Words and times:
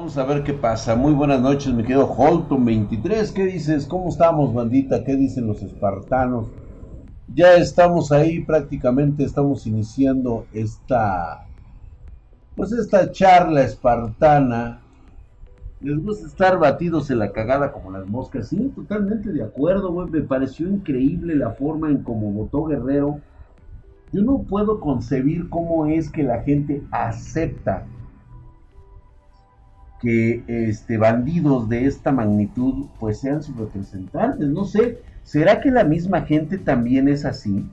Vamos 0.00 0.16
a 0.16 0.24
ver 0.24 0.42
qué 0.42 0.54
pasa. 0.54 0.96
Muy 0.96 1.12
buenas 1.12 1.42
noches, 1.42 1.74
me 1.74 1.84
quedo 1.84 2.10
Holton 2.10 2.64
23. 2.64 3.32
¿Qué 3.32 3.44
dices? 3.44 3.84
¿Cómo 3.84 4.08
estamos, 4.08 4.54
bandita? 4.54 5.04
¿Qué 5.04 5.14
dicen 5.14 5.46
los 5.46 5.60
espartanos? 5.60 6.46
Ya 7.34 7.56
estamos 7.56 8.10
ahí 8.10 8.42
prácticamente, 8.42 9.24
estamos 9.24 9.66
iniciando 9.66 10.46
esta 10.54 11.46
pues 12.56 12.72
esta 12.72 13.12
charla 13.12 13.60
espartana. 13.60 14.80
Les 15.82 16.02
gusta 16.02 16.28
estar 16.28 16.58
batidos 16.58 17.10
en 17.10 17.18
la 17.18 17.30
cagada 17.30 17.70
como 17.70 17.90
las 17.90 18.06
moscas. 18.06 18.48
Sí, 18.48 18.72
totalmente 18.74 19.30
de 19.30 19.42
acuerdo, 19.42 19.92
güey. 19.92 20.08
Me 20.08 20.22
pareció 20.22 20.66
increíble 20.66 21.36
la 21.36 21.50
forma 21.50 21.90
en 21.90 22.02
cómo 22.02 22.32
votó 22.32 22.64
Guerrero. 22.64 23.20
Yo 24.14 24.22
no 24.22 24.44
puedo 24.48 24.80
concebir 24.80 25.50
cómo 25.50 25.84
es 25.84 26.10
que 26.10 26.22
la 26.22 26.42
gente 26.42 26.82
acepta 26.90 27.84
que 30.00 30.42
este, 30.46 30.96
bandidos 30.96 31.68
de 31.68 31.86
esta 31.86 32.12
magnitud 32.12 32.86
pues 32.98 33.20
sean 33.20 33.42
sus 33.42 33.56
representantes. 33.56 34.48
No 34.48 34.64
sé, 34.64 34.98
¿será 35.22 35.60
que 35.60 35.70
la 35.70 35.84
misma 35.84 36.22
gente 36.22 36.58
también 36.58 37.08
es 37.08 37.24
así? 37.24 37.66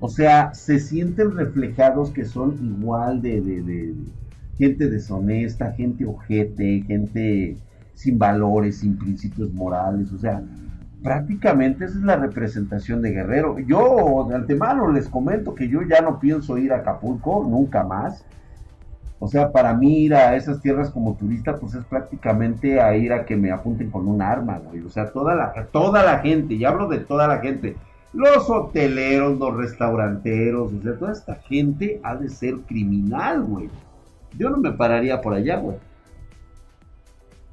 O 0.00 0.08
sea, 0.08 0.52
se 0.54 0.78
sienten 0.78 1.36
reflejados 1.36 2.10
que 2.10 2.24
son 2.24 2.58
igual 2.62 3.22
de, 3.22 3.40
de, 3.40 3.62
de 3.62 3.94
gente 4.58 4.88
deshonesta, 4.88 5.72
gente 5.72 6.04
ojete, 6.04 6.82
gente 6.86 7.56
sin 7.94 8.18
valores, 8.18 8.78
sin 8.78 8.96
principios 8.96 9.52
morales. 9.52 10.12
O 10.12 10.18
sea, 10.18 10.42
prácticamente 11.02 11.84
esa 11.84 11.98
es 11.98 12.04
la 12.04 12.16
representación 12.16 13.02
de 13.02 13.12
Guerrero. 13.12 13.58
Yo 13.60 14.26
de 14.28 14.34
antemano 14.34 14.90
les 14.92 15.08
comento 15.08 15.54
que 15.54 15.68
yo 15.68 15.82
ya 15.82 16.00
no 16.00 16.18
pienso 16.20 16.58
ir 16.58 16.72
a 16.72 16.78
Acapulco, 16.78 17.46
nunca 17.48 17.84
más. 17.84 18.24
O 19.24 19.28
sea, 19.28 19.50
para 19.52 19.72
mí 19.72 20.00
ir 20.00 20.14
a 20.14 20.36
esas 20.36 20.60
tierras 20.60 20.90
como 20.90 21.14
turista, 21.14 21.56
pues 21.56 21.74
es 21.74 21.84
prácticamente 21.86 22.78
a 22.78 22.94
ir 22.94 23.10
a 23.10 23.24
que 23.24 23.36
me 23.36 23.50
apunten 23.50 23.90
con 23.90 24.06
un 24.06 24.20
arma, 24.20 24.58
güey. 24.58 24.82
O 24.82 24.90
sea, 24.90 25.10
toda 25.12 25.34
la, 25.34 25.66
toda 25.72 26.02
la 26.04 26.18
gente, 26.18 26.52
y 26.52 26.64
hablo 26.66 26.88
de 26.88 26.98
toda 26.98 27.26
la 27.26 27.38
gente, 27.38 27.74
los 28.12 28.50
hoteleros, 28.50 29.38
los 29.38 29.56
restauranteros, 29.56 30.74
o 30.74 30.82
sea, 30.82 30.98
toda 30.98 31.12
esta 31.12 31.36
gente 31.36 32.02
ha 32.02 32.16
de 32.16 32.28
ser 32.28 32.56
criminal, 32.66 33.44
güey. 33.44 33.70
Yo 34.36 34.50
no 34.50 34.58
me 34.58 34.72
pararía 34.72 35.22
por 35.22 35.32
allá, 35.32 35.56
güey. 35.56 35.78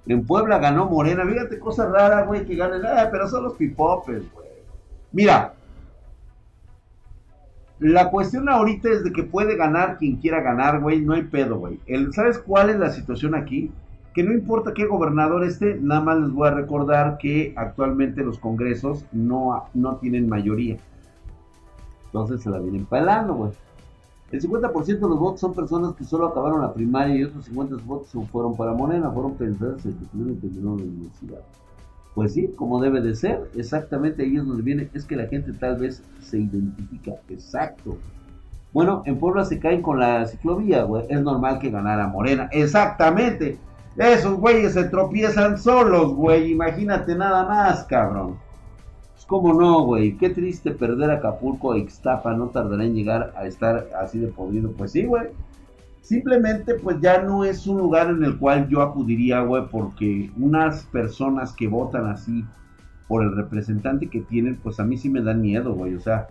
En 0.07 0.25
Puebla 0.25 0.57
ganó 0.57 0.89
Morena, 0.89 1.25
fíjate, 1.25 1.57
cosa 1.57 1.85
rara, 1.85 2.23
güey, 2.23 2.43
que 2.43 2.57
ganen, 2.57 2.81
ah, 2.85 3.07
pero 3.09 3.29
son 3.29 3.45
los 3.45 3.53
pipopes, 3.53 4.29
güey. 4.33 4.47
Mira, 5.13 5.53
la 7.81 8.11
cuestión 8.11 8.47
ahorita 8.47 8.89
es 8.89 9.03
de 9.03 9.11
que 9.11 9.23
puede 9.23 9.55
ganar 9.55 9.97
quien 9.97 10.17
quiera 10.17 10.39
ganar, 10.39 10.81
güey. 10.81 11.01
No 11.01 11.13
hay 11.13 11.23
pedo, 11.23 11.57
güey. 11.57 11.79
¿Sabes 12.11 12.37
cuál 12.37 12.69
es 12.69 12.77
la 12.77 12.91
situación 12.91 13.33
aquí? 13.33 13.71
Que 14.13 14.21
no 14.21 14.33
importa 14.33 14.73
qué 14.75 14.85
gobernador 14.85 15.43
esté, 15.43 15.79
nada 15.81 15.99
más 16.01 16.19
les 16.19 16.31
voy 16.31 16.47
a 16.47 16.51
recordar 16.51 17.17
que 17.17 17.53
actualmente 17.57 18.21
los 18.23 18.37
congresos 18.37 19.05
no, 19.11 19.65
no 19.73 19.95
tienen 19.95 20.29
mayoría. 20.29 20.77
Entonces 22.05 22.41
se 22.41 22.51
la 22.51 22.59
vienen 22.59 22.85
pelando, 22.85 23.33
güey. 23.33 23.51
El 24.31 24.41
50% 24.41 24.85
de 24.85 24.99
los 24.99 25.19
votos 25.19 25.39
son 25.39 25.55
personas 25.55 25.95
que 25.95 26.03
solo 26.03 26.27
acabaron 26.27 26.61
la 26.61 26.73
primaria 26.73 27.15
y 27.15 27.23
otros 27.23 27.45
50 27.45 27.77
votos 27.83 28.15
fueron 28.31 28.55
para 28.55 28.73
Morena, 28.73 29.09
fueron 29.09 29.33
pensadas 29.33 29.83
en 29.87 29.97
que 29.97 30.05
tuvieron 30.05 30.77
la 30.77 30.83
universidad. 30.83 31.41
Pues 32.13 32.33
sí, 32.33 32.51
como 32.55 32.81
debe 32.81 33.01
de 33.01 33.15
ser, 33.15 33.49
exactamente 33.55 34.23
ahí 34.23 34.35
es 34.35 34.45
donde 34.45 34.63
viene, 34.63 34.89
es 34.93 35.05
que 35.05 35.15
la 35.15 35.27
gente 35.27 35.53
tal 35.53 35.77
vez 35.77 36.03
se 36.19 36.39
identifica, 36.39 37.13
exacto. 37.29 37.97
Bueno, 38.73 39.03
en 39.05 39.17
Puebla 39.17 39.45
se 39.45 39.59
caen 39.59 39.81
con 39.81 39.99
la 39.99 40.25
ciclovía, 40.25 40.83
güey, 40.83 41.05
es 41.09 41.21
normal 41.21 41.59
que 41.59 41.69
ganara 41.69 42.07
Morena, 42.07 42.49
exactamente. 42.51 43.57
Esos 43.97 44.39
güeyes 44.39 44.73
se 44.73 44.85
tropiezan 44.85 45.57
solos, 45.57 46.13
güey, 46.13 46.51
imagínate 46.51 47.15
nada 47.15 47.45
más, 47.45 47.83
cabrón. 47.85 48.37
Pues 49.13 49.25
cómo 49.25 49.53
no, 49.53 49.83
güey, 49.83 50.17
qué 50.17 50.29
triste 50.29 50.71
perder 50.71 51.11
Acapulco 51.11 51.73
e 51.73 51.79
Ixtapa, 51.79 52.33
no 52.33 52.47
tardará 52.47 52.83
en 52.83 52.95
llegar 52.95 53.33
a 53.37 53.45
estar 53.45 53.89
así 54.01 54.19
de 54.19 54.27
podrido. 54.27 54.71
Pues 54.71 54.91
sí, 54.91 55.05
güey, 55.05 55.27
Simplemente 56.01 56.75
pues 56.75 56.99
ya 56.99 57.21
no 57.21 57.45
es 57.45 57.67
un 57.67 57.77
lugar 57.77 58.09
en 58.09 58.23
el 58.23 58.37
cual 58.37 58.67
yo 58.67 58.81
acudiría, 58.81 59.41
güey, 59.41 59.63
porque 59.69 60.31
unas 60.37 60.83
personas 60.85 61.53
que 61.53 61.67
votan 61.67 62.07
así 62.07 62.43
por 63.07 63.23
el 63.23 63.35
representante 63.35 64.07
que 64.07 64.21
tienen, 64.21 64.57
pues 64.57 64.79
a 64.79 64.83
mí 64.83 64.97
sí 64.97 65.09
me 65.09 65.21
dan 65.21 65.41
miedo, 65.41 65.73
güey, 65.73 65.95
o 65.95 65.99
sea, 65.99 66.27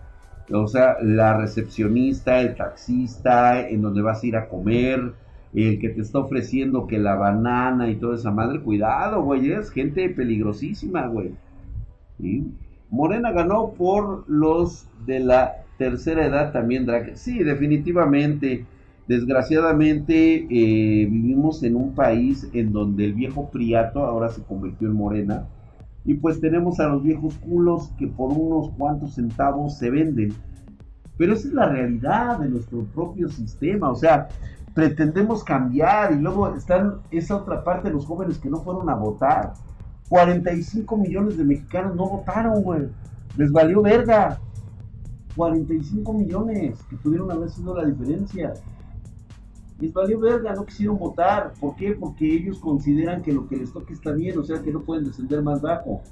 o 0.52 0.66
sea, 0.66 0.96
la 1.02 1.36
recepcionista, 1.36 2.40
el 2.40 2.56
taxista, 2.56 3.68
en 3.68 3.82
donde 3.82 4.02
vas 4.02 4.22
a 4.22 4.26
ir 4.26 4.36
a 4.36 4.48
comer, 4.48 5.12
el 5.54 5.78
que 5.78 5.88
te 5.90 6.00
está 6.00 6.18
ofreciendo 6.18 6.86
que 6.86 6.98
la 6.98 7.14
banana 7.14 7.88
y 7.90 7.96
toda 7.96 8.16
esa 8.16 8.30
madre, 8.30 8.60
cuidado, 8.60 9.22
güey, 9.22 9.52
es 9.52 9.70
gente 9.70 10.08
peligrosísima, 10.08 11.06
güey. 11.06 11.32
Morena 12.90 13.30
ganó 13.32 13.72
por 13.72 14.28
los 14.28 14.86
de 15.06 15.20
la 15.20 15.64
tercera 15.78 16.26
edad 16.26 16.52
también, 16.52 16.86
Drake. 16.86 17.16
Sí, 17.16 17.42
definitivamente. 17.42 18.66
Desgraciadamente 19.10 20.46
eh, 20.48 21.06
vivimos 21.10 21.64
en 21.64 21.74
un 21.74 21.96
país 21.96 22.48
en 22.52 22.72
donde 22.72 23.06
el 23.06 23.14
viejo 23.14 23.50
Priato 23.50 24.04
ahora 24.04 24.28
se 24.28 24.40
convirtió 24.40 24.86
en 24.86 24.94
Morena 24.94 25.48
y 26.04 26.14
pues 26.14 26.40
tenemos 26.40 26.78
a 26.78 26.86
los 26.86 27.02
viejos 27.02 27.34
culos 27.38 27.90
que 27.98 28.06
por 28.06 28.30
unos 28.30 28.70
cuantos 28.78 29.14
centavos 29.14 29.76
se 29.76 29.90
venden. 29.90 30.32
Pero 31.16 31.32
esa 31.32 31.48
es 31.48 31.54
la 31.54 31.68
realidad 31.68 32.38
de 32.38 32.50
nuestro 32.50 32.84
propio 32.84 33.28
sistema, 33.28 33.90
o 33.90 33.96
sea, 33.96 34.28
pretendemos 34.74 35.42
cambiar 35.42 36.12
y 36.12 36.20
luego 36.20 36.54
están 36.54 36.98
esa 37.10 37.34
otra 37.34 37.64
parte 37.64 37.88
de 37.88 37.94
los 37.94 38.06
jóvenes 38.06 38.38
que 38.38 38.48
no 38.48 38.58
fueron 38.58 38.88
a 38.88 38.94
votar. 38.94 39.54
45 40.08 40.96
millones 40.96 41.36
de 41.36 41.42
mexicanos 41.42 41.96
no 41.96 42.08
votaron, 42.08 42.62
güey. 42.62 42.82
Les 43.36 43.50
valió 43.50 43.82
verga. 43.82 44.38
45 45.34 46.12
millones 46.12 46.78
que 46.88 46.94
pudieron 46.94 47.28
haber 47.32 47.50
sido 47.50 47.74
la 47.74 47.84
diferencia 47.84 48.54
les 49.80 49.92
valió 49.92 50.20
verga, 50.20 50.54
no 50.54 50.64
quisieron 50.64 50.98
votar. 50.98 51.52
¿Por 51.58 51.74
qué? 51.76 51.92
Porque 51.92 52.32
ellos 52.32 52.58
consideran 52.58 53.22
que 53.22 53.32
lo 53.32 53.48
que 53.48 53.56
les 53.56 53.72
toque 53.72 53.94
está 53.94 54.12
bien, 54.12 54.38
o 54.38 54.42
sea 54.42 54.60
que 54.62 54.72
no 54.72 54.80
pueden 54.80 55.04
descender 55.04 55.42
más 55.42 55.62
bajo. 55.62 56.02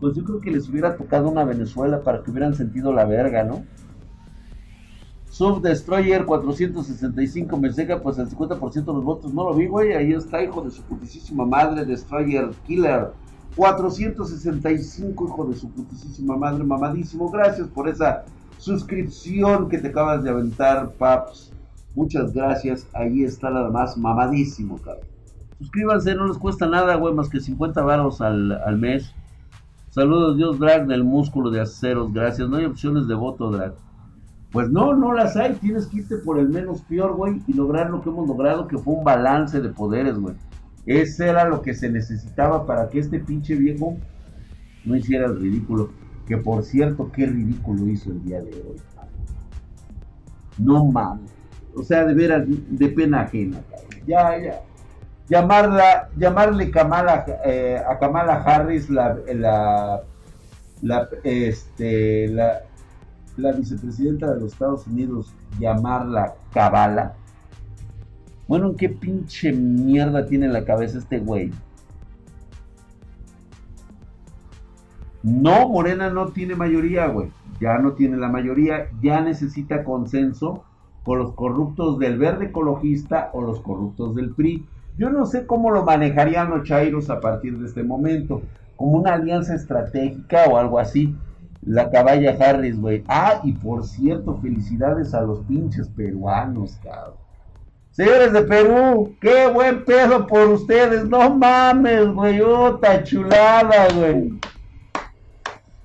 Pues 0.00 0.14
yo 0.14 0.24
creo 0.24 0.40
que 0.40 0.50
les 0.50 0.68
hubiera 0.68 0.96
tocado 0.96 1.28
una 1.28 1.44
Venezuela 1.44 2.02
para 2.02 2.22
que 2.22 2.30
hubieran 2.30 2.54
sentido 2.54 2.92
la 2.92 3.04
verga, 3.04 3.44
¿no? 3.44 3.64
Sub 5.32 5.62
Destroyer 5.62 6.26
465 6.26 7.56
me 7.56 7.72
seca, 7.72 8.02
pues 8.02 8.18
el 8.18 8.28
50% 8.28 8.72
de 8.72 8.92
los 8.92 9.04
votos 9.04 9.32
no 9.32 9.44
lo 9.44 9.54
vi, 9.54 9.66
güey. 9.66 9.94
Ahí 9.94 10.12
está, 10.12 10.42
hijo 10.42 10.62
de 10.62 10.70
su 10.70 10.82
putísima 10.82 11.46
madre, 11.46 11.84
Destroyer 11.84 12.50
Killer. 12.66 13.12
465, 13.56 15.24
hijo 15.26 15.44
de 15.46 15.56
su 15.56 15.70
putísima 15.70 16.36
madre, 16.36 16.64
mamadísimo. 16.64 17.30
Gracias 17.30 17.66
por 17.68 17.88
esa 17.88 18.24
suscripción 18.58 19.68
que 19.68 19.78
te 19.78 19.88
acabas 19.88 20.22
de 20.22 20.30
aventar, 20.30 20.92
paps. 20.92 21.50
Muchas 21.94 22.32
gracias. 22.32 22.86
Ahí 22.94 23.24
está 23.24 23.50
nada 23.50 23.70
más 23.70 23.96
mamadísimo, 23.96 24.78
cabrón. 24.78 25.06
Suscríbanse, 25.58 26.14
no 26.14 26.26
les 26.26 26.38
cuesta 26.38 26.66
nada, 26.66 26.96
güey, 26.96 27.14
más 27.14 27.28
que 27.28 27.38
50 27.38 27.82
varos 27.82 28.20
al, 28.20 28.78
mes. 28.78 29.14
Saludos, 29.90 30.36
Dios 30.36 30.58
Drag 30.58 30.86
del 30.86 31.04
músculo 31.04 31.50
de 31.50 31.60
aceros, 31.60 32.12
gracias. 32.12 32.48
No 32.48 32.56
hay 32.56 32.64
opciones 32.64 33.06
de 33.06 33.14
voto, 33.14 33.50
Drag. 33.50 33.74
Pues 34.50 34.70
no, 34.70 34.94
no 34.94 35.12
las 35.12 35.36
hay. 35.36 35.54
Tienes 35.54 35.86
que 35.86 35.98
irte 35.98 36.16
por 36.16 36.38
el 36.38 36.48
menos 36.48 36.80
peor, 36.82 37.14
güey, 37.14 37.42
y 37.46 37.52
lograr 37.52 37.90
lo 37.90 38.02
que 38.02 38.08
hemos 38.08 38.26
logrado, 38.26 38.66
que 38.66 38.76
fue 38.76 38.94
un 38.94 39.04
balance 39.04 39.60
de 39.60 39.68
poderes, 39.68 40.18
güey. 40.18 40.34
Ese 40.84 41.28
era 41.28 41.48
lo 41.48 41.62
que 41.62 41.74
se 41.74 41.88
necesitaba 41.88 42.66
para 42.66 42.88
que 42.88 42.98
este 42.98 43.20
pinche 43.20 43.54
viejo 43.54 43.96
no 44.84 44.96
hiciera 44.96 45.26
el 45.26 45.38
ridículo. 45.38 45.90
Que 46.26 46.38
por 46.38 46.64
cierto, 46.64 47.10
qué 47.12 47.26
ridículo 47.26 47.86
hizo 47.86 48.10
el 48.10 48.24
día 48.24 48.40
de 48.40 48.50
hoy. 48.50 48.80
No 50.58 50.84
mames. 50.86 51.41
O 51.74 51.82
sea, 51.82 52.04
de 52.04 52.14
veras, 52.14 52.44
de 52.46 52.88
pena 52.88 53.22
ajena. 53.22 53.58
Ya, 54.06 54.38
ya. 54.38 54.62
Llamarla, 55.28 56.10
llamarle 56.16 56.70
Kamala, 56.70 57.24
eh, 57.44 57.80
a 57.88 57.98
Kamala 57.98 58.42
Harris 58.42 58.90
la, 58.90 59.16
la, 60.82 61.08
este, 61.24 62.28
la, 62.28 62.62
la 63.36 63.52
vicepresidenta 63.52 64.34
de 64.34 64.40
los 64.40 64.52
Estados 64.52 64.86
Unidos, 64.86 65.32
llamarla 65.58 66.34
Kabala. 66.52 67.14
Bueno, 68.46 68.70
¿en 68.70 68.76
qué 68.76 68.90
pinche 68.90 69.52
mierda 69.52 70.26
tiene 70.26 70.46
en 70.46 70.52
la 70.52 70.64
cabeza 70.64 70.98
este 70.98 71.18
güey? 71.18 71.50
No, 75.22 75.68
Morena 75.68 76.10
no 76.10 76.28
tiene 76.28 76.56
mayoría, 76.56 77.06
güey. 77.06 77.30
Ya 77.60 77.78
no 77.78 77.92
tiene 77.92 78.16
la 78.16 78.28
mayoría, 78.28 78.90
ya 79.00 79.20
necesita 79.20 79.84
consenso 79.84 80.64
con 81.04 81.18
los 81.18 81.32
corruptos 81.32 81.98
del 81.98 82.18
verde 82.18 82.46
ecologista 82.46 83.30
o 83.32 83.42
los 83.42 83.60
corruptos 83.60 84.14
del 84.14 84.34
PRI. 84.34 84.66
Yo 84.98 85.10
no 85.10 85.26
sé 85.26 85.46
cómo 85.46 85.70
lo 85.70 85.84
manejarían 85.84 86.50
los 86.50 86.64
chairos 86.64 87.10
a 87.10 87.20
partir 87.20 87.58
de 87.58 87.66
este 87.66 87.82
momento, 87.82 88.42
como 88.76 88.98
una 88.98 89.14
alianza 89.14 89.54
estratégica 89.54 90.44
o 90.50 90.58
algo 90.58 90.78
así. 90.78 91.14
La 91.64 91.90
caballa 91.90 92.36
Harris, 92.40 92.80
güey. 92.80 93.04
Ah, 93.08 93.40
y 93.44 93.52
por 93.52 93.84
cierto, 93.86 94.38
felicidades 94.42 95.14
a 95.14 95.22
los 95.22 95.40
pinches 95.40 95.88
peruanos, 95.88 96.78
cabrón. 96.82 97.22
Señores 97.92 98.32
de 98.32 98.42
Perú, 98.42 99.14
qué 99.20 99.48
buen 99.48 99.84
pedo 99.84 100.26
por 100.26 100.48
ustedes. 100.48 101.04
No 101.04 101.34
mames, 101.36 102.08
güey. 102.08 102.40
Otra 102.40 103.04
chulada, 103.04 103.88
güey. 103.94 104.32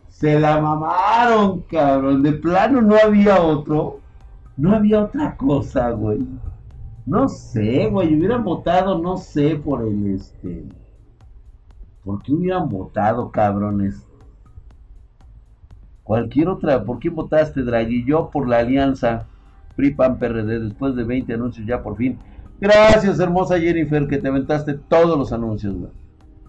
Se 0.10 0.40
la 0.40 0.60
mamaron, 0.60 1.62
cabrón. 1.70 2.24
De 2.24 2.32
plano 2.32 2.82
no 2.82 2.96
había 2.96 3.42
otro. 3.42 4.00
No 4.58 4.76
había 4.76 5.04
otra 5.04 5.38
cosa, 5.38 5.92
güey. 5.92 6.26
No 7.06 7.30
sé, 7.30 7.88
güey. 7.90 8.16
Hubieran 8.16 8.44
votado, 8.44 8.98
no 8.98 9.18
sé, 9.18 9.56
por 9.56 9.88
el 9.88 10.16
este. 10.16 10.66
¿Por 12.04 12.24
qué 12.24 12.34
hubieran 12.34 12.68
votado, 12.68 13.32
cabrones? 13.32 14.08
Cualquier 16.04 16.50
otra. 16.50 16.84
¿Por 16.84 17.00
qué 17.00 17.10
votaste, 17.10 17.62
Draghi? 17.62 18.04
Yo 18.06 18.32
por 18.32 18.48
la 18.48 18.60
alianza. 18.60 19.28
PRI, 19.76 19.94
PAN, 19.94 20.18
PRD, 20.18 20.60
después 20.60 20.96
de 20.96 21.04
20 21.04 21.34
anuncios 21.36 21.68
ya 21.68 21.84
por 21.84 21.96
fin. 21.96 22.18
Gracias, 22.60 23.20
hermosa 23.20 23.60
Jennifer, 23.60 24.08
que 24.08 24.18
te 24.18 24.28
aventaste 24.28 24.74
todos 24.74 25.18
los 25.18 25.32
anuncios, 25.32 25.76
güey. 25.76 25.92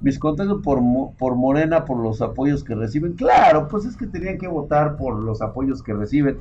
Mis 0.00 0.18
contentos 0.18 0.62
por, 0.62 0.80
por 1.18 1.34
Morena, 1.34 1.84
por 1.84 1.98
los 1.98 2.22
apoyos 2.22 2.64
que 2.64 2.74
reciben. 2.74 3.12
Claro, 3.12 3.68
pues 3.68 3.84
es 3.84 3.96
que 3.96 4.06
tenían 4.06 4.38
que 4.38 4.48
votar 4.48 4.96
por 4.96 5.18
los 5.18 5.42
apoyos 5.42 5.82
que 5.82 5.92
reciben. 5.92 6.38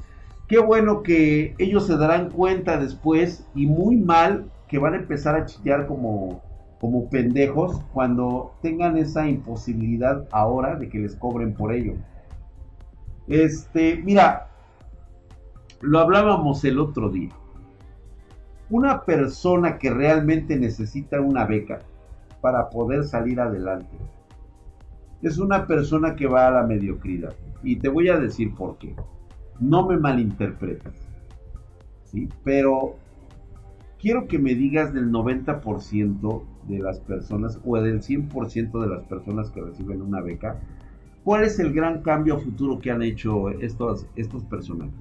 Qué 0.48 0.60
bueno 0.60 1.04
que 1.04 1.56
ellos 1.58 1.88
se 1.88 1.98
darán 1.98 2.30
cuenta 2.30 2.78
después 2.78 3.46
y 3.54 3.66
muy 3.66 3.98
mal 3.98 4.50
que 4.70 4.80
van 4.80 4.94
a 4.94 4.98
empezar 4.98 5.36
a 5.36 5.46
chillar 5.46 5.88
como, 5.88 6.42
como 6.80 7.10
pendejos 7.10 7.82
cuando 7.94 8.54
tengan 8.62 8.98
esa 8.98 9.28
imposibilidad 9.28 10.26
ahora 10.32 10.76
de 10.76 10.88
que 10.88 11.00
les 11.00 11.16
cobren 11.16 11.54
por 11.54 11.74
ello. 11.74 11.96
Este, 13.28 14.02
mira, 14.06 14.48
lo 15.82 16.00
hablábamos 16.00 16.64
el 16.64 16.80
otro 16.80 17.10
día. 17.10 17.32
Una 18.70 19.04
persona 19.04 19.78
que 19.78 19.90
realmente 19.90 20.56
necesita 20.58 21.20
una 21.20 21.46
beca 21.46 21.80
para 22.40 22.70
poder 22.70 23.04
salir 23.04 23.42
adelante 23.42 23.98
es 25.22 25.40
una 25.40 25.68
persona 25.68 26.16
que 26.16 26.28
va 26.28 26.48
a 26.48 26.52
la 26.52 26.64
mediocridad. 26.64 27.34
Y 27.64 27.78
te 27.78 27.90
voy 27.90 28.08
a 28.08 28.18
decir 28.18 28.54
por 28.56 28.78
qué. 28.78 28.96
No 29.59 29.88
me 29.88 29.98
malinterpretas. 29.98 30.94
¿sí? 32.06 32.30
Pero 32.44 32.95
quiero 34.00 34.27
que 34.27 34.39
me 34.39 34.56
digas 34.56 34.94
del 34.94 35.12
90% 35.12 36.44
de 36.68 36.80
las 36.80 37.00
personas 37.00 37.59
o 37.65 37.77
del 37.77 38.01
100% 38.01 38.81
de 38.81 38.88
las 38.88 39.04
personas 39.06 39.50
que 39.51 39.62
reciben 39.62 40.01
una 40.01 40.21
beca, 40.21 40.59
¿cuál 41.24 41.44
es 41.44 41.59
el 41.59 41.74
gran 41.74 42.01
cambio 42.01 42.39
futuro 42.39 42.80
que 42.80 42.92
han 42.92 43.01
hecho 43.01 43.50
estos, 43.50 44.06
estos 44.15 44.44
personajes? 44.44 44.94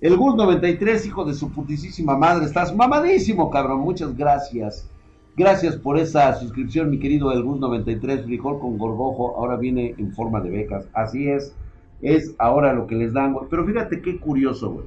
El 0.00 0.16
Gus 0.16 0.36
93, 0.36 1.06
hijo 1.06 1.24
de 1.24 1.34
su 1.34 1.50
putísima 1.50 2.16
madre, 2.16 2.44
estás 2.44 2.74
mamadísimo, 2.74 3.50
cabrón. 3.50 3.80
Muchas 3.80 4.16
gracias. 4.16 4.88
Gracias 5.36 5.76
por 5.76 5.98
esa 5.98 6.32
suscripción, 6.34 6.88
mi 6.88 6.98
querido 6.98 7.30
El 7.30 7.42
Gus 7.42 7.60
93, 7.60 8.24
frijol 8.24 8.58
con 8.58 8.78
gorgojo. 8.78 9.36
Ahora 9.36 9.56
viene 9.56 9.94
en 9.98 10.14
forma 10.14 10.40
de 10.40 10.48
becas. 10.48 10.88
Así 10.94 11.28
es. 11.28 11.54
Es 12.00 12.34
ahora 12.38 12.72
lo 12.72 12.86
que 12.86 12.94
les 12.94 13.12
dan. 13.12 13.36
Pero 13.50 13.66
fíjate 13.66 14.00
qué 14.00 14.18
curioso, 14.18 14.70
güey. 14.70 14.86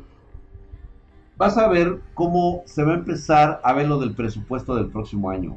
Vas 1.38 1.56
a 1.60 1.68
ver 1.68 2.00
cómo 2.16 2.64
se 2.66 2.84
va 2.84 2.94
a 2.94 2.98
empezar 2.98 3.62
a 3.64 3.74
ver 3.74 3.88
lo 3.88 4.00
del 4.00 4.16
presupuesto 4.16 4.76
del 4.76 4.88
próximo 4.88 5.30
año. 5.30 5.56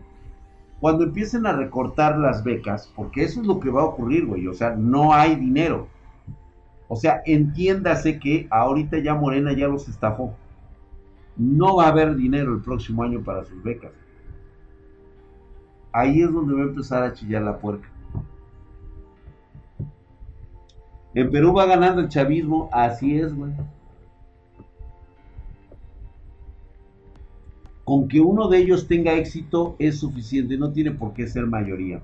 Cuando 0.78 1.04
empiecen 1.04 1.46
a 1.46 1.52
recortar 1.52 2.18
las 2.18 2.44
becas, 2.44 2.92
porque 2.94 3.22
eso 3.22 3.40
es 3.40 3.46
lo 3.46 3.60
que 3.60 3.70
va 3.70 3.80
a 3.80 3.86
ocurrir, 3.86 4.26
güey. 4.26 4.46
O 4.46 4.52
sea, 4.52 4.76
no 4.76 5.14
hay 5.14 5.36
dinero. 5.36 5.88
O 6.88 6.96
sea, 6.96 7.22
entiéndase 7.24 8.18
que 8.18 8.46
ahorita 8.50 8.98
ya 8.98 9.14
Morena 9.14 9.54
ya 9.54 9.68
los 9.68 9.88
estafó. 9.88 10.34
No 11.38 11.76
va 11.76 11.86
a 11.86 11.88
haber 11.88 12.14
dinero 12.14 12.52
el 12.52 12.60
próximo 12.60 13.02
año 13.02 13.22
para 13.22 13.44
sus 13.44 13.62
becas. 13.62 14.01
Ahí 15.92 16.22
es 16.22 16.32
donde 16.32 16.54
va 16.54 16.60
a 16.60 16.66
empezar 16.66 17.02
a 17.02 17.12
chillar 17.12 17.42
la 17.42 17.58
puerca. 17.58 17.88
En 21.14 21.30
Perú 21.30 21.52
va 21.52 21.66
ganando 21.66 22.00
el 22.00 22.08
chavismo, 22.08 22.70
así 22.72 23.18
es, 23.18 23.34
güey. 23.34 23.52
Con 27.84 28.08
que 28.08 28.20
uno 28.20 28.48
de 28.48 28.58
ellos 28.58 28.88
tenga 28.88 29.14
éxito 29.14 29.76
es 29.78 29.98
suficiente, 29.98 30.56
no 30.56 30.72
tiene 30.72 30.92
por 30.92 31.12
qué 31.12 31.26
ser 31.26 31.46
mayoría. 31.46 32.00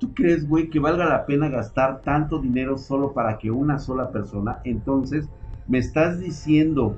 ¿Tú 0.00 0.12
crees, 0.14 0.48
güey, 0.48 0.70
que 0.70 0.80
valga 0.80 1.04
la 1.04 1.26
pena 1.26 1.48
gastar 1.48 2.00
tanto 2.02 2.40
dinero 2.40 2.78
solo 2.78 3.12
para 3.12 3.38
que 3.38 3.50
una 3.50 3.78
sola 3.78 4.10
persona? 4.10 4.60
Entonces, 4.64 5.28
¿me 5.68 5.78
estás 5.78 6.18
diciendo 6.18 6.96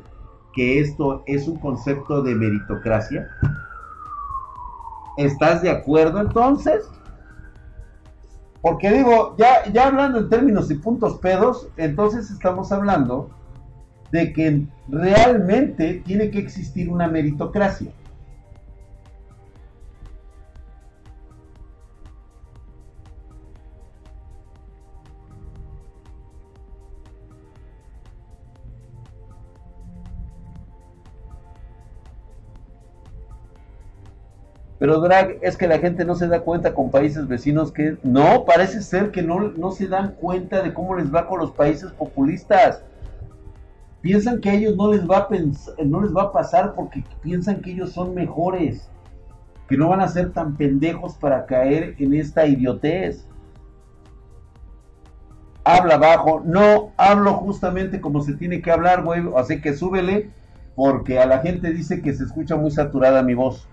que 0.55 0.81
esto 0.81 1.25
es 1.27 1.49
un 1.49 1.59
concepto 1.59 2.23
de 2.23 2.35
meritocracia? 2.35 3.29
¿Estás 5.17 5.63
de 5.63 5.71
acuerdo 5.71 6.21
entonces? 6.21 6.85
Porque 8.61 8.93
digo, 8.93 9.35
ya, 9.37 9.71
ya 9.73 9.89
hablando 9.89 10.21
en 10.21 10.29
términos 10.29 10.71
y 10.71 10.75
puntos 10.77 11.19
pedos, 11.19 11.69
entonces 11.77 12.31
estamos 12.31 12.71
hablando 12.71 13.31
de 14.13 14.33
que 14.33 14.67
realmente 14.89 16.03
tiene 16.05 16.31
que 16.31 16.39
existir 16.39 16.89
una 16.89 17.09
meritocracia. 17.09 17.93
Pero 34.83 34.99
Drag, 34.99 35.39
es 35.43 35.57
que 35.57 35.69
la 35.69 35.79
gente 35.79 36.05
no 36.05 36.17
se 36.17 36.27
da 36.27 36.41
cuenta 36.41 36.75
con 36.75 36.91
países 36.91 37.29
vecinos 37.29 37.71
que... 37.71 37.99
No, 38.03 38.45
parece 38.45 38.83
ser 38.83 39.13
que 39.13 39.23
no, 39.23 39.39
no 39.39 39.71
se 39.71 39.87
dan 39.87 40.17
cuenta 40.17 40.61
de 40.61 40.75
cómo 40.75 40.97
les 40.97 41.15
va 41.15 41.29
con 41.29 41.39
los 41.39 41.53
países 41.53 41.93
populistas. 41.93 42.83
Piensan 44.01 44.41
que 44.41 44.51
a 44.51 44.55
ellos 44.55 44.75
no 44.75 44.93
les, 44.93 45.09
va 45.09 45.19
a 45.19 45.29
no 45.85 46.03
les 46.03 46.13
va 46.13 46.23
a 46.23 46.33
pasar 46.33 46.75
porque 46.75 47.05
piensan 47.23 47.61
que 47.61 47.71
ellos 47.71 47.93
son 47.93 48.13
mejores. 48.13 48.91
Que 49.69 49.77
no 49.77 49.89
van 49.89 50.01
a 50.01 50.09
ser 50.09 50.33
tan 50.33 50.57
pendejos 50.57 51.15
para 51.15 51.47
caer 51.47 51.95
en 52.01 52.15
esta 52.15 52.45
idiotez. 52.45 53.29
Habla 55.63 55.97
bajo. 55.97 56.43
No, 56.45 56.91
hablo 56.97 57.35
justamente 57.35 58.01
como 58.01 58.21
se 58.21 58.35
tiene 58.35 58.61
que 58.61 58.73
hablar, 58.73 59.05
güey. 59.05 59.23
Así 59.37 59.61
que 59.61 59.75
súbele 59.75 60.31
porque 60.75 61.21
a 61.21 61.27
la 61.27 61.39
gente 61.39 61.73
dice 61.73 62.03
que 62.03 62.13
se 62.13 62.25
escucha 62.25 62.57
muy 62.57 62.73
saturada 62.73 63.23
mi 63.23 63.35
voz. 63.35 63.69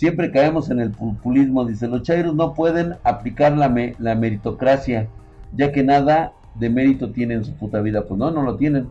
Siempre 0.00 0.30
caemos 0.30 0.70
en 0.70 0.80
el 0.80 0.92
populismo, 0.92 1.66
dice, 1.66 1.86
los 1.86 2.04
chairos 2.04 2.34
no 2.34 2.54
pueden 2.54 2.94
aplicar 3.04 3.52
la, 3.52 3.68
meritocracia, 3.68 5.08
ya 5.54 5.72
que 5.72 5.82
nada 5.82 6.32
de 6.54 6.70
mérito 6.70 7.12
tienen 7.12 7.40
en 7.40 7.44
su 7.44 7.52
puta 7.52 7.82
vida. 7.82 8.06
Pues 8.06 8.18
no, 8.18 8.30
no 8.30 8.40
lo 8.40 8.56
tienen. 8.56 8.88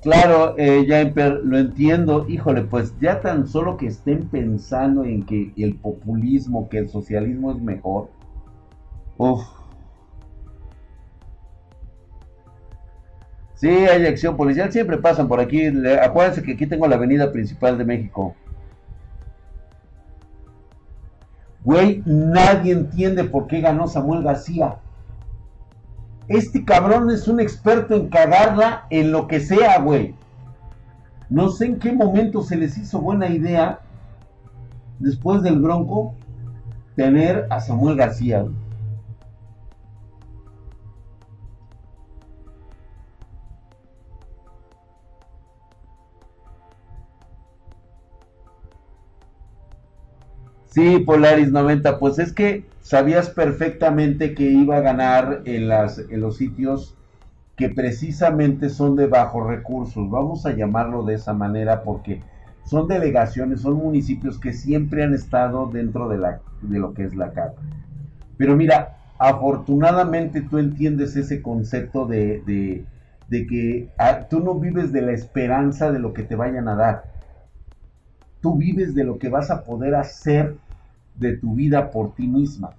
Claro, 0.00 0.54
eh, 0.56 0.86
ya 0.88 1.04
lo 1.44 1.58
entiendo. 1.58 2.24
Híjole, 2.26 2.62
pues 2.62 2.98
ya 2.98 3.20
tan 3.20 3.46
solo 3.46 3.76
que 3.76 3.88
estén 3.88 4.26
pensando 4.30 5.04
en 5.04 5.26
que 5.26 5.52
el 5.58 5.74
populismo, 5.74 6.70
que 6.70 6.78
el 6.78 6.88
socialismo 6.88 7.50
es 7.52 7.60
mejor. 7.60 8.08
Uf, 9.18 9.42
Sí, 13.58 13.66
hay 13.68 14.06
acción 14.06 14.36
policial, 14.36 14.70
siempre 14.70 14.98
pasan 14.98 15.26
por 15.26 15.40
aquí. 15.40 15.66
Acuérdense 16.00 16.44
que 16.44 16.52
aquí 16.52 16.64
tengo 16.64 16.86
la 16.86 16.94
avenida 16.94 17.32
principal 17.32 17.76
de 17.76 17.84
México. 17.84 18.36
Güey, 21.64 22.00
nadie 22.06 22.72
entiende 22.72 23.24
por 23.24 23.48
qué 23.48 23.60
ganó 23.60 23.88
Samuel 23.88 24.22
García. 24.22 24.76
Este 26.28 26.64
cabrón 26.64 27.10
es 27.10 27.26
un 27.26 27.40
experto 27.40 27.96
en 27.96 28.08
cagarla 28.08 28.86
en 28.90 29.10
lo 29.10 29.26
que 29.26 29.40
sea, 29.40 29.80
güey. 29.80 30.14
No 31.28 31.48
sé 31.48 31.66
en 31.66 31.80
qué 31.80 31.92
momento 31.92 32.44
se 32.44 32.56
les 32.56 32.78
hizo 32.78 33.00
buena 33.00 33.28
idea, 33.28 33.80
después 35.00 35.42
del 35.42 35.58
Bronco, 35.58 36.14
tener 36.94 37.48
a 37.50 37.58
Samuel 37.58 37.96
García. 37.96 38.44
Sí, 50.78 51.00
Polaris 51.00 51.50
90, 51.50 51.98
pues 51.98 52.20
es 52.20 52.32
que 52.32 52.64
sabías 52.82 53.30
perfectamente 53.30 54.32
que 54.32 54.44
iba 54.44 54.76
a 54.76 54.80
ganar 54.80 55.42
en, 55.44 55.66
los 56.20 56.36
sitios 56.36 56.96
que 57.56 57.68
precisamente 57.68 58.68
son 58.68 58.94
de 58.94 59.08
bajos 59.08 59.44
recursos, 59.44 60.08
vamos 60.08 60.46
a 60.46 60.52
llamarlo 60.52 61.02
de 61.02 61.14
esa 61.14 61.32
manera 61.32 61.82
porque 61.82 62.22
son 62.64 62.86
delegaciones, 62.86 63.62
son 63.62 63.74
municipios 63.74 64.38
que 64.38 64.52
siempre 64.52 65.02
han 65.02 65.14
estado 65.14 65.66
dentro 65.66 66.08
de, 66.08 66.18
lo 66.78 66.94
que 66.94 67.02
es 67.02 67.16
la 67.16 67.32
CAP. 67.32 67.56
Pero 68.36 68.54
mira, 68.54 68.98
afortunadamente 69.18 70.42
tú 70.42 70.58
entiendes 70.58 71.16
ese 71.16 71.42
concepto 71.42 72.06
de, 72.06 72.86
de, 73.28 73.46
que 73.48 73.88
ah, 73.98 74.28
tú 74.30 74.38
no 74.38 74.54
vives 74.54 74.92
de 74.92 75.02
la 75.02 75.10
esperanza 75.10 75.90
de 75.90 75.98
lo 75.98 76.12
que 76.12 76.22
te 76.22 76.36
vayan 76.36 76.68
a 76.68 76.76
dar. 76.76 77.04
Tú 78.40 78.56
vives 78.56 78.94
de 78.94 79.02
lo 79.02 79.18
que 79.18 79.28
vas 79.28 79.50
a 79.50 79.64
poder 79.64 79.96
hacer 79.96 80.54
de 81.18 81.36
tu 81.36 81.54
vida 81.54 81.90
por 81.90 82.14
ti 82.14 82.26
misma. 82.26 82.70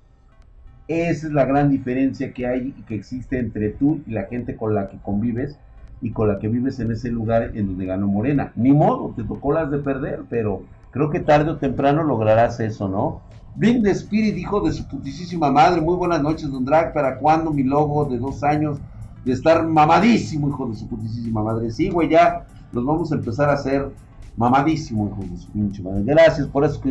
Esa 0.87 1.27
es 1.27 1.33
la 1.33 1.45
gran 1.45 1.69
diferencia 1.69 2.33
que 2.33 2.47
hay 2.47 2.73
y 2.77 2.81
que 2.83 2.95
existe 2.95 3.37
entre 3.37 3.69
tú 3.69 4.01
y 4.07 4.11
la 4.11 4.23
gente 4.23 4.55
con 4.55 4.73
la 4.73 4.89
que 4.89 4.97
convives 4.97 5.57
y 6.01 6.11
con 6.11 6.27
la 6.27 6.39
que 6.39 6.47
vives 6.47 6.79
en 6.79 6.91
ese 6.91 7.09
lugar 7.11 7.51
en 7.53 7.67
donde 7.67 7.85
ganó 7.85 8.07
Morena. 8.07 8.51
Ni 8.55 8.71
modo, 8.71 9.13
te 9.15 9.23
tocó 9.23 9.53
las 9.53 9.69
de 9.69 9.79
perder, 9.79 10.21
pero 10.29 10.63
creo 10.91 11.09
que 11.09 11.19
tarde 11.19 11.51
o 11.51 11.57
temprano 11.57 12.03
lograrás 12.03 12.59
eso, 12.59 12.87
¿no? 12.87 13.21
Bring 13.55 13.83
the 13.83 13.91
Spirit, 13.91 14.37
hijo 14.37 14.61
de 14.61 14.71
su 14.71 14.87
putísima 14.87 15.51
madre. 15.51 15.81
Muy 15.81 15.95
buenas 15.95 16.21
noches, 16.21 16.49
Don 16.49 16.63
Drag. 16.63 16.93
¿Para 16.93 17.17
cuándo 17.17 17.51
mi 17.51 17.63
logo 17.63 18.05
de 18.05 18.17
dos 18.17 18.43
años 18.43 18.79
de 19.25 19.33
estar 19.33 19.67
mamadísimo, 19.67 20.47
hijo 20.49 20.67
de 20.67 20.75
su 20.75 20.87
putísima 20.87 21.43
madre? 21.43 21.69
Sí, 21.69 21.89
güey, 21.89 22.09
ya 22.09 22.45
los 22.71 22.85
vamos 22.85 23.11
a 23.11 23.15
empezar 23.15 23.49
a 23.49 23.53
hacer 23.53 23.89
mamadísimo, 24.37 25.07
hijo 25.07 25.29
de 25.29 25.37
su 25.37 25.51
pinche 25.51 25.83
madre. 25.83 26.03
Gracias 26.05 26.47
por 26.47 26.63
eso. 26.63 26.81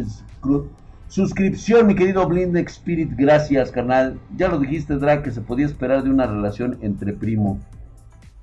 Suscripción, 1.08 1.86
mi 1.86 1.94
querido 1.94 2.28
Blind 2.28 2.54
Spirit. 2.58 3.12
Gracias, 3.16 3.70
carnal. 3.70 4.20
Ya 4.36 4.48
lo 4.48 4.58
dijiste, 4.58 4.96
Drag, 4.96 5.22
que 5.22 5.30
se 5.30 5.40
podía 5.40 5.64
esperar 5.64 6.02
de 6.02 6.10
una 6.10 6.26
relación 6.26 6.78
entre 6.82 7.14
primo. 7.14 7.58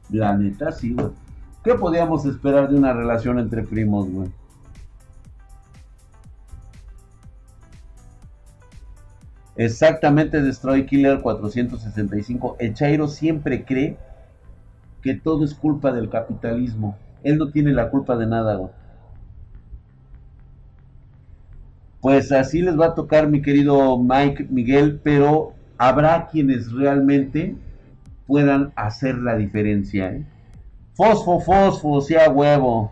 La 0.10 0.36
neta, 0.36 0.72
sí, 0.72 0.94
güey. 0.94 1.10
¿Qué 1.64 1.76
podíamos 1.76 2.26
esperar 2.26 2.70
de 2.70 2.76
una 2.76 2.92
relación 2.92 3.38
entre 3.38 3.62
primos, 3.62 4.10
güey? 4.10 4.30
Exactamente, 9.56 10.42
Destroy 10.42 10.88
Killer 10.88 11.22
465. 11.22 12.58
El 12.60 12.74
Chairo 12.74 13.08
siempre 13.08 13.64
cree 13.64 13.98
que 15.04 15.14
todo 15.14 15.46
es 15.46 15.54
culpa 15.54 15.92
del 15.92 16.10
capitalismo. 16.10 16.98
Él 17.24 17.38
no 17.38 17.52
tiene 17.52 17.74
la 17.74 17.92
culpa 17.92 18.18
de 18.18 18.26
nada, 18.26 18.56
güey. 18.56 18.72
Pues 22.06 22.32
así 22.32 22.62
les 22.62 22.80
va 22.80 22.86
a 22.86 22.94
tocar, 22.94 23.28
mi 23.30 23.42
querido 23.42 23.98
Mike 23.98 24.46
Miguel, 24.52 25.00
pero 25.02 25.54
habrá 25.80 26.28
quienes 26.28 26.72
realmente 26.72 27.56
puedan 28.28 28.72
hacer 28.76 29.18
la 29.18 29.36
diferencia. 29.36 30.12
¿eh? 30.12 30.24
Fosfo, 30.94 31.40
fosfo, 31.40 32.02
sea 32.02 32.30
huevo. 32.30 32.92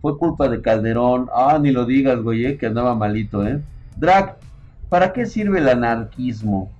Fue 0.00 0.16
culpa 0.16 0.48
de 0.48 0.62
Calderón. 0.62 1.28
Ah, 1.34 1.58
ni 1.60 1.72
lo 1.72 1.84
digas, 1.84 2.22
güey, 2.22 2.46
eh, 2.46 2.56
que 2.56 2.68
andaba 2.68 2.94
malito, 2.94 3.46
¿eh? 3.46 3.60
Drag, 3.98 4.38
¿para 4.88 5.12
qué 5.12 5.26
sirve 5.26 5.58
el 5.58 5.68
anarquismo? 5.68 6.70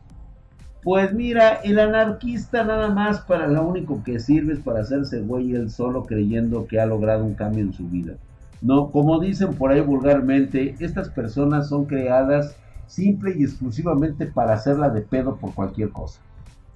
Pues 0.82 1.12
mira, 1.12 1.60
el 1.62 1.80
anarquista 1.80 2.64
nada 2.64 2.88
más 2.88 3.20
para 3.20 3.46
lo 3.46 3.62
único 3.66 4.02
que 4.02 4.20
sirve 4.20 4.54
es 4.54 4.60
para 4.60 4.80
hacerse 4.80 5.20
güey 5.20 5.54
él 5.54 5.68
solo 5.68 6.06
creyendo 6.06 6.66
que 6.66 6.80
ha 6.80 6.86
logrado 6.86 7.26
un 7.26 7.34
cambio 7.34 7.62
en 7.62 7.74
su 7.74 7.86
vida. 7.90 8.14
No, 8.60 8.90
como 8.90 9.18
dicen 9.20 9.54
por 9.54 9.72
ahí 9.72 9.80
vulgarmente, 9.80 10.74
estas 10.80 11.08
personas 11.08 11.68
son 11.68 11.86
creadas 11.86 12.56
simple 12.86 13.34
y 13.36 13.44
exclusivamente 13.44 14.26
para 14.26 14.54
hacerla 14.54 14.90
de 14.90 15.00
pedo 15.00 15.36
por 15.36 15.54
cualquier 15.54 15.90
cosa. 15.90 16.20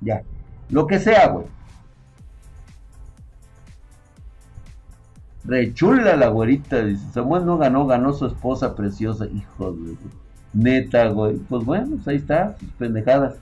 Ya. 0.00 0.22
Lo 0.70 0.86
que 0.86 0.98
sea, 0.98 1.28
güey. 1.28 1.46
Rechula 5.44 6.16
la 6.16 6.28
güerita, 6.28 6.82
dice. 6.84 7.04
Samuel 7.12 7.44
no 7.44 7.58
ganó, 7.58 7.86
ganó 7.86 8.12
su 8.12 8.26
esposa 8.26 8.74
preciosa. 8.74 9.26
Hijo 9.26 9.72
de 9.72 9.96
neta, 10.54 11.08
güey. 11.08 11.36
Pues 11.36 11.64
bueno, 11.64 11.96
pues 11.96 12.08
ahí 12.08 12.16
está, 12.16 12.56
sus 12.58 12.70
pendejadas. 12.70 13.36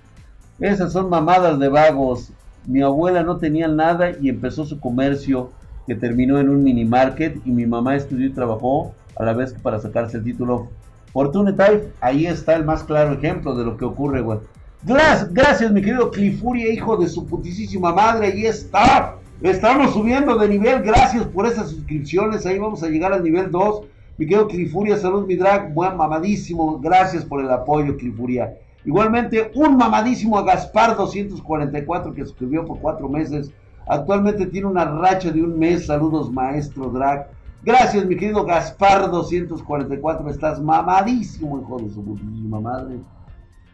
Esas 0.59 0.93
son 0.93 1.09
mamadas 1.09 1.59
de 1.61 1.69
vagos. 1.69 2.33
Mi 2.67 2.83
abuela 2.83 3.23
no 3.23 3.37
tenía 3.37 3.69
nada 3.69 4.13
y 4.21 4.29
empezó 4.29 4.65
su 4.65 4.81
comercio 4.81 5.51
que 5.87 5.95
terminó 5.95 6.39
en 6.39 6.49
un 6.49 6.63
mini 6.63 6.85
market 6.85 7.37
y 7.45 7.51
mi 7.51 7.67
mamá 7.67 7.97
estudió 7.97 8.27
y 8.27 8.33
trabajó 8.33 8.95
a 9.17 9.25
la 9.25 9.33
vez 9.33 9.53
que 9.53 9.61
para 9.61 9.79
sacarse 9.79 10.19
el 10.19 10.25
título 10.25 10.69
Fortune 11.13 11.53
Type. 11.53 11.93
Ahí 12.01 12.27
está 12.27 12.55
el 12.55 12.65
más 12.65 12.85
claro 12.85 13.13
ejemplo 13.13 13.55
de 13.55 13.65
lo 13.65 13.77
que 13.77 13.85
ocurre, 13.85 14.21
güey. 14.21 14.39
Gracias, 14.85 15.71
mi 15.71 15.81
querido 15.81 16.11
Clifuria, 16.11 16.73
hijo 16.73 16.97
de 16.97 17.09
su 17.09 17.27
putísima 17.27 17.95
madre. 17.95 18.29
Ahí 18.29 18.47
está. 18.47 19.17
Estamos 19.41 19.93
subiendo 19.93 20.37
de 20.37 20.49
nivel. 20.49 20.83
Gracias 20.83 21.25
por 21.27 21.47
esas 21.47 21.71
suscripciones. 21.71 22.47
Ahí 22.47 22.59
vamos 22.59 22.83
a 22.83 22.89
llegar 22.89 23.13
al 23.13 23.23
nivel 23.23 23.51
2. 23.51 23.85
Mi 24.19 24.27
querido 24.27 24.49
Clifuria, 24.49 24.97
salud, 24.97 25.27
mi 25.27 25.37
drag. 25.37 25.73
Buen 25.73 25.97
mamadísimo. 25.97 26.81
Gracias 26.81 27.25
por 27.25 27.41
el 27.41 27.51
apoyo, 27.51 27.97
Clifuria. 27.97 28.55
Igualmente, 28.85 29.53
un 29.55 29.77
mamadísimo 29.77 30.37
a 30.39 30.43
Gaspar 30.43 30.97
244 30.97 32.15
que 32.15 32.25
suscribió 32.25 32.65
por 32.65 32.81
cuatro 32.81 33.09
meses. 33.09 33.53
Actualmente 33.87 34.47
tiene 34.47 34.67
una 34.67 34.85
racha 34.85 35.31
de 35.31 35.43
un 35.43 35.59
mes. 35.59 35.87
Saludos, 35.87 36.31
maestro 36.31 36.91
drag. 36.91 37.29
Gracias, 37.65 38.05
mi 38.07 38.17
querido 38.17 38.45
Gaspar 38.45 39.11
244. 39.11 40.29
Estás 40.31 40.61
mamadísimo, 40.61 41.61
hijo 41.61 41.79
de 41.79 41.91
su 41.91 42.05
putísima 42.05 42.61
madre. 42.61 43.01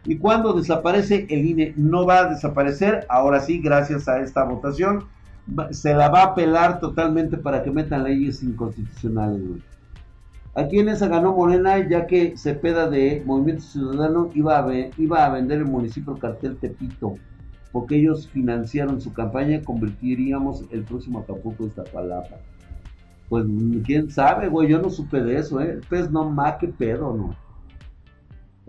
Y 0.05 0.17
cuando 0.17 0.53
desaparece 0.53 1.27
el 1.29 1.45
INE, 1.45 1.73
no 1.75 2.05
va 2.05 2.19
a 2.19 2.29
desaparecer. 2.29 3.05
Ahora 3.09 3.39
sí, 3.39 3.59
gracias 3.59 4.07
a 4.07 4.19
esta 4.19 4.43
votación, 4.43 5.05
se 5.71 5.93
la 5.93 6.09
va 6.09 6.21
a 6.21 6.25
apelar 6.27 6.79
totalmente 6.79 7.37
para 7.37 7.63
que 7.63 7.71
metan 7.71 8.03
leyes 8.03 8.43
inconstitucionales. 8.43 9.41
Aquí 10.55 10.79
en 10.79 10.89
esa 10.89 11.07
ganó 11.07 11.33
Morena, 11.33 11.87
ya 11.87 12.07
que 12.07 12.35
Cepeda 12.37 12.89
de 12.89 13.23
Movimiento 13.25 13.63
Ciudadano 13.63 14.29
iba 14.33 14.59
a, 14.59 14.73
iba 14.97 15.25
a 15.25 15.29
vender 15.29 15.59
el 15.59 15.65
municipio 15.65 16.17
cartel 16.17 16.57
Tepito, 16.57 17.15
porque 17.71 17.97
ellos 17.97 18.27
financiaron 18.27 18.99
su 18.99 19.13
campaña, 19.13 19.61
convertiríamos 19.61 20.65
el 20.71 20.83
próximo 20.83 21.19
Acapulco 21.19 21.65
esta 21.65 21.83
palabra. 21.83 22.39
Pues 23.29 23.45
quién 23.85 24.09
sabe, 24.09 24.49
güey, 24.49 24.69
yo 24.69 24.81
no 24.81 24.89
supe 24.89 25.21
de 25.21 25.37
eso, 25.37 25.61
¿eh? 25.61 25.79
Pues 25.87 26.09
no 26.09 26.29
más 26.29 26.55
que 26.55 26.67
pedo, 26.67 27.15
¿no? 27.15 27.35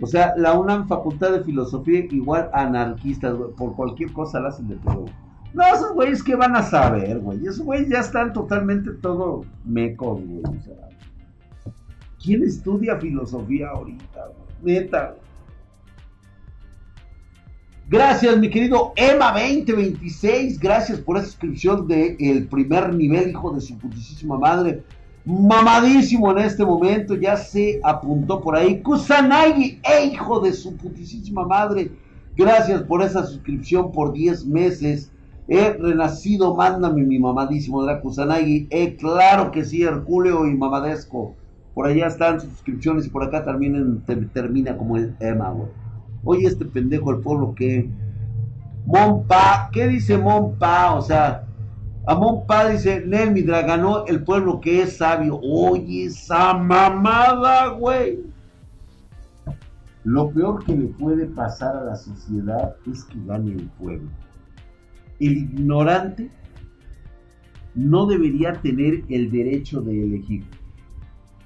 O 0.02 0.06
sea, 0.06 0.34
la 0.36 0.58
UNAM 0.58 0.88
Facultad 0.88 1.32
de 1.32 1.44
Filosofía 1.44 2.06
igual 2.10 2.50
anarquistas, 2.52 3.34
güey. 3.34 3.52
Por 3.52 3.74
cualquier 3.74 4.12
cosa 4.12 4.40
la 4.40 4.48
hacen 4.48 4.68
de 4.68 4.76
todo. 4.76 5.06
No, 5.52 5.62
esos 5.66 5.92
güeyes 5.92 6.22
que 6.22 6.36
van 6.36 6.56
a 6.56 6.62
saber, 6.62 7.18
güey. 7.18 7.46
Esos 7.46 7.64
güeyes 7.64 7.88
ya 7.88 8.00
están 8.00 8.32
totalmente 8.32 8.92
todo 8.92 9.44
mecos, 9.64 10.20
güey. 10.24 10.42
O 10.44 10.62
sea, 10.62 10.88
¿quién 12.22 12.42
estudia 12.42 12.96
filosofía 12.96 13.68
ahorita, 13.70 14.26
güey? 14.60 14.76
Neta, 14.76 15.16
Gracias, 17.90 18.38
mi 18.38 18.48
querido 18.48 18.92
Emma 18.96 19.32
2026. 19.32 20.58
Gracias 20.58 21.00
por 21.00 21.16
esa 21.16 21.26
suscripción 21.26 21.86
de 21.88 22.46
primer 22.48 22.94
nivel, 22.94 23.30
hijo 23.30 23.50
de 23.50 23.60
su 23.60 23.76
putísima 23.76 24.38
madre 24.38 24.82
mamadísimo 25.24 26.30
en 26.32 26.38
este 26.38 26.64
momento, 26.64 27.14
ya 27.14 27.36
se 27.36 27.80
apuntó 27.82 28.40
por 28.40 28.56
ahí. 28.56 28.80
Kusanagi, 28.82 29.80
¡eh, 29.82 30.06
hijo 30.12 30.40
de 30.40 30.52
su 30.52 30.76
putísima 30.76 31.46
madre! 31.46 31.90
Gracias 32.36 32.82
por 32.82 33.02
esa 33.02 33.24
suscripción 33.26 33.92
por 33.92 34.12
10 34.12 34.46
meses. 34.46 35.10
He 35.48 35.72
renacido, 35.72 36.54
mándame 36.54 37.02
mi 37.02 37.18
mamadísimo 37.18 37.84
de 37.84 38.00
Kusanagi. 38.00 38.68
Eh, 38.70 38.96
claro 38.96 39.50
que 39.50 39.64
sí, 39.64 39.82
Herculeo 39.82 40.46
y 40.46 40.54
Mamadesco. 40.54 41.34
Por 41.74 41.86
allá 41.86 42.06
están 42.06 42.40
sus 42.40 42.50
suscripciones 42.50 43.06
y 43.06 43.10
por 43.10 43.24
acá 43.24 43.44
también 43.44 44.02
termina 44.32 44.76
como 44.76 44.96
el 44.96 45.14
Emma, 45.20 45.50
güey. 45.50 45.68
Oye, 46.24 46.46
este 46.46 46.64
pendejo, 46.64 47.10
el 47.10 47.20
pueblo 47.20 47.54
que. 47.54 47.88
Monpa, 48.86 49.70
¿qué 49.72 49.86
dice 49.86 50.16
Monpa? 50.16 50.94
O 50.94 51.02
sea, 51.02 51.46
Amón 52.06 52.46
Pa 52.46 52.68
dice, 52.68 53.04
Nel 53.06 53.30
Midra 53.30 53.62
ganó 53.62 54.06
el 54.06 54.24
pueblo 54.24 54.60
que 54.60 54.82
es 54.82 54.96
sabio. 54.96 55.38
Oye, 55.42 56.06
esa 56.06 56.54
mamada, 56.54 57.68
güey. 57.68 58.20
Lo 60.02 60.30
peor 60.30 60.64
que 60.64 60.74
le 60.74 60.86
puede 60.86 61.26
pasar 61.26 61.76
a 61.76 61.84
la 61.84 61.96
sociedad 61.96 62.74
es 62.90 63.04
que 63.04 63.18
gane 63.26 63.52
el 63.52 63.68
pueblo. 63.78 64.08
El 65.20 65.36
ignorante 65.36 66.30
no 67.74 68.06
debería 68.06 68.54
tener 68.54 69.04
el 69.08 69.30
derecho 69.30 69.82
de 69.82 70.02
elegir. 70.02 70.44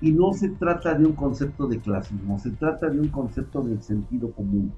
Y 0.04 0.12
no 0.12 0.32
se 0.32 0.50
trata 0.50 0.94
de 0.94 1.06
un 1.06 1.14
concepto 1.14 1.66
de 1.66 1.80
clasismo, 1.80 2.38
se 2.38 2.50
trata 2.50 2.88
de 2.90 3.00
un 3.00 3.08
concepto 3.08 3.62
del 3.62 3.82
sentido 3.82 4.30
común. 4.32 4.72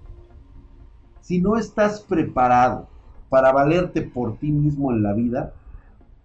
Si 1.20 1.40
no 1.40 1.56
estás 1.56 2.00
preparado 2.00 2.88
para 3.28 3.52
valerte 3.52 4.02
por 4.02 4.38
ti 4.38 4.52
mismo 4.52 4.92
en 4.92 5.02
la 5.02 5.12
vida, 5.12 5.52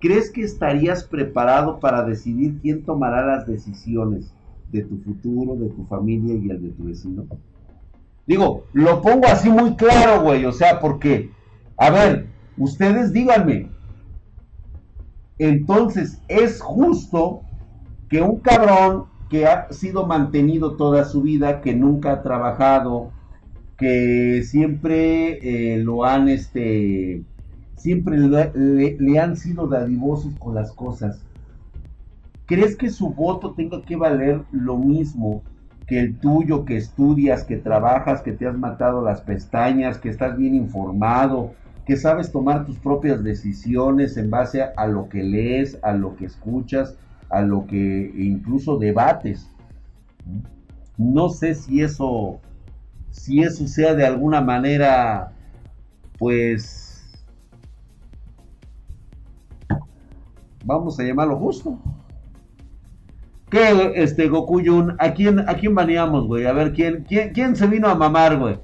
¿Crees 0.02 0.32
que 0.32 0.42
estarías 0.42 1.04
preparado 1.04 1.80
para 1.80 2.04
decidir 2.04 2.58
quién 2.60 2.84
tomará 2.84 3.24
las 3.24 3.46
decisiones 3.46 4.34
de 4.72 4.82
tu 4.82 4.98
futuro, 4.98 5.56
de 5.56 5.70
tu 5.70 5.86
familia 5.86 6.34
y 6.34 6.50
el 6.50 6.60
de 6.60 6.70
tu 6.70 6.86
vecino? 6.86 7.28
Digo, 8.26 8.66
lo 8.74 9.00
pongo 9.04 9.28
así 9.28 9.52
muy 9.52 9.76
claro, 9.76 10.24
güey, 10.24 10.44
o 10.46 10.52
sea, 10.52 10.80
porque, 10.80 11.30
a 11.78 11.92
ver, 11.92 12.28
ustedes 12.58 13.14
díganme, 13.14 13.70
entonces 15.38 16.20
es 16.28 16.60
justo 16.60 17.44
que 18.12 18.22
un 18.22 18.42
cabrón 18.42 19.06
que 19.30 19.48
ha 19.48 19.72
sido 19.72 20.06
mantenido 20.06 20.76
toda 20.76 21.06
su 21.06 21.22
vida, 21.22 21.62
que 21.62 21.74
nunca 21.74 22.12
ha 22.12 22.22
trabajado, 22.22 23.14
que 23.78 24.44
siempre 24.44 25.40
eh, 25.42 25.78
lo 25.78 26.04
han, 26.04 26.28
este, 26.28 27.24
siempre 27.78 28.18
le, 28.20 29.20
han 29.20 29.38
sido 29.38 29.68
dadivosos 29.68 30.36
con 30.36 30.54
las 30.54 30.74
cosas. 30.74 31.24
¿Crees 32.48 32.76
que 32.76 32.90
su 32.90 33.14
voto 33.14 33.54
tenga 33.54 33.82
que 33.82 33.96
valer 33.96 34.42
lo 34.52 34.78
mismo 34.78 35.42
que 35.88 36.02
el 36.02 36.18
tuyo, 36.18 36.66
que 36.66 36.76
estudias, 36.76 37.46
que 37.46 37.56
trabajas, 37.56 38.22
que 38.22 38.34
te 38.34 38.46
has 38.46 38.58
matado 38.58 39.02
las 39.02 39.22
pestañas, 39.22 39.98
que 39.98 40.10
estás 40.10 40.36
bien 40.36 40.54
informado, 40.54 41.54
que 41.86 41.96
sabes 41.96 42.30
tomar 42.30 42.66
tus 42.66 42.78
propias 42.78 43.24
decisiones 43.24 44.18
en 44.18 44.30
base 44.30 44.64
a, 44.76 44.86
lo 44.88 45.08
que 45.08 45.24
lees, 45.24 45.80
a 45.82 45.94
lo 45.94 46.18
que 46.18 46.26
escuchas, 46.26 46.98
a 47.32 47.42
lo 47.42 47.66
que 47.66 48.12
incluso 48.16 48.78
debates? 48.78 49.50
No 50.98 51.30
sé 51.30 51.56
si 51.56 51.82
eso, 51.82 52.40
si 53.10 53.42
eso 53.42 53.68
sea 53.68 53.96
de 53.96 54.06
alguna 54.06 54.42
manera, 54.42 55.32
pues, 56.20 57.26
vamos 60.64 61.00
a 61.00 61.04
llamarlo 61.04 61.38
justo. 61.38 61.80
¿Qué, 63.50 63.94
este, 63.96 64.30
Gokuyun? 64.30 64.96
¿A 65.00 65.14
quién, 65.14 65.40
a 65.40 65.56
quién 65.56 65.76
baneamos, 65.76 66.28
güey? 66.28 66.46
A 66.46 66.54
ver, 66.54 66.72
¿quién, 66.74 67.04
quién, 67.08 67.34
quién 67.34 67.56
se 67.56 67.68
vino 67.68 67.90
a 67.90 67.96
mamar, 67.96 68.40
güey? 68.40 68.60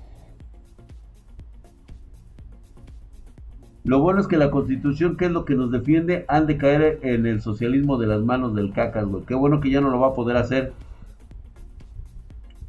Lo 3.87 4.01
bueno 4.01 4.19
es 4.19 4.27
que 4.27 4.35
la 4.35 4.51
constitución, 4.51 5.15
que 5.15 5.27
es 5.27 5.31
lo 5.31 5.45
que 5.45 5.55
nos 5.55 5.71
defiende, 5.71 6.25
han 6.27 6.45
de 6.45 6.57
caer 6.57 6.99
en 7.03 7.25
el 7.25 7.39
socialismo 7.39 7.97
de 7.97 8.07
las 8.07 8.21
manos 8.21 8.53
del 8.53 8.73
cacas, 8.73 9.05
güey. 9.05 9.23
Qué 9.23 9.33
bueno 9.33 9.61
que 9.61 9.71
ya 9.71 9.79
no 9.79 9.89
lo 9.89 9.97
va 9.97 10.07
a 10.07 10.13
poder 10.13 10.35
hacer. 10.35 10.73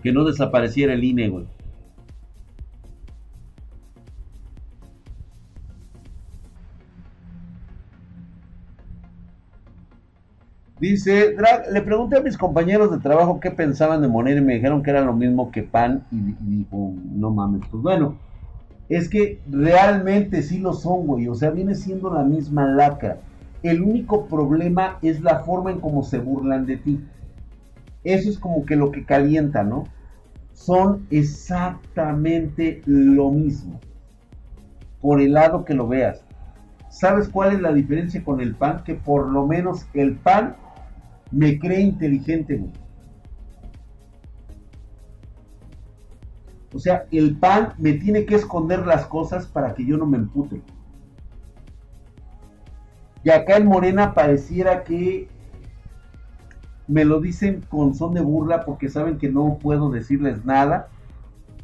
Que 0.00 0.12
no 0.12 0.22
desapareciera 0.22 0.94
el 0.94 1.02
INE, 1.02 1.28
güey. 1.28 1.44
Dice, 10.78 11.34
Drag, 11.34 11.72
le 11.72 11.82
pregunté 11.82 12.18
a 12.18 12.22
mis 12.22 12.38
compañeros 12.38 12.92
de 12.92 12.98
trabajo 12.98 13.40
qué 13.40 13.50
pensaban 13.50 14.02
de 14.02 14.06
Monero 14.06 14.38
y 14.38 14.44
me 14.44 14.54
dijeron 14.54 14.84
que 14.84 14.90
era 14.90 15.00
lo 15.00 15.14
mismo 15.14 15.50
que 15.50 15.64
pan 15.64 16.04
y, 16.12 16.20
dijo, 16.20 16.94
no 17.10 17.32
mames, 17.32 17.62
pues 17.68 17.82
bueno, 17.82 18.14
es 18.88 19.09
que 19.09 19.40
realmente 19.50 20.42
sí 20.42 20.59
lo 20.59 20.73
son, 20.73 21.07
güey, 21.07 21.28
o 21.28 21.35
sea, 21.35 21.50
viene 21.50 21.75
siendo 21.75 22.12
la 22.12 22.23
misma 22.23 22.66
lacra. 22.66 23.18
El 23.62 23.83
único 23.83 24.26
problema 24.26 24.99
es 25.02 25.21
la 25.21 25.40
forma 25.40 25.71
en 25.71 25.80
cómo 25.80 26.02
se 26.02 26.18
burlan 26.18 26.64
de 26.64 26.76
ti. 26.76 27.00
Eso 28.04 28.30
es 28.30 28.38
como 28.38 28.64
que 28.64 28.76
lo 28.76 28.90
que 28.90 29.04
calienta, 29.04 29.64
¿no? 29.64 29.85
Son 30.52 31.07
exactamente 31.11 32.83
lo 32.87 33.30
mismo. 33.30 33.80
Por 35.00 35.21
el 35.21 35.33
lado 35.33 35.64
que 35.64 35.75
lo 35.75 35.87
veas. 35.88 36.25
¿Sabes 36.90 37.28
cuál 37.28 37.54
es 37.54 37.61
la 37.61 37.73
diferencia 37.73 38.25
con 38.25 38.40
el 38.40 38.54
pan? 38.54 38.83
Que 38.85 38.95
por 38.95 39.28
lo 39.28 39.47
menos 39.47 39.87
el 39.92 40.16
pan 40.16 40.57
me 41.30 41.59
cree 41.59 41.80
inteligente, 41.80 42.61
O 46.72 46.78
sea, 46.78 47.06
el 47.10 47.37
pan 47.37 47.75
me 47.78 47.94
tiene 47.94 48.25
que 48.25 48.34
esconder 48.34 48.87
las 48.87 49.06
cosas 49.06 49.46
para 49.46 49.75
que 49.75 49.84
yo 49.84 49.96
no 49.96 50.06
me 50.06 50.18
empute. 50.18 50.60
Y 53.25 53.30
acá 53.30 53.56
en 53.56 53.66
Morena 53.66 54.14
pareciera 54.14 54.84
que 54.84 55.28
me 56.87 57.04
lo 57.04 57.20
dicen 57.20 57.62
con 57.68 57.94
son 57.94 58.14
de 58.14 58.20
burla 58.20 58.64
porque 58.64 58.88
saben 58.88 59.18
que 59.18 59.28
no 59.28 59.58
puedo 59.60 59.90
decirles 59.90 60.44
nada. 60.44 60.88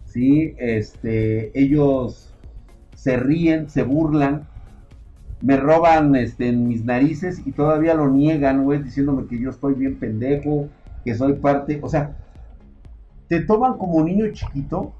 Sí, 0.06 0.54
este, 0.58 1.58
ellos 1.58 2.32
se 2.94 3.16
ríen, 3.16 3.68
se 3.68 3.82
burlan 3.82 4.46
me 5.44 5.58
roban 5.58 6.16
este, 6.16 6.48
en 6.48 6.66
mis 6.66 6.86
narices 6.86 7.42
y 7.44 7.52
todavía 7.52 7.92
lo 7.92 8.08
niegan, 8.08 8.64
güey, 8.64 8.82
diciéndome 8.82 9.26
que 9.26 9.38
yo 9.38 9.50
estoy 9.50 9.74
bien 9.74 9.98
pendejo, 9.98 10.70
que 11.04 11.14
soy 11.14 11.34
parte, 11.34 11.80
o 11.82 11.88
sea, 11.90 12.16
te 13.28 13.40
toman 13.40 13.78
como 13.78 14.04
niño 14.04 14.26
chiquito 14.32 14.92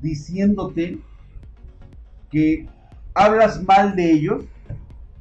diciéndote 0.00 0.98
que 2.30 2.68
hablas 3.14 3.62
mal 3.64 3.96
de 3.96 4.12
ellos 4.12 4.44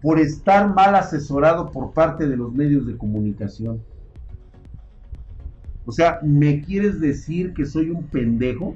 por 0.01 0.19
estar 0.19 0.73
mal 0.73 0.95
asesorado 0.95 1.71
por 1.71 1.93
parte 1.93 2.27
de 2.27 2.37
los 2.37 2.53
medios 2.53 2.85
de 2.85 2.97
comunicación. 2.97 3.81
O 5.85 5.91
sea, 5.91 6.19
¿me 6.23 6.61
quieres 6.61 6.99
decir 6.99 7.53
que 7.53 7.65
soy 7.65 7.89
un 7.89 8.03
pendejo? 8.03 8.75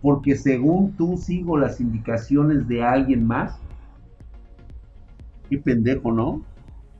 Porque 0.00 0.36
según 0.36 0.92
tú 0.96 1.16
sigo 1.16 1.58
las 1.58 1.80
indicaciones 1.80 2.68
de 2.68 2.84
alguien 2.84 3.26
más. 3.26 3.58
Qué 5.50 5.58
pendejo, 5.58 6.12
¿no? 6.12 6.42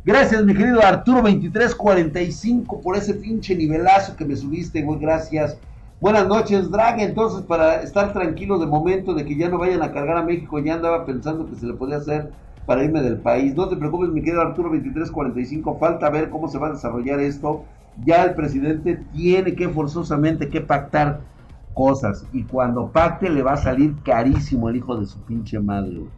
Gracias, 0.05 0.45
mi 0.45 0.55
querido 0.55 0.81
Arturo 0.81 1.23
2345 1.23 2.81
por 2.81 2.97
ese 2.97 3.15
pinche 3.15 3.55
nivelazo 3.55 4.17
que 4.17 4.25
me 4.25 4.37
subiste, 4.37 4.83
güey. 4.83 5.01
Gracias. 5.01 5.59
Buenas 6.01 6.27
noches, 6.29 6.71
Drag. 6.71 7.01
Entonces, 7.01 7.43
para 7.43 7.83
estar 7.83 8.13
tranquilo 8.13 8.59
de 8.59 8.67
momento 8.67 9.13
de 9.13 9.25
que 9.25 9.37
ya 9.37 9.49
no 9.49 9.59
vayan 9.59 9.83
a 9.83 9.93
cargar 9.93 10.17
a 10.17 10.23
México, 10.23 10.61
ya 10.61 10.75
andaba 10.75 11.05
pensando 11.05 11.47
que 11.49 11.57
se 11.57 11.67
le 11.67 11.75
podía 11.75 11.97
hacer 11.97 12.33
para 12.65 12.85
irme 12.85 13.03
del 13.03 13.21
país. 13.21 13.55
No 13.57 13.69
te 13.69 13.77
preocupes, 13.77 14.11
mi 14.11 14.23
querido 14.23 14.41
Arturo 14.41 14.71
2345. 14.71 15.79
Falta 15.79 16.09
ver 16.11 16.31
cómo 16.31 16.49
se 16.49 16.59
va 16.59 16.69
a 16.69 16.73
desarrollar 16.73 17.19
esto. 17.21 17.65
Ya 17.97 18.25
el 18.25 18.35
presidente 18.35 18.97
tiene 19.13 19.55
que 19.57 19.69
forzosamente 19.69 20.49
que 20.49 20.61
pactar 20.61 21.27
cosas. 21.75 22.29
Y 22.33 22.45
cuando 22.47 22.93
pacte 22.93 23.29
le 23.29 23.43
va 23.43 23.55
a 23.55 23.57
salir 23.57 24.03
carísimo 24.05 24.69
el 24.69 24.77
hijo 24.77 24.97
de 24.97 25.07
su 25.07 25.25
pinche 25.25 25.59
madre, 25.61 25.99
güey. 25.99 26.18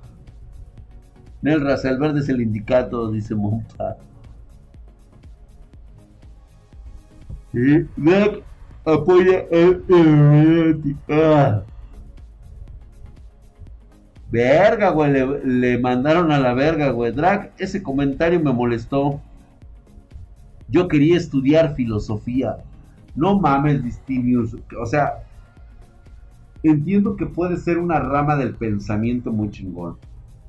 Nel 1.42 1.60
Raza, 1.62 1.92
verde 1.94 2.20
es 2.20 2.28
el 2.28 2.40
indicato, 2.40 3.10
dice 3.10 3.34
Monta. 3.34 3.96
Sí, 7.52 7.86
apoya 8.84 9.44
el, 9.50 10.94
ah. 11.08 11.62
Verga, 14.30 14.90
güey, 14.90 15.12
le, 15.44 15.78
mandaron 15.78 16.30
a 16.30 16.38
la 16.38 16.54
verga, 16.54 16.90
güey. 16.90 17.10
Drag, 17.10 17.52
ese 17.58 17.82
comentario 17.82 18.38
me 18.38 18.52
molestó. 18.52 19.20
Yo 20.68 20.86
quería 20.86 21.16
estudiar 21.16 21.74
filosofía. 21.74 22.58
No 23.16 23.40
mames, 23.40 23.82
Distinius. 23.82 24.56
O 24.80 24.86
sea, 24.86 25.24
entiendo 26.62 27.16
que 27.16 27.26
puede 27.26 27.56
ser 27.56 27.78
una 27.78 27.98
rama 27.98 28.36
del 28.36 28.54
pensamiento 28.54 29.32
muy 29.32 29.50
chingón. 29.50 29.96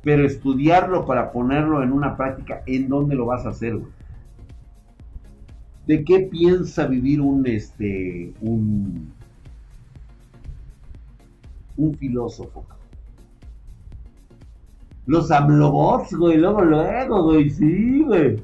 Pero 0.04 0.26
estudiarlo 0.26 1.06
para 1.06 1.32
ponerlo 1.32 1.84
en 1.84 1.92
una 1.92 2.18
práctica, 2.18 2.64
¿en 2.66 2.90
dónde 2.90 3.16
lo 3.16 3.26
vas 3.28 3.46
a 3.46 3.50
hacer, 3.50 3.78
güey? 3.78 3.92
¿De 5.86 6.04
qué 6.04 6.22
piensa 6.22 6.88
vivir 6.88 7.22
un, 7.22 7.46
este, 7.46 8.34
un, 8.42 9.12
un 11.78 11.96
filósofo? 11.96 12.66
Los 15.06 15.32
amlobots, 15.32 16.14
güey, 16.14 16.38
luego, 16.38 16.64
luego, 16.64 17.24
güey, 17.24 17.50
sí, 17.50 18.04
güey. 18.04 18.40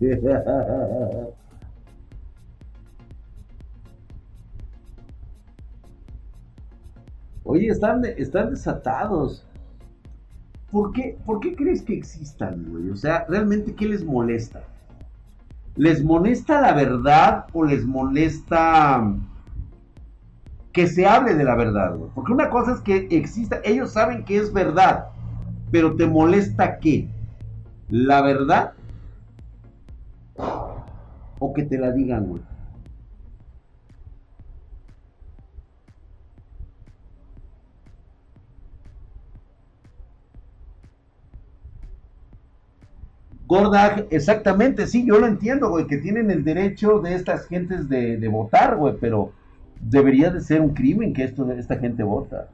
Oye, 7.44 7.68
están, 7.68 8.04
están 8.04 8.50
desatados. 8.50 9.46
¿Por 10.70 10.92
qué, 10.92 11.18
¿Por 11.24 11.40
qué 11.40 11.56
crees 11.56 11.82
que 11.82 11.94
existan, 11.94 12.64
güey? 12.68 12.90
O 12.90 12.96
sea, 12.96 13.24
¿realmente 13.28 13.74
qué 13.74 13.88
les 13.88 14.04
molesta? 14.04 14.62
¿Les 15.76 16.04
molesta 16.04 16.60
la 16.60 16.74
verdad 16.74 17.46
o 17.52 17.64
les 17.64 17.84
molesta 17.84 19.04
que 20.72 20.86
se 20.86 21.06
hable 21.06 21.34
de 21.34 21.44
la 21.44 21.56
verdad, 21.56 21.96
güey? 21.96 22.10
Porque 22.14 22.32
una 22.32 22.50
cosa 22.50 22.72
es 22.72 22.80
que 22.80 23.08
exista, 23.10 23.60
ellos 23.64 23.92
saben 23.92 24.24
que 24.24 24.36
es 24.36 24.52
verdad, 24.52 25.06
pero 25.72 25.96
¿te 25.96 26.06
molesta 26.06 26.78
qué? 26.78 27.08
¿La 27.88 28.22
verdad? 28.22 28.72
¿O 31.38 31.52
que 31.52 31.64
te 31.64 31.78
la 31.78 31.90
digan, 31.90 32.26
güey? 32.26 32.42
Gordag, 43.50 44.06
exactamente, 44.10 44.86
sí, 44.86 45.04
yo 45.04 45.18
lo 45.18 45.26
entiendo, 45.26 45.70
güey, 45.70 45.88
que 45.88 45.98
tienen 45.98 46.30
el 46.30 46.44
derecho 46.44 47.00
de 47.00 47.16
estas 47.16 47.48
gentes 47.48 47.88
de, 47.88 48.28
votar, 48.28 48.76
güey, 48.76 48.94
pero 49.00 49.32
debería 49.80 50.30
de 50.30 50.40
ser 50.40 50.60
un 50.60 50.72
crimen 50.72 51.12
que 51.12 51.24
esto, 51.24 51.50
esta 51.50 51.76
gente 51.76 52.04
vota. 52.04 52.48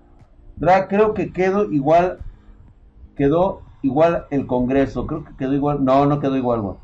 Drag, 0.57 0.89
creo 0.89 1.13
que 1.13 1.35
quedó 1.35 1.71
igual, 1.71 2.21
quedó 3.15 3.61
igual 3.83 4.25
el 4.31 4.47
Congreso, 4.47 5.07
creo 5.07 5.23
que 5.23 5.37
quedó 5.37 5.53
igual, 5.53 5.85
no, 5.85 6.07
no 6.07 6.19
quedó 6.19 6.35
igual, 6.35 6.63
güey. 6.63 6.77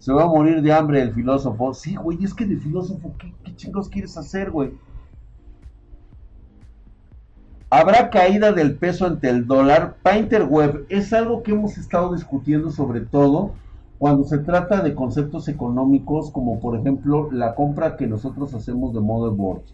Se 0.00 0.12
va 0.12 0.24
a 0.24 0.26
morir 0.26 0.60
de 0.60 0.70
hambre 0.70 1.00
el 1.00 1.14
filósofo. 1.14 1.72
Sí, 1.72 1.94
güey, 1.94 2.22
es 2.22 2.34
que 2.34 2.44
de 2.44 2.58
filósofo, 2.58 3.14
¿qué, 3.18 3.32
qué 3.42 3.56
chingos 3.56 3.88
quieres 3.88 4.18
hacer, 4.18 4.50
güey? 4.50 4.72
Habrá 7.74 8.10
caída 8.10 8.52
del 8.52 8.74
peso 8.74 9.06
ante 9.06 9.30
el 9.30 9.46
dólar. 9.46 9.94
Painter 10.02 10.44
Web 10.44 10.84
es 10.90 11.10
algo 11.14 11.42
que 11.42 11.52
hemos 11.52 11.78
estado 11.78 12.12
discutiendo 12.12 12.70
sobre 12.70 13.00
todo 13.00 13.54
cuando 13.96 14.24
se 14.24 14.36
trata 14.36 14.82
de 14.82 14.94
conceptos 14.94 15.48
económicos 15.48 16.30
como 16.30 16.60
por 16.60 16.78
ejemplo 16.78 17.30
la 17.32 17.54
compra 17.54 17.96
que 17.96 18.06
nosotros 18.06 18.52
hacemos 18.52 18.92
de 18.92 19.00
motherboards. 19.00 19.72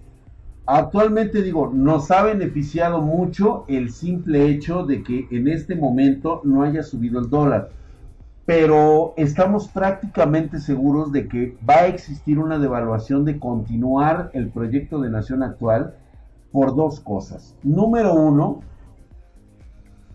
Actualmente 0.65 1.43
digo, 1.43 1.73
nos 1.75 2.13
ha 2.13 2.23
beneficiado 2.23 3.01
mucho 3.01 3.65
el 3.67 3.91
simple 3.91 4.47
hecho 4.47 4.87
de 4.87 5.03
que 5.03 5.27
en 5.33 5.49
este 5.49 5.75
momento 5.75 6.41
no 6.45 6.63
haya 6.63 6.85
subido 6.85 7.19
el 7.19 7.29
dólar. 7.29 7.71
Pero 8.47 9.13
estamos 9.17 9.67
prácticamente 9.67 10.61
seguros 10.61 11.11
de 11.11 11.27
que 11.27 11.57
va 11.69 11.79
a 11.79 11.87
existir 11.89 12.39
una 12.39 12.61
devaluación 12.61 13.25
de 13.25 13.41
continuar 13.41 14.31
el 14.35 14.51
proyecto 14.51 15.01
de 15.01 15.11
nación 15.11 15.43
actual 15.43 15.95
por 16.53 16.75
dos 16.75 17.01
cosas. 17.01 17.55
Número 17.63 18.15
uno, 18.15 18.61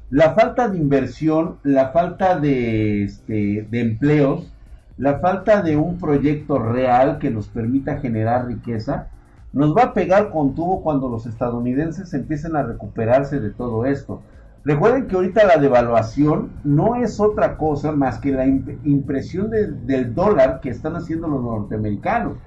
la 0.10 0.34
falta 0.34 0.68
de 0.68 0.78
inversión, 0.78 1.58
la 1.64 1.90
falta 1.90 2.40
de, 2.40 3.04
este, 3.04 3.68
de 3.70 3.82
empleos, 3.82 4.54
la 4.98 5.20
falta 5.20 5.62
de 5.62 5.76
un 5.76 5.98
proyecto 5.98 6.60
real 6.60 7.18
que 7.18 7.32
nos 7.32 7.48
permita 7.48 7.98
generar 7.98 8.46
riqueza, 8.46 9.08
nos 9.54 9.76
va 9.76 9.84
a 9.84 9.94
pegar 9.94 10.30
con 10.30 10.56
tubo 10.56 10.82
cuando 10.82 11.10
los 11.10 11.26
estadounidenses 11.26 12.14
empiecen 12.14 12.56
a 12.56 12.64
recuperarse 12.64 13.40
de 13.40 13.52
todo 13.52 13.86
esto. 13.86 14.22
Recuerden 14.66 15.08
que 15.08 15.16
ahorita 15.16 15.46
la 15.46 15.58
devaluación 15.58 16.52
no 16.64 16.96
es 16.96 17.20
otra 17.20 17.58
cosa 17.58 17.92
más 17.92 18.20
que 18.20 18.32
la 18.32 18.46
impresión 18.46 19.50
del 19.50 20.16
dólar 20.16 20.62
que 20.62 20.70
están 20.70 20.96
haciendo 20.96 21.28
los 21.28 21.42
norteamericanos 21.42 22.38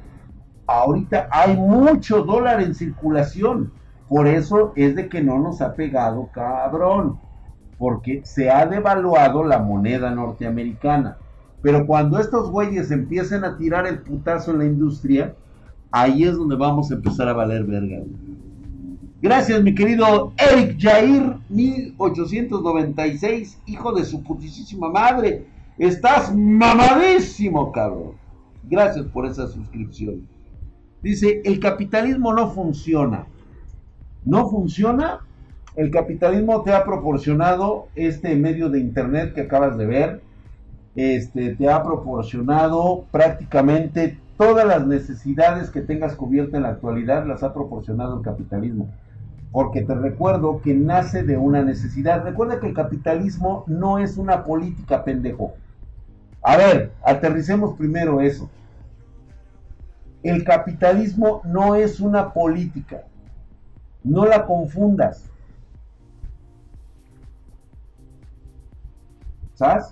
ahorita 0.66 1.28
hay 1.30 1.56
mucho 1.56 2.22
dólar 2.22 2.62
en 2.62 2.74
circulación. 2.74 3.72
Por 4.08 4.26
eso 4.26 4.72
es 4.76 4.94
de 4.94 5.08
que 5.08 5.22
no 5.22 5.38
nos 5.38 5.60
ha 5.60 5.74
pegado 5.74 6.28
cabrón. 6.32 7.18
Porque 7.78 8.22
se 8.24 8.50
ha 8.50 8.66
devaluado 8.66 9.44
la 9.44 9.58
moneda 9.58 10.10
norteamericana. 10.10 11.18
Pero 11.62 11.86
cuando 11.86 12.18
estos 12.18 12.50
güeyes 12.50 12.90
empiecen 12.90 13.44
a 13.44 13.56
tirar 13.56 13.86
el 13.86 14.00
putazo 14.00 14.52
en 14.52 14.58
la 14.58 14.66
industria, 14.66 15.34
ahí 15.90 16.24
es 16.24 16.36
donde 16.36 16.56
vamos 16.56 16.90
a 16.90 16.94
empezar 16.94 17.28
a 17.28 17.32
valer 17.32 17.64
verga. 17.64 18.02
Gracias, 19.20 19.62
mi 19.62 19.74
querido 19.74 20.32
Eric 20.36 20.76
Jair, 20.78 21.38
1896, 21.48 23.60
hijo 23.66 23.92
de 23.92 24.04
su 24.04 24.22
putísima 24.22 24.90
madre. 24.90 25.46
Estás 25.78 26.34
mamadísimo, 26.34 27.72
cabrón. 27.72 28.12
Gracias 28.64 29.06
por 29.06 29.24
esa 29.26 29.48
suscripción. 29.48 30.35
Dice, 31.06 31.40
el 31.44 31.60
capitalismo 31.60 32.34
no 32.34 32.50
funciona. 32.50 33.26
¿No 34.24 34.50
funciona? 34.50 35.20
El 35.76 35.92
capitalismo 35.92 36.64
te 36.64 36.74
ha 36.74 36.84
proporcionado 36.84 37.86
este 37.94 38.34
medio 38.34 38.70
de 38.70 38.80
internet 38.80 39.32
que 39.32 39.42
acabas 39.42 39.78
de 39.78 39.86
ver. 39.86 40.20
Este, 40.96 41.54
te 41.54 41.70
ha 41.70 41.84
proporcionado 41.84 43.04
prácticamente 43.12 44.18
todas 44.36 44.66
las 44.66 44.84
necesidades 44.84 45.70
que 45.70 45.80
tengas 45.80 46.16
cubiertas 46.16 46.54
en 46.54 46.64
la 46.64 46.70
actualidad, 46.70 47.24
las 47.24 47.44
ha 47.44 47.54
proporcionado 47.54 48.16
el 48.16 48.24
capitalismo. 48.24 48.88
Porque 49.52 49.82
te 49.82 49.94
recuerdo 49.94 50.60
que 50.60 50.74
nace 50.74 51.22
de 51.22 51.36
una 51.36 51.62
necesidad. 51.62 52.24
Recuerda 52.24 52.58
que 52.58 52.66
el 52.66 52.74
capitalismo 52.74 53.62
no 53.68 54.00
es 54.00 54.16
una 54.16 54.42
política, 54.42 55.04
pendejo. 55.04 55.54
A 56.42 56.56
ver, 56.56 56.90
aterricemos 57.04 57.76
primero 57.76 58.20
eso. 58.20 58.50
El 60.26 60.42
capitalismo 60.42 61.40
no 61.44 61.76
es 61.76 62.00
una 62.00 62.32
política. 62.32 63.04
No 64.02 64.26
la 64.26 64.44
confundas. 64.44 65.30
¿Sabes? 69.54 69.84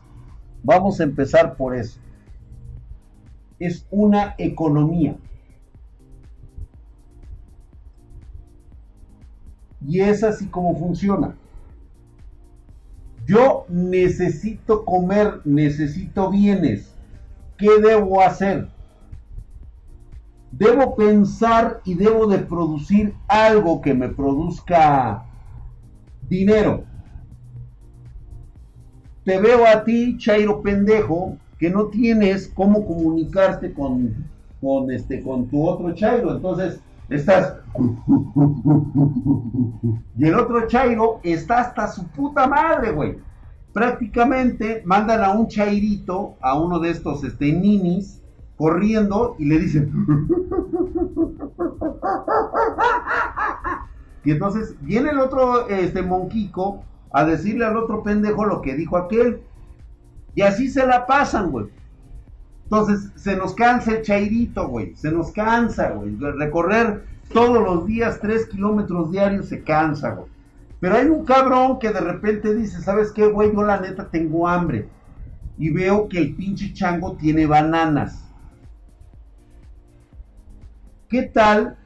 Vamos 0.65 0.99
a 0.99 1.05
empezar 1.05 1.55
por 1.55 1.77
eso. 1.77 2.01
Es 3.61 3.87
una 3.93 4.35
economía. 4.37 5.17
Y 9.87 10.01
es 10.01 10.25
así 10.25 10.49
como 10.49 10.77
funciona. 10.77 11.37
Yo 13.25 13.67
necesito 13.69 14.85
comer, 14.85 15.43
necesito 15.45 16.29
bienes. 16.29 16.93
¿Qué 17.57 17.71
debo 17.81 18.21
hacer? 18.21 18.74
Debo 20.59 20.95
pensar 20.95 21.81
y 21.85 21.95
debo 21.95 22.27
de 22.27 22.39
producir 22.39 23.15
algo 23.29 23.81
que 23.81 23.95
me 23.95 24.09
produzca 24.09 25.25
dinero. 26.29 26.85
Te 29.25 29.41
veo 29.41 29.67
a 29.67 29.85
ti, 29.85 30.17
Chairo 30.19 30.63
pendejo, 30.63 31.37
que 31.59 31.71
no 31.71 31.87
tienes 31.87 32.53
cómo 32.55 32.87
comunicarte 32.87 33.73
con, 33.73 34.15
con, 34.61 34.91
este, 34.91 35.23
con 35.23 35.47
tu 35.47 35.67
otro 35.67 35.95
Chairo. 35.95 36.37
Entonces, 36.37 36.81
estás... 37.09 37.57
Y 40.17 40.27
el 40.27 40.37
otro 40.37 40.69
Chairo 40.69 41.19
está 41.25 41.61
hasta 41.61 41.89
su 41.89 42.07
puta 42.07 42.47
madre, 42.47 42.93
güey. 42.93 43.19
Prácticamente 43.73 44.81
mandan 44.85 45.25
a 45.25 45.33
un 45.33 45.49
Chairito, 45.49 46.37
a 46.41 46.57
uno 46.57 46.79
de 46.79 46.91
estos 46.91 47.25
este, 47.25 47.53
ninis, 47.53 48.23
corriendo 48.65 49.37
y 49.39 49.45
le 49.45 49.59
dicen... 49.59 49.93
y 54.25 54.31
entonces 54.31 54.75
viene 54.81 55.11
el 55.11 55.19
otro 55.19 55.69
este 55.69 56.01
monquico 56.01 56.83
a 57.13 57.27
decirle 57.27 57.67
al 57.67 57.77
otro 57.77 58.03
pendejo 58.03 58.47
lo 58.47 58.63
que 58.63 58.75
dijo 58.75 58.97
aquel. 58.97 59.43
Y 60.35 60.41
así 60.41 60.71
se 60.71 60.87
la 60.87 61.05
pasan, 61.05 61.51
güey. 61.51 61.67
Entonces 62.63 63.11
se 63.17 63.37
nos 63.37 63.53
cansa 63.53 63.97
el 63.97 64.03
chairito, 64.03 64.67
güey. 64.67 64.95
Se 64.97 65.13
nos 65.13 65.31
cansa, 65.31 65.91
güey. 65.91 66.17
Recorrer 66.17 67.05
todos 67.35 67.63
los 67.63 67.85
días 67.85 68.19
tres 68.19 68.47
kilómetros 68.47 69.13
diarios 69.13 69.45
se 69.45 69.63
cansa, 69.63 70.13
güey. 70.13 70.29
Pero 70.81 70.95
hay 70.97 71.07
un 71.09 71.27
cabrón 71.27 71.79
que 71.79 71.91
de 71.91 72.01
repente 72.01 72.55
dice, 72.55 72.81
¿sabes 72.81 73.13
qué, 73.13 73.27
güey? 73.27 73.53
Yo 73.53 73.63
la 73.63 73.79
neta 73.79 74.09
tengo 74.09 74.49
hambre. 74.49 74.89
Y 75.59 75.69
veo 75.69 76.09
que 76.09 76.17
el 76.17 76.35
pinche 76.35 76.73
chango 76.73 77.13
tiene 77.13 77.45
bananas. 77.45 78.24
¿Qué 81.15 81.23
tal 81.23 81.77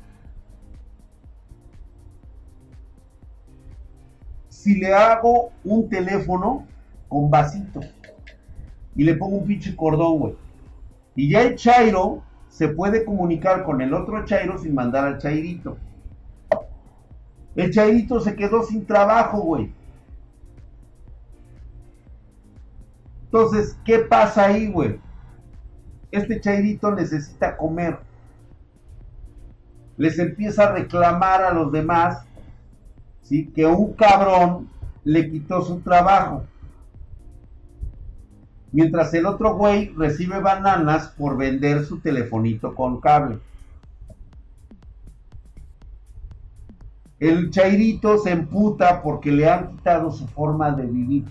si 4.49 4.81
le 4.81 4.95
hago 4.95 5.51
un 5.65 5.87
teléfono 5.91 6.67
con 7.09 7.31
vasito 7.31 7.81
y 8.97 9.05
le 9.05 9.17
pongo 9.17 9.37
un 9.37 9.47
pinche 9.47 9.77
cordón, 9.77 10.19
güey? 10.19 10.35
Y 11.15 11.29
ya 11.29 11.43
el 11.43 11.57
Chairo 11.57 12.23
se 12.49 12.69
puede 12.69 13.05
comunicar 13.05 13.65
con 13.65 13.83
el 13.83 13.93
otro 13.93 14.25
Chairo 14.25 14.57
sin 14.57 14.75
mandar 14.75 15.05
al 15.05 15.19
Chairito. 15.19 15.77
El 17.55 17.71
Chairito 17.71 18.21
se 18.21 18.35
quedó 18.35 18.63
sin 18.63 18.87
trabajo, 18.87 19.43
güey. 19.43 19.71
Entonces, 23.25 23.77
¿qué 23.85 23.99
pasa 23.99 24.47
ahí, 24.47 24.73
güey? 24.73 24.99
Este 26.13 26.41
Chairito 26.41 26.95
necesita 26.95 27.59
comer 27.59 28.08
les 29.99 30.19
empieza 30.19 30.65
a 30.65 30.73
reclamar 30.73 31.43
a 31.43 31.53
los 31.53 31.71
demás 31.73 32.25
¿sí? 33.23 33.49
que 33.55 33.67
un 33.67 33.93
cabrón 33.93 34.69
le 35.05 35.29
quitó 35.31 35.61
su 35.63 35.81
trabajo. 35.81 36.45
Mientras 38.71 39.13
el 39.15 39.27
otro 39.27 39.57
güey 39.57 39.93
recibe 39.97 40.41
bananas 40.41 41.09
por 41.09 41.37
vender 41.37 41.85
su 41.85 41.99
telefonito 41.99 42.75
con 42.75 43.01
cable. 43.01 43.39
El 47.19 47.51
chairito 47.51 48.19
se 48.19 48.31
emputa 48.31 49.03
porque 49.03 49.33
le 49.33 49.51
han 49.51 49.77
quitado 49.77 50.13
su 50.13 50.29
forma 50.29 50.71
de 50.71 50.87
vivir. 50.87 51.25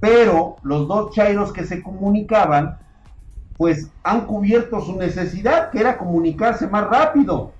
Pero 0.00 0.56
los 0.62 0.86
dos 0.86 1.14
chairos 1.14 1.52
que 1.52 1.64
se 1.64 1.82
comunicaban, 1.82 2.78
pues 3.56 3.90
han 4.02 4.26
cubierto 4.26 4.80
su 4.82 4.96
necesidad, 4.96 5.70
que 5.70 5.78
era 5.78 5.96
comunicarse 5.96 6.66
más 6.66 6.86
rápido. 6.88 7.52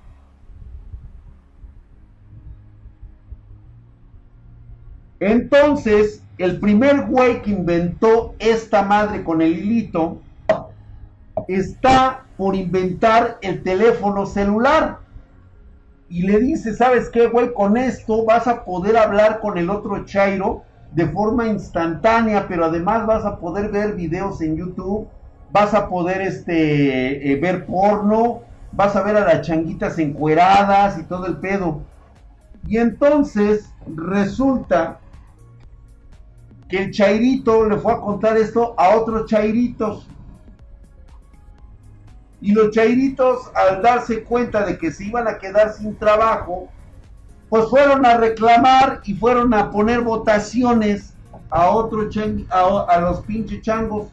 Entonces, 5.21 6.21
el 6.37 6.59
primer 6.59 7.05
güey 7.05 7.41
que 7.41 7.51
inventó 7.51 8.35
esta 8.39 8.81
madre 8.83 9.23
con 9.23 9.41
el 9.41 9.57
hilito 9.57 10.19
está 11.47 12.25
por 12.35 12.55
inventar 12.55 13.37
el 13.41 13.63
teléfono 13.63 14.25
celular. 14.25 14.97
Y 16.09 16.23
le 16.23 16.39
dice, 16.39 16.73
¿sabes 16.73 17.09
qué, 17.09 17.27
güey? 17.27 17.53
Con 17.53 17.77
esto 17.77 18.25
vas 18.25 18.47
a 18.47 18.65
poder 18.65 18.97
hablar 18.97 19.39
con 19.39 19.57
el 19.57 19.69
otro 19.69 20.03
Chairo 20.03 20.63
de 20.91 21.07
forma 21.07 21.47
instantánea, 21.47 22.49
pero 22.49 22.65
además 22.65 23.07
vas 23.07 23.23
a 23.23 23.39
poder 23.39 23.71
ver 23.71 23.95
videos 23.95 24.41
en 24.41 24.57
YouTube 24.57 25.07
vas 25.51 25.73
a 25.73 25.89
poder 25.89 26.21
este, 26.21 27.31
eh, 27.31 27.35
ver 27.37 27.65
porno, 27.65 28.41
vas 28.71 28.95
a 28.95 29.03
ver 29.03 29.17
a 29.17 29.25
las 29.25 29.45
changuitas 29.45 29.99
encueradas 29.99 30.97
y 30.97 31.03
todo 31.03 31.25
el 31.27 31.37
pedo. 31.37 31.81
Y 32.67 32.77
entonces 32.77 33.73
resulta 33.95 34.99
que 36.71 36.83
el 36.83 36.91
chairito 36.91 37.67
le 37.67 37.77
fue 37.77 37.91
a 37.91 37.99
contar 37.99 38.37
esto 38.37 38.73
a 38.77 38.95
otros 38.95 39.29
chairitos. 39.29 40.07
Y 42.39 42.53
los 42.53 42.71
chairitos, 42.71 43.51
al 43.53 43.81
darse 43.81 44.23
cuenta 44.23 44.65
de 44.65 44.77
que 44.77 44.89
se 44.89 45.03
iban 45.03 45.27
a 45.27 45.37
quedar 45.37 45.73
sin 45.73 45.97
trabajo, 45.97 46.69
pues 47.49 47.69
fueron 47.69 48.05
a 48.05 48.15
reclamar 48.15 49.01
y 49.03 49.13
fueron 49.13 49.53
a 49.53 49.69
poner 49.69 49.99
votaciones 49.99 51.13
a 51.49 51.69
otro 51.69 52.07
a, 52.49 52.85
a 52.87 53.01
los 53.01 53.19
pinches 53.21 53.61
changos, 53.61 54.07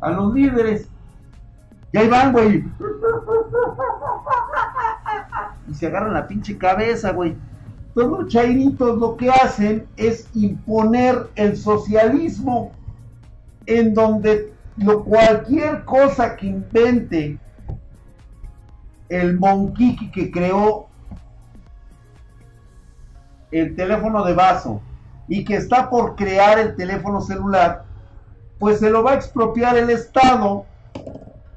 a 0.00 0.10
los 0.10 0.32
líderes. 0.32 0.88
Y 1.92 1.98
ahí 1.98 2.08
van, 2.08 2.32
güey. 2.32 2.64
Y 5.70 5.74
se 5.74 5.86
agarran 5.86 6.14
la 6.14 6.26
pinche 6.26 6.56
cabeza, 6.56 7.12
güey. 7.12 7.36
Los 8.06 8.28
chairitos 8.28 8.96
lo 8.98 9.16
que 9.16 9.28
hacen 9.28 9.88
es 9.96 10.28
imponer 10.34 11.30
el 11.34 11.56
socialismo 11.56 12.70
en 13.66 13.92
donde 13.92 14.52
lo, 14.76 15.02
cualquier 15.02 15.84
cosa 15.84 16.36
que 16.36 16.46
invente 16.46 17.38
el 19.08 19.36
monquiqui 19.36 20.12
que 20.12 20.30
creó 20.30 20.86
el 23.50 23.74
teléfono 23.74 24.24
de 24.24 24.34
vaso 24.34 24.80
y 25.26 25.44
que 25.44 25.56
está 25.56 25.90
por 25.90 26.14
crear 26.14 26.60
el 26.60 26.76
teléfono 26.76 27.20
celular, 27.20 27.82
pues 28.60 28.78
se 28.78 28.90
lo 28.90 29.02
va 29.02 29.12
a 29.12 29.14
expropiar 29.16 29.76
el 29.76 29.90
Estado 29.90 30.66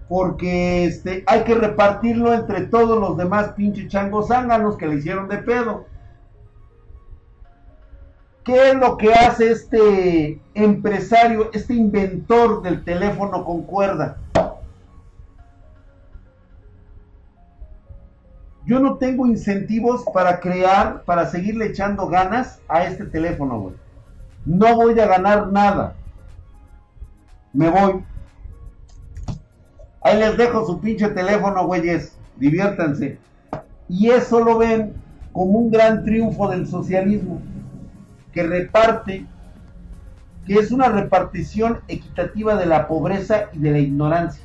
porque 0.09 0.85
este, 0.85 1.23
hay 1.27 1.43
que 1.43 1.53
repartirlo 1.53 2.33
entre 2.33 2.61
todos 2.61 2.99
los 2.99 3.15
demás 3.15 3.49
pinches 3.49 3.89
changos 3.89 4.29
zánganos 4.29 4.75
que 4.75 4.87
le 4.87 4.95
hicieron 4.95 5.29
de 5.29 5.37
pedo. 5.37 5.90
¿Qué 8.43 8.71
es 8.71 8.75
lo 8.75 8.97
que 8.97 9.13
hace 9.13 9.51
este 9.51 10.41
empresario, 10.55 11.51
este 11.53 11.75
inventor 11.75 12.63
del 12.63 12.83
teléfono 12.83 13.45
con 13.45 13.63
cuerda? 13.63 14.17
Yo 18.65 18.79
no 18.79 18.97
tengo 18.97 19.27
incentivos 19.27 20.03
para 20.13 20.39
crear, 20.39 21.03
para 21.03 21.27
seguirle 21.27 21.67
echando 21.67 22.07
ganas 22.07 22.59
a 22.67 22.83
este 22.85 23.05
teléfono, 23.05 23.59
güey. 23.59 23.75
No 24.45 24.75
voy 24.75 24.99
a 24.99 25.07
ganar 25.07 25.51
nada. 25.51 25.95
Me 27.53 27.69
voy. 27.69 28.03
Ahí 30.01 30.17
les 30.17 30.37
dejo 30.37 30.65
su 30.65 30.79
pinche 30.79 31.09
teléfono, 31.09 31.65
güeyes. 31.65 32.17
Diviértanse. 32.37 33.19
Y 33.87 34.09
eso 34.09 34.39
lo 34.43 34.57
ven 34.57 34.93
como 35.31 35.59
un 35.59 35.71
gran 35.71 36.03
triunfo 36.03 36.47
del 36.49 36.67
socialismo, 36.67 37.41
que 38.31 38.43
reparte, 38.43 39.25
que 40.45 40.53
es 40.55 40.71
una 40.71 40.89
repartición 40.89 41.79
equitativa 41.87 42.55
de 42.55 42.65
la 42.65 42.87
pobreza 42.87 43.49
y 43.53 43.59
de 43.59 43.71
la 43.71 43.79
ignorancia. 43.79 44.43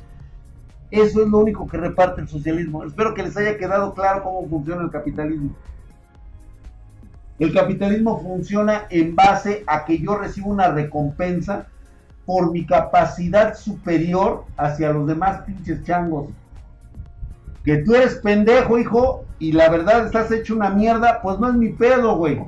Eso 0.91 1.21
es 1.21 1.27
lo 1.27 1.39
único 1.39 1.67
que 1.67 1.77
reparte 1.77 2.21
el 2.21 2.27
socialismo. 2.27 2.83
Espero 2.83 3.13
que 3.13 3.23
les 3.23 3.35
haya 3.35 3.57
quedado 3.57 3.93
claro 3.93 4.23
cómo 4.23 4.47
funciona 4.47 4.83
el 4.83 4.91
capitalismo. 4.91 5.55
El 7.39 7.53
capitalismo 7.53 8.19
funciona 8.21 8.87
en 8.89 9.15
base 9.15 9.63
a 9.67 9.85
que 9.85 9.99
yo 9.99 10.15
recibo 10.15 10.49
una 10.49 10.69
recompensa 10.69 11.67
por 12.25 12.51
mi 12.51 12.65
capacidad 12.65 13.55
superior 13.55 14.45
hacia 14.57 14.91
los 14.91 15.07
demás 15.07 15.41
pinches 15.41 15.83
changos. 15.83 16.29
Que 17.63 17.77
tú 17.77 17.95
eres 17.95 18.15
pendejo, 18.15 18.79
hijo, 18.79 19.25
y 19.39 19.51
la 19.51 19.69
verdad 19.69 20.05
estás 20.05 20.31
hecho 20.31 20.55
una 20.55 20.69
mierda, 20.69 21.21
pues 21.21 21.37
no 21.39 21.49
es 21.49 21.55
mi 21.55 21.69
pedo, 21.69 22.17
güey. 22.17 22.41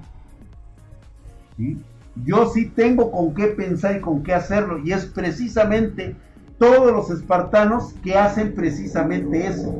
Yo 2.26 2.50
sí 2.50 2.65
tengo 2.65 3.12
con 3.12 3.34
qué 3.34 3.48
pensar 3.48 3.98
y 3.98 4.02
con 4.02 4.24
qué 4.24 4.34
hacerlo, 4.34 4.80
y 4.80 4.91
es 4.91 5.06
precisamente 5.06 6.15
todos 6.58 6.91
los 6.91 7.10
espartanos 7.10 7.93
que 8.04 8.17
hacen 8.17 8.54
precisamente 8.54 9.48
eso. 9.48 9.74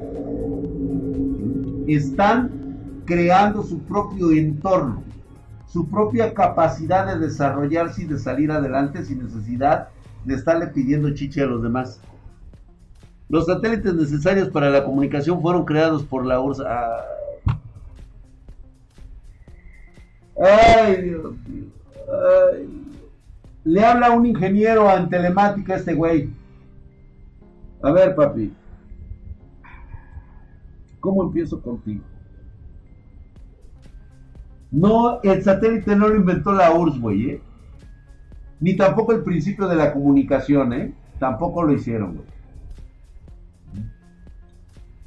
Están 1.88 2.52
creando 3.06 3.64
su 3.64 3.80
propio 3.80 4.32
entorno, 4.32 5.04
su 5.68 5.90
propia 5.90 6.34
capacidad 6.34 7.08
de 7.08 7.28
desarrollarse 7.28 8.04
y 8.04 8.06
de 8.06 8.20
salir 8.20 8.52
adelante 8.52 9.04
sin 9.04 9.24
necesidad 9.24 9.90
de 10.26 10.36
estarle 10.36 10.68
pidiendo 10.68 11.14
chiche 11.14 11.42
a 11.42 11.48
los 11.48 11.62
demás. 11.62 12.00
Los 13.30 13.46
satélites 13.46 13.94
necesarios 13.94 14.50
para 14.50 14.70
la 14.70 14.84
comunicación 14.84 15.42
fueron 15.42 15.66
creados 15.66 16.04
por 16.04 16.26
la 16.26 16.40
URSS. 16.40 16.64
Ay, 20.42 21.02
Dios 21.02 21.34
mío. 21.48 21.66
Le 23.64 23.86
habla 23.86 24.12
un 24.12 24.26
ingeniero 24.26 24.90
en 24.96 25.10
telemática 25.10 25.74
a 25.74 25.78
este 25.78 25.94
güey. 25.94 26.30
A 27.82 27.92
ver, 27.92 28.16
papi. 28.16 28.54
¿Cómo 31.00 31.24
empiezo 31.24 31.62
contigo? 31.62 32.04
No, 34.72 35.22
el 35.24 35.44
satélite 35.44 35.96
no 35.96 36.10
lo 36.10 36.16
inventó 36.16 36.52
la 36.52 36.74
URSS, 36.74 37.00
güey, 37.00 37.30
¿eh? 37.30 37.42
Ni 38.60 38.76
tampoco 38.76 39.14
el 39.14 39.24
principio 39.24 39.68
de 39.68 39.76
la 39.76 39.94
comunicación, 39.94 40.74
¿eh? 40.74 40.94
Tampoco 41.18 41.64
lo 41.64 41.74
hicieron, 41.74 42.16
güey. 42.16 42.28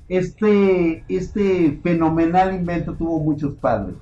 Este, 0.08 1.04
este 1.08 1.78
fenomenal 1.82 2.54
invento 2.54 2.94
tuvo 2.94 3.20
muchos 3.20 3.54
padres. 3.54 3.94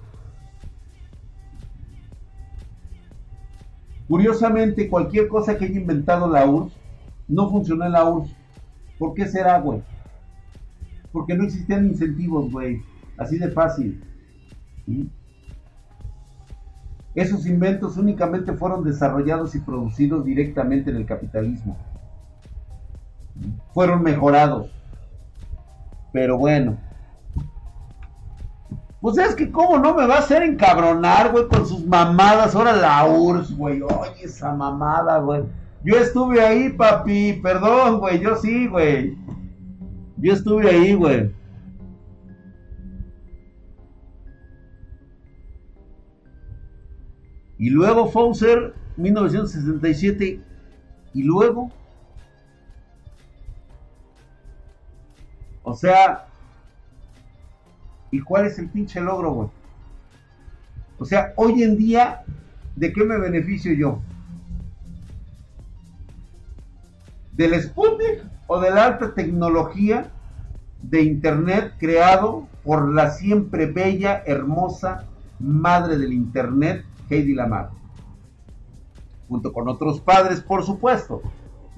Curiosamente, 4.10 4.88
cualquier 4.88 5.28
cosa 5.28 5.56
que 5.56 5.66
haya 5.66 5.78
inventado 5.78 6.28
la 6.28 6.44
URSS 6.44 6.76
no 7.28 7.48
funcionó 7.48 7.86
en 7.86 7.92
la 7.92 8.10
URSS. 8.10 8.34
¿Por 8.98 9.14
qué 9.14 9.28
será, 9.28 9.60
güey? 9.60 9.84
Porque 11.12 11.36
no 11.36 11.44
existían 11.44 11.86
incentivos, 11.86 12.50
güey. 12.50 12.82
Así 13.16 13.38
de 13.38 13.52
fácil. 13.52 14.02
Esos 17.14 17.46
inventos 17.46 17.96
únicamente 17.98 18.52
fueron 18.52 18.82
desarrollados 18.82 19.54
y 19.54 19.60
producidos 19.60 20.24
directamente 20.24 20.90
en 20.90 20.96
el 20.96 21.06
capitalismo. 21.06 21.78
Fueron 23.72 24.02
mejorados. 24.02 24.72
Pero 26.12 26.36
bueno. 26.36 26.78
Pues 29.00 29.16
es 29.16 29.34
que 29.34 29.50
cómo 29.50 29.78
no 29.78 29.94
me 29.94 30.06
va 30.06 30.16
a 30.16 30.18
hacer 30.18 30.42
encabronar, 30.42 31.32
güey, 31.32 31.48
con 31.48 31.66
sus 31.66 31.86
mamadas. 31.86 32.54
Ahora 32.54 32.76
la 32.76 33.06
URSS, 33.06 33.56
güey. 33.56 33.80
Oye, 33.80 34.24
esa 34.24 34.52
mamada, 34.54 35.18
güey. 35.18 35.44
Yo 35.82 35.96
estuve 35.96 36.42
ahí, 36.42 36.68
papi. 36.68 37.40
Perdón, 37.42 38.00
güey. 38.00 38.20
Yo 38.20 38.36
sí, 38.36 38.66
güey. 38.66 39.16
Yo 40.18 40.34
estuve 40.34 40.68
ahí, 40.68 40.94
güey. 40.94 41.34
Y 47.56 47.70
luego 47.70 48.08
Fauser, 48.10 48.74
1967. 48.98 50.42
Y 51.14 51.22
luego. 51.22 51.70
O 55.62 55.74
sea. 55.74 56.29
¿Y 58.10 58.20
cuál 58.20 58.46
es 58.46 58.58
el 58.58 58.68
pinche 58.68 59.00
logro, 59.00 59.32
güey? 59.32 59.48
O 60.98 61.04
sea, 61.04 61.32
hoy 61.36 61.62
en 61.62 61.76
día, 61.76 62.22
¿de 62.76 62.92
qué 62.92 63.04
me 63.04 63.18
beneficio 63.18 63.72
yo? 63.72 64.00
del 67.40 67.58
Sputnik 67.62 68.22
o 68.48 68.60
de 68.60 68.70
la 68.70 68.84
alta 68.84 69.14
tecnología 69.14 70.10
de 70.82 71.02
Internet 71.02 71.72
creado 71.78 72.48
por 72.62 72.92
la 72.92 73.12
siempre 73.12 73.64
bella, 73.64 74.22
hermosa 74.26 75.06
madre 75.38 75.96
del 75.96 76.12
Internet, 76.12 76.84
Heidi 77.08 77.34
Lamar. 77.34 77.70
Junto 79.26 79.54
con 79.54 79.68
otros 79.68 80.00
padres, 80.02 80.42
por 80.42 80.64
supuesto. 80.64 81.22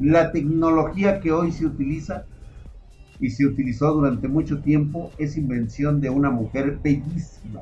La 0.00 0.32
tecnología 0.32 1.20
que 1.20 1.30
hoy 1.30 1.52
se 1.52 1.64
utiliza 1.64 2.24
y 3.22 3.30
se 3.30 3.46
utilizó 3.46 3.92
durante 3.92 4.26
mucho 4.26 4.60
tiempo 4.60 5.12
es 5.16 5.36
invención 5.36 6.00
de 6.00 6.10
una 6.10 6.28
mujer 6.28 6.78
bellísima. 6.82 7.60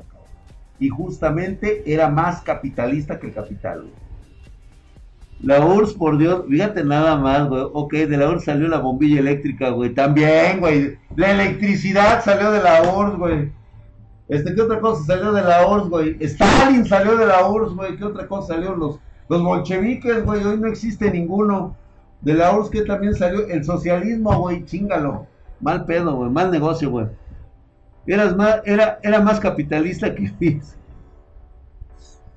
Y 0.79 0.89
justamente 0.89 1.83
era 1.85 2.09
más 2.09 2.41
capitalista 2.41 3.19
que 3.19 3.27
el 3.27 3.33
capital. 3.33 3.85
La 5.43 5.63
URSS, 5.63 5.93
por 5.93 6.17
Dios, 6.17 6.45
fíjate 6.49 6.83
nada 6.83 7.15
más, 7.15 7.47
güey. 7.47 7.61
Ok, 7.73 7.93
de 7.93 8.17
la 8.17 8.29
URSS 8.29 8.45
salió 8.45 8.67
la 8.67 8.79
bombilla 8.79 9.19
eléctrica, 9.19 9.69
güey. 9.69 9.93
También, 9.93 10.59
güey. 10.59 10.97
La 11.15 11.31
electricidad 11.31 12.23
salió 12.23 12.51
de 12.51 12.63
la 12.63 12.81
URSS, 12.81 13.17
güey. 13.17 13.51
Este, 14.29 14.55
¿qué 14.55 14.61
otra 14.61 14.79
cosa 14.79 15.03
salió 15.03 15.31
de 15.31 15.43
la 15.43 15.67
URSS, 15.67 15.89
güey? 15.89 16.17
Stalin 16.21 16.85
salió 16.87 17.17
de 17.17 17.27
la 17.27 17.47
URSS, 17.47 17.75
güey. 17.75 17.97
¿Qué 17.97 18.03
otra 18.03 18.27
cosa 18.27 18.55
salió? 18.55 18.75
Los, 18.75 18.99
los 19.29 19.43
bolcheviques, 19.43 20.25
güey. 20.25 20.43
Hoy 20.43 20.57
no 20.57 20.67
existe 20.67 21.11
ninguno. 21.11 21.75
De 22.21 22.33
la 22.33 22.57
URSS 22.57 22.71
que 22.71 22.81
también 22.81 23.13
salió 23.13 23.47
el 23.47 23.63
socialismo, 23.63 24.39
güey, 24.39 24.65
chingalo. 24.65 25.27
Mal 25.61 25.85
pedo, 25.85 26.15
güey, 26.15 26.29
mal 26.29 26.51
negocio, 26.51 26.89
güey. 26.89 27.07
Eras 28.07 28.35
más, 28.35 28.61
era, 28.65 28.99
era 29.03 29.21
más 29.21 29.39
capitalista 29.39 30.15
que 30.15 30.33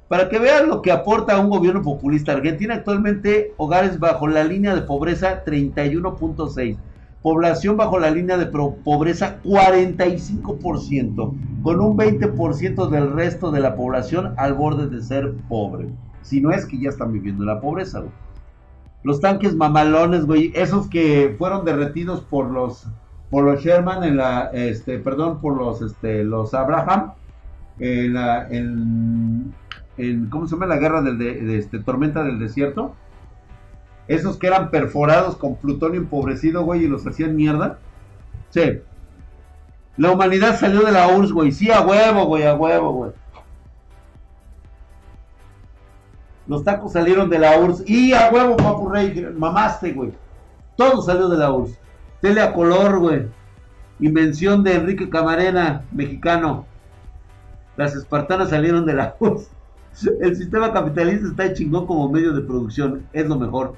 Para 0.09 0.29
que 0.29 0.39
vean 0.39 0.69
lo 0.69 0.83
que 0.83 0.93
aporta 0.93 1.41
un 1.41 1.49
gobierno 1.49 1.81
populista. 1.83 2.33
Argentina 2.33 2.75
actualmente 2.75 3.55
hogares 3.57 3.99
bajo 3.99 4.29
la 4.29 4.45
línea 4.45 4.75
de 4.75 4.83
pobreza 4.83 5.43
31.6. 5.45 6.77
Población 7.23 7.79
bajo 7.79 7.99
la 7.99 8.11
línea 8.11 8.37
de 8.37 8.45
pobreza 8.47 9.41
45%, 9.45 11.63
con 11.63 11.81
un 11.81 11.97
20% 11.97 12.91
del 12.91 13.13
resto 13.13 13.51
de 13.51 13.61
la 13.61 13.77
población 13.77 14.35
al 14.37 14.53
borde 14.53 14.89
de 14.89 15.03
ser 15.03 15.33
pobre. 15.49 15.89
Si 16.21 16.43
no 16.43 16.51
es 16.51 16.67
que 16.67 16.79
ya 16.79 16.91
están 16.91 17.13
viviendo 17.13 17.45
en 17.45 17.49
la 17.49 17.63
pobreza, 17.63 18.01
güey. 18.01 18.13
Los 19.05 19.21
tanques 19.21 19.55
mamalones, 19.55 20.27
güey, 20.27 20.53
esos 20.55 20.87
que 20.89 21.35
fueron 21.39 21.65
derretidos 21.65 22.21
por 22.21 22.51
los 22.51 22.87
por 23.35 23.43
los 23.43 23.65
Sherman 23.65 24.05
en 24.05 24.17
la 24.17 24.51
este 24.53 25.01
perdón, 25.01 25.41
por 25.41 25.57
los 25.57 25.83
este 25.83 26.23
los 26.23 26.55
Abraham 26.55 27.15
en 27.81 28.15
la 28.15 28.47
en, 28.49 29.53
¿cómo 30.31 30.47
se 30.47 30.55
llama 30.55 30.67
la 30.67 30.77
guerra 30.77 31.03
del 31.03 31.19
de, 31.19 31.59
este 31.59 31.81
tormenta 31.81 32.23
del 32.23 32.39
desierto? 32.39 32.95
Esos 34.07 34.37
que 34.37 34.47
eran 34.47 34.71
perforados 34.71 35.35
con 35.35 35.57
plutonio 35.57 36.01
empobrecido, 36.01 36.63
güey, 36.63 36.85
y 36.85 36.87
los 36.87 37.05
hacían 37.09 37.35
mierda. 37.35 37.81
Sí. 38.51 38.79
La 39.97 40.13
humanidad 40.13 40.57
salió 40.57 40.83
de 40.83 40.93
la 40.93 41.09
URSS, 41.09 41.33
güey. 41.33 41.51
Sí, 41.51 41.73
a 41.73 41.81
huevo, 41.81 42.27
güey, 42.27 42.47
a 42.47 42.55
huevo, 42.55 42.93
güey. 42.93 43.11
Los 46.47 46.63
tacos 46.63 46.93
salieron 46.93 47.29
de 47.29 47.41
la 47.41 47.59
URSS. 47.59 47.83
Y 47.91 48.13
a 48.13 48.31
huevo, 48.31 48.57
papu 48.57 48.91
rey, 48.91 49.27
mamaste, 49.37 49.93
güey. 49.93 50.13
Todo 50.77 51.03
salió 51.03 51.29
de 51.29 51.39
la 51.39 51.51
URSS. 51.51 51.84
Tele 52.25 52.41
a 52.41 52.55
color, 52.55 53.01
güey. 53.01 53.27
Invención 54.01 54.65
de 54.65 54.77
Enrique 54.77 55.11
Camarena, 55.11 55.83
mexicano. 55.93 56.65
Las 57.77 57.95
espartanas 57.95 58.49
salieron 58.49 58.87
de 58.87 58.95
la 58.95 59.15
URSS. 59.21 59.51
El 60.23 60.35
sistema 60.35 60.73
capitalista 60.73 61.27
está 61.27 61.53
chingón 61.53 61.87
como 61.87 62.09
medio 62.09 62.33
de 62.33 62.41
producción. 62.41 63.03
Es 63.13 63.29
lo 63.29 63.39
mejor 63.39 63.75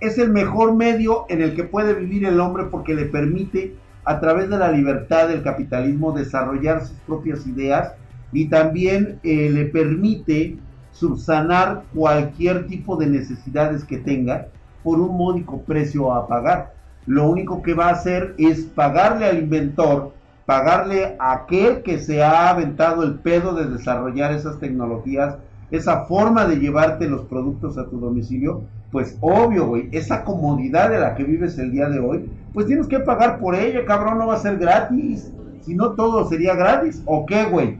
es 0.00 0.18
el 0.18 0.32
mejor 0.32 0.74
medio 0.74 1.24
en 1.30 1.40
el 1.40 1.54
que 1.54 1.64
puede 1.64 1.94
vivir 1.94 2.26
el 2.26 2.38
hombre 2.38 2.64
porque 2.64 2.92
le 2.92 3.06
permite 3.06 3.74
a 4.04 4.20
través 4.20 4.50
de 4.50 4.58
la 4.58 4.70
libertad 4.70 5.28
del 5.28 5.42
capitalismo 5.42 6.12
desarrollar 6.12 6.84
sus 6.84 6.98
propias 7.06 7.46
ideas 7.46 7.94
y 8.34 8.50
también 8.50 9.18
eh, 9.22 9.48
le 9.48 9.64
permite 9.64 10.58
subsanar 10.92 11.84
cualquier 11.94 12.66
tipo 12.66 12.98
de 12.98 13.06
necesidades 13.06 13.82
que 13.82 13.96
tenga 13.96 14.48
por 14.84 15.00
un 15.00 15.16
módico 15.16 15.62
precio 15.62 16.12
a 16.12 16.28
pagar. 16.28 16.74
Lo 17.06 17.28
único 17.28 17.62
que 17.62 17.74
va 17.74 17.88
a 17.88 17.92
hacer 17.92 18.34
es 18.38 18.62
pagarle 18.62 19.26
al 19.26 19.38
inventor, 19.38 20.12
pagarle 20.46 21.16
a 21.18 21.32
aquel 21.32 21.82
que 21.82 21.98
se 21.98 22.22
ha 22.22 22.50
aventado 22.50 23.02
el 23.02 23.14
pedo 23.14 23.54
de 23.54 23.66
desarrollar 23.66 24.32
esas 24.32 24.60
tecnologías, 24.60 25.36
esa 25.70 26.04
forma 26.04 26.46
de 26.46 26.56
llevarte 26.56 27.08
los 27.08 27.22
productos 27.22 27.78
a 27.78 27.86
tu 27.86 27.98
domicilio, 27.98 28.62
pues 28.92 29.18
obvio, 29.20 29.66
güey, 29.66 29.88
esa 29.90 30.22
comodidad 30.22 30.90
de 30.90 31.00
la 31.00 31.14
que 31.16 31.24
vives 31.24 31.58
el 31.58 31.72
día 31.72 31.88
de 31.88 31.98
hoy, 31.98 32.30
pues 32.52 32.66
tienes 32.66 32.86
que 32.86 33.00
pagar 33.00 33.40
por 33.40 33.54
ella, 33.56 33.84
cabrón, 33.84 34.18
no 34.18 34.28
va 34.28 34.34
a 34.34 34.38
ser 34.38 34.56
gratis. 34.56 35.32
Si 35.62 35.74
no 35.74 35.92
todo 35.92 36.28
sería 36.28 36.54
gratis, 36.54 37.02
¿o 37.06 37.26
qué, 37.26 37.44
güey? 37.46 37.78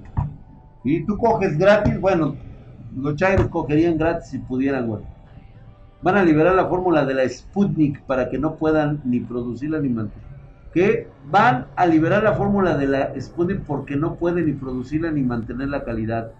Y 0.83 1.05
tú 1.05 1.17
coges 1.17 1.57
gratis, 1.57 2.01
bueno, 2.01 2.35
los 2.97 3.15
chairos 3.17 3.49
cogerían 3.49 3.97
gratis 3.97 4.31
si 4.31 4.39
pudieran, 4.39 4.87
güey. 4.89 5.03
Van 6.05 6.19
a 6.19 6.23
liberar 6.23 6.55
la 6.55 6.67
fórmula 6.67 7.07
de 7.07 7.15
la 7.15 7.27
Sputnik 7.27 8.03
para 8.03 8.29
que 8.29 8.37
no 8.39 8.57
puedan 8.57 9.01
ni 9.07 9.21
producirla 9.21 9.81
ni 9.81 9.89
mantenerla. 9.89 10.37
Que 10.75 11.09
van 11.31 11.69
a 11.77 11.87
liberar 11.87 12.23
la 12.23 12.35
fórmula 12.35 12.77
de 12.77 12.87
la 12.87 13.19
Sputnik 13.19 13.63
porque 13.63 13.97
no 13.97 14.17
pueden 14.17 14.45
ni 14.45 14.53
producirla 14.53 15.11
ni 15.11 15.23
mantener 15.23 15.69
la 15.69 15.83
calidad. 15.83 16.33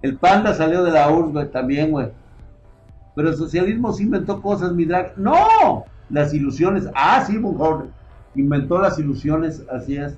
El 0.00 0.16
panda 0.16 0.54
salió 0.54 0.82
de 0.82 0.90
la 0.90 1.10
URSS, 1.10 1.52
también, 1.52 1.90
güey. 1.90 2.12
Pero 3.14 3.28
el 3.28 3.36
socialismo 3.36 3.92
sí 3.92 4.04
inventó 4.04 4.40
cosas, 4.40 4.72
mi 4.72 4.86
drag. 4.86 5.18
¡No! 5.18 5.84
Las 6.08 6.32
ilusiones. 6.32 6.88
Ah, 6.94 7.22
sí, 7.26 7.36
Von 7.36 7.90
inventó 8.34 8.78
las 8.78 8.98
ilusiones, 8.98 9.66
así 9.70 9.98
es. 9.98 10.16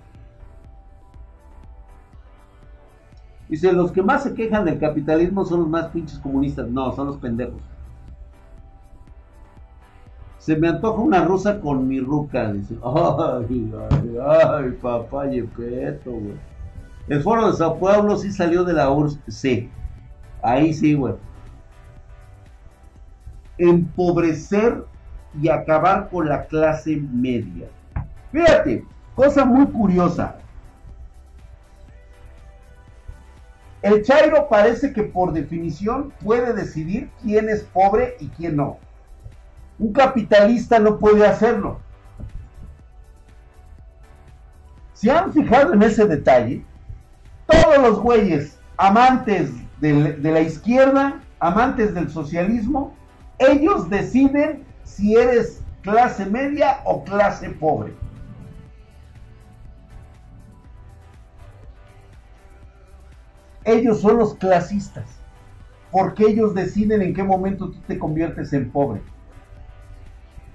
Dice, 3.48 3.72
los 3.72 3.90
que 3.90 4.02
más 4.02 4.22
se 4.22 4.32
quejan 4.32 4.64
del 4.64 4.78
capitalismo 4.78 5.44
son 5.44 5.58
los 5.62 5.68
más 5.68 5.86
pinches 5.88 6.20
comunistas. 6.20 6.68
No, 6.68 6.94
son 6.94 7.08
los 7.08 7.16
pendejos. 7.16 7.60
Se 10.46 10.56
me 10.56 10.68
antoja 10.68 11.02
una 11.02 11.24
rusa 11.24 11.60
con 11.60 11.86
mi 11.88 12.00
ruca. 12.00 12.50
Ay, 12.50 13.72
ay, 13.90 14.16
ay, 14.24 14.70
papá 14.80 15.26
Yepeto, 15.26 16.12
güey. 16.12 16.36
El 17.08 17.20
foro 17.22 17.50
de 17.50 17.56
Sao 17.56 17.78
Paulo 17.78 18.16
sí 18.16 18.32
salió 18.32 18.64
de 18.64 18.72
la 18.72 18.90
URSS. 18.90 19.18
Sí. 19.28 19.68
Ahí 20.42 20.72
sí, 20.72 20.94
güey 20.94 21.14
empobrecer 23.58 24.84
y 25.40 25.48
acabar 25.48 26.08
con 26.08 26.28
la 26.28 26.46
clase 26.46 26.96
media. 26.96 27.68
Fíjate, 28.32 28.84
cosa 29.14 29.44
muy 29.44 29.66
curiosa. 29.66 30.36
El 33.82 34.02
Chairo 34.02 34.48
parece 34.48 34.92
que 34.92 35.04
por 35.04 35.32
definición 35.32 36.12
puede 36.22 36.52
decidir 36.52 37.10
quién 37.22 37.48
es 37.48 37.62
pobre 37.62 38.16
y 38.18 38.28
quién 38.28 38.56
no. 38.56 38.78
Un 39.78 39.92
capitalista 39.92 40.78
no 40.78 40.98
puede 40.98 41.26
hacerlo. 41.26 41.80
Si 44.94 45.10
han 45.10 45.32
fijado 45.32 45.74
en 45.74 45.82
ese 45.82 46.06
detalle, 46.06 46.64
todos 47.46 47.78
los 47.78 48.00
güeyes 48.00 48.58
amantes 48.78 49.50
de 49.80 50.18
la 50.22 50.40
izquierda, 50.40 51.20
amantes 51.38 51.94
del 51.94 52.10
socialismo, 52.10 52.94
ellos 53.38 53.90
deciden 53.90 54.64
si 54.84 55.14
eres 55.14 55.62
clase 55.82 56.24
media 56.26 56.80
o 56.84 57.04
clase 57.04 57.50
pobre. 57.50 57.92
Ellos 63.64 64.00
son 64.00 64.16
los 64.16 64.34
clasistas, 64.34 65.04
porque 65.90 66.24
ellos 66.24 66.54
deciden 66.54 67.02
en 67.02 67.12
qué 67.12 67.22
momento 67.22 67.70
tú 67.70 67.78
te 67.86 67.98
conviertes 67.98 68.52
en 68.52 68.70
pobre. 68.70 69.02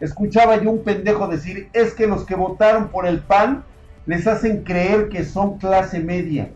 Escuchaba 0.01 0.61
yo 0.61 0.71
un 0.71 0.83
pendejo 0.83 1.27
decir, 1.27 1.69
es 1.71 1.93
que 1.93 2.07
los 2.07 2.25
que 2.25 2.35
votaron 2.35 2.89
por 2.89 3.07
el 3.07 3.19
PAN 3.19 3.63
les 4.05 4.27
hacen 4.27 4.63
creer 4.63 5.07
que 5.07 5.23
son 5.23 5.57
clase 5.57 6.01
media. 6.01 6.49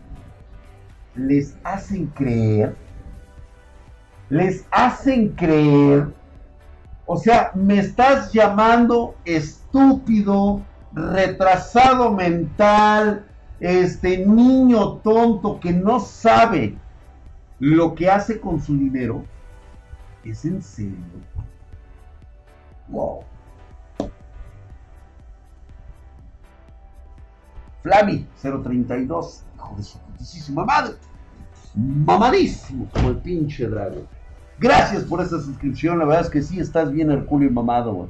Les 1.14 1.56
hacen 1.64 2.06
creer 2.08 2.74
les 4.28 4.66
hacen 4.70 5.30
creer, 5.30 6.08
o 7.06 7.16
sea, 7.16 7.52
me 7.54 7.78
estás 7.78 8.32
llamando 8.32 9.14
estúpido, 9.24 10.62
retrasado 10.92 12.10
mental, 12.12 13.24
este 13.60 14.26
niño 14.26 14.96
tonto 14.98 15.60
que 15.60 15.72
no 15.72 16.00
sabe 16.00 16.76
lo 17.58 17.94
que 17.94 18.10
hace 18.10 18.40
con 18.40 18.60
su 18.60 18.76
dinero. 18.76 19.24
¿Es 20.24 20.44
en 20.44 20.60
serio? 20.62 20.96
Wow. 22.88 23.22
Flavi 27.86 28.26
032, 28.42 29.44
hijo 29.54 29.74
de 29.76 29.82
su 29.84 29.98
putísima 30.00 30.64
madre. 30.64 30.94
Mamadísimo 31.76 32.88
como 32.92 33.10
el 33.10 33.18
pinche 33.18 33.68
dragón. 33.68 34.08
Gracias 34.58 35.04
por 35.04 35.20
esta 35.20 35.38
suscripción. 35.38 36.00
La 36.00 36.04
verdad 36.04 36.22
es 36.22 36.30
que 36.30 36.42
sí 36.42 36.58
estás 36.58 36.90
bien 36.90 37.12
Herculio 37.12 37.48
y 37.48 37.52
mamado, 37.52 37.94
güey. 37.94 38.08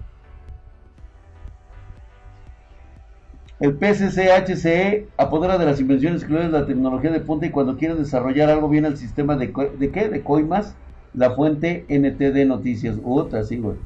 El 3.61 3.79
PSC-HCE 3.79 5.09
apodera 5.19 5.59
de 5.59 5.67
las 5.67 5.79
invenciones 5.79 6.27
de 6.27 6.49
la 6.49 6.65
tecnología 6.65 7.11
de 7.11 7.21
punta 7.21 7.45
y 7.45 7.51
cuando 7.51 7.77
quiere 7.77 7.97
desarrollar 7.97 8.49
algo 8.49 8.71
viene 8.71 8.87
al 8.87 8.97
sistema 8.97 9.37
de, 9.37 9.53
¿de 9.79 9.91
qué? 9.91 10.09
De 10.09 10.23
Coimas, 10.23 10.75
la 11.13 11.33
fuente 11.33 11.85
NTD 11.89 12.47
Noticias. 12.47 12.97
Otra, 13.05 13.43
sí, 13.43 13.59
güey. 13.59 13.77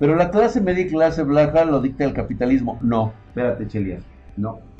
Pero 0.00 0.16
la 0.16 0.32
clase 0.32 0.60
media 0.60 0.84
y 0.84 0.88
clase 0.88 1.22
baja 1.22 1.64
lo 1.64 1.80
dicta 1.80 2.04
el 2.04 2.12
capitalismo. 2.12 2.78
No, 2.80 3.12
espérate, 3.28 3.68
Chelias. 3.68 4.02
No. 4.36 4.71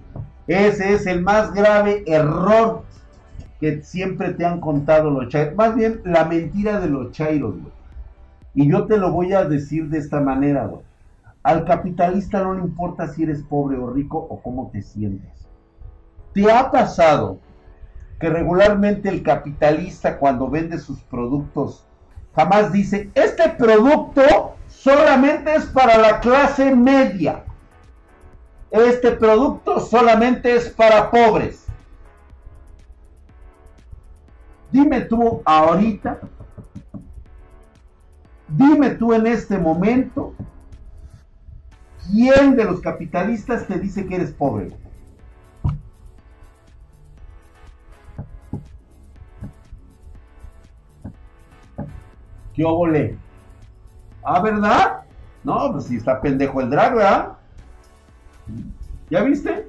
Ese 0.47 0.95
es 0.95 1.07
el 1.07 1.22
más 1.22 1.53
grave 1.53 2.05
error 2.07 2.84
que 3.61 3.82
siempre 3.82 4.34
te 4.34 4.45
han 4.45 4.61
contado 4.61 5.11
los 5.11 5.28
chairos. 5.28 5.55
Más 5.55 5.74
bien, 5.74 6.01
la 6.05 6.24
mentira 6.24 6.80
de 6.80 6.88
los 6.88 7.12
chairos. 7.12 7.55
Y 8.55 8.70
yo 8.70 8.86
te 8.86 8.99
lo 8.99 9.12
voy 9.12 9.32
a 9.32 9.45
decir 9.45 9.88
de 9.88 9.99
esta 9.99 10.20
manera. 10.20 10.70
Al 11.43 11.64
capitalista 11.64 12.43
no 12.43 12.55
le 12.55 12.61
importa 12.61 13.09
si 13.09 13.22
eres 13.22 13.43
pobre 13.43 13.78
o 13.78 13.90
rico 13.90 14.18
o 14.18 14.40
cómo 14.43 14.70
te 14.72 14.82
sientes. 14.82 15.30
¿Te 16.34 16.51
ha 16.51 16.70
pasado 16.70 17.38
que 18.20 18.30
regularmente 18.30 19.09
el 19.09 19.22
capitalista 19.22 20.18
cuando 20.18 20.49
vende 20.49 20.78
sus 20.78 21.01
productos 21.03 21.86
jamás 22.34 22.72
dice, 22.72 23.11
este 23.14 23.49
producto 23.51 24.57
solamente 24.68 25.55
es 25.55 25.66
para 25.66 25.99
la 25.99 26.20
clase 26.20 26.74
media. 26.74 27.45
Este 28.73 29.12
producto 29.12 29.81
solamente 29.81 30.57
es 30.57 30.70
para 30.70 31.11
pobres. 31.11 31.66
Dime 34.70 35.03
tú 35.03 35.43
ahorita, 35.45 36.18
dime 38.49 38.89
tú 38.91 39.12
en 39.12 39.27
este 39.27 39.59
momento, 39.59 40.35
¿quién 42.11 42.57
de 42.57 42.64
los 42.64 42.81
capitalistas 42.81 43.66
te 43.66 43.79
dice 43.79 44.07
que 44.07 44.14
eres 44.14 44.33
pobre? 44.33 44.70
¿Qué 52.55 52.64
obole? 52.64 53.18
Ah, 54.25 54.41
¿verdad? 54.41 55.03
No, 55.45 55.73
pues 55.73 55.85
si 55.85 55.97
está 55.97 56.23
pendejo 56.23 56.62
el 56.62 56.70
drag, 56.70 56.95
¿verdad? 56.95 57.41
¿Ya 59.11 59.22
viste? 59.22 59.66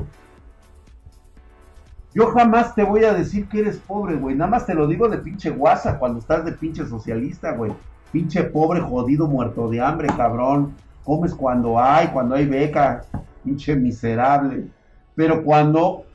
Yo 2.14 2.28
jamás 2.28 2.76
te 2.76 2.84
voy 2.84 3.04
a 3.04 3.14
decir 3.14 3.48
que 3.48 3.60
eres 3.60 3.78
pobre, 3.78 4.16
güey. 4.16 4.36
Nada 4.36 4.52
más 4.52 4.66
te 4.66 4.76
lo 4.76 4.88
digo 4.88 5.10
de 5.10 5.18
pinche 5.18 5.50
guasa 5.50 5.98
cuando 5.98 6.20
estás 6.20 6.46
de 6.46 6.52
pinche 6.52 6.86
socialista, 6.86 7.54
güey. 7.54 7.74
Pinche 8.12 8.44
pobre, 8.44 8.82
jodido, 8.82 9.28
muerto 9.28 9.70
de 9.70 9.82
hambre, 9.82 10.08
cabrón. 10.16 10.74
Comes 11.04 11.34
cuando 11.34 11.80
hay, 11.80 12.08
cuando 12.08 12.36
hay 12.36 12.46
beca. 12.46 13.06
Pinche 13.44 13.76
miserable. 13.76 14.68
Pero 15.16 15.44
cuando 15.44 16.06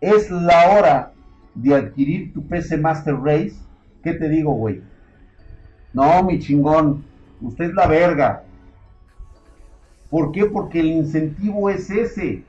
es 0.00 0.30
la 0.30 0.70
hora 0.70 1.12
de 1.54 1.74
adquirir 1.74 2.32
tu 2.34 2.46
PC 2.46 2.76
Master 2.76 3.14
Race, 3.14 3.54
¿qué 4.02 4.12
te 4.12 4.28
digo, 4.28 4.52
güey? 4.52 4.82
No, 5.94 6.22
mi 6.24 6.38
chingón, 6.38 7.04
usted 7.40 7.66
es 7.66 7.74
la 7.74 7.86
verga. 7.86 8.44
¿Por 10.12 10.30
qué? 10.30 10.44
Porque 10.44 10.80
el 10.80 10.88
incentivo 10.88 11.70
es 11.70 11.88
ese. 11.88 12.44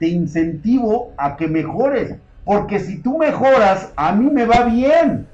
Te 0.00 0.08
incentivo 0.08 1.12
a 1.16 1.36
que 1.36 1.46
mejores. 1.46 2.16
Porque 2.44 2.80
si 2.80 2.98
tú 2.98 3.16
mejoras, 3.16 3.92
a 3.94 4.12
mí 4.12 4.28
me 4.28 4.44
va 4.44 4.64
bien. 4.64 5.28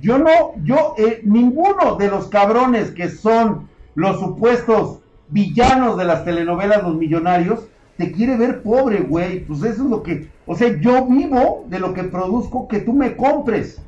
Yo 0.00 0.18
no, 0.18 0.56
yo, 0.64 0.94
eh, 0.98 1.20
ninguno 1.22 1.94
de 1.94 2.08
los 2.08 2.26
cabrones 2.26 2.90
que 2.90 3.08
son 3.08 3.68
los 3.94 4.18
supuestos 4.18 4.98
villanos 5.28 5.96
de 5.96 6.04
las 6.04 6.24
telenovelas 6.24 6.82
Los 6.82 6.96
Millonarios, 6.96 7.68
te 7.96 8.10
quiere 8.10 8.36
ver 8.36 8.62
pobre, 8.62 9.02
güey. 9.02 9.44
Pues 9.44 9.60
eso 9.60 9.84
es 9.84 9.88
lo 9.88 10.02
que, 10.02 10.28
o 10.46 10.56
sea, 10.56 10.76
yo 10.80 11.06
vivo 11.06 11.64
de 11.68 11.78
lo 11.78 11.94
que 11.94 12.02
produzco 12.02 12.66
que 12.66 12.80
tú 12.80 12.92
me 12.92 13.14
compres 13.14 13.80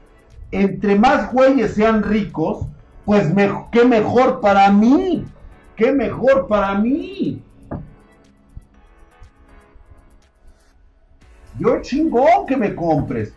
entre 0.51 0.97
más 0.97 1.33
güeyes 1.33 1.75
sean 1.75 2.05
ricos, 2.05 2.67
pues 3.05 3.27
qué 3.73 3.85
mejor 3.85 4.41
para 4.41 4.71
mí, 4.71 5.27
qué 5.79 5.93
mejor 5.93 6.49
para 6.49 6.75
mí. 6.75 7.41
Yo 11.59 11.81
chingón 11.81 12.47
que 12.47 12.57
me 12.57 12.75
compres 12.75 13.33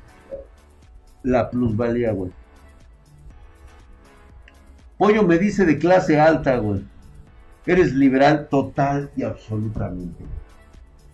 la 1.24 1.50
plusvalía, 1.50 2.12
güey. 2.12 2.32
Pollo 4.98 5.24
me 5.24 5.38
dice 5.38 5.66
de 5.66 5.78
clase 5.78 6.20
alta, 6.20 6.58
güey. 6.58 6.84
Eres 7.66 7.94
liberal 7.94 8.48
total 8.50 9.12
y 9.16 9.24
absolutamente. 9.24 10.26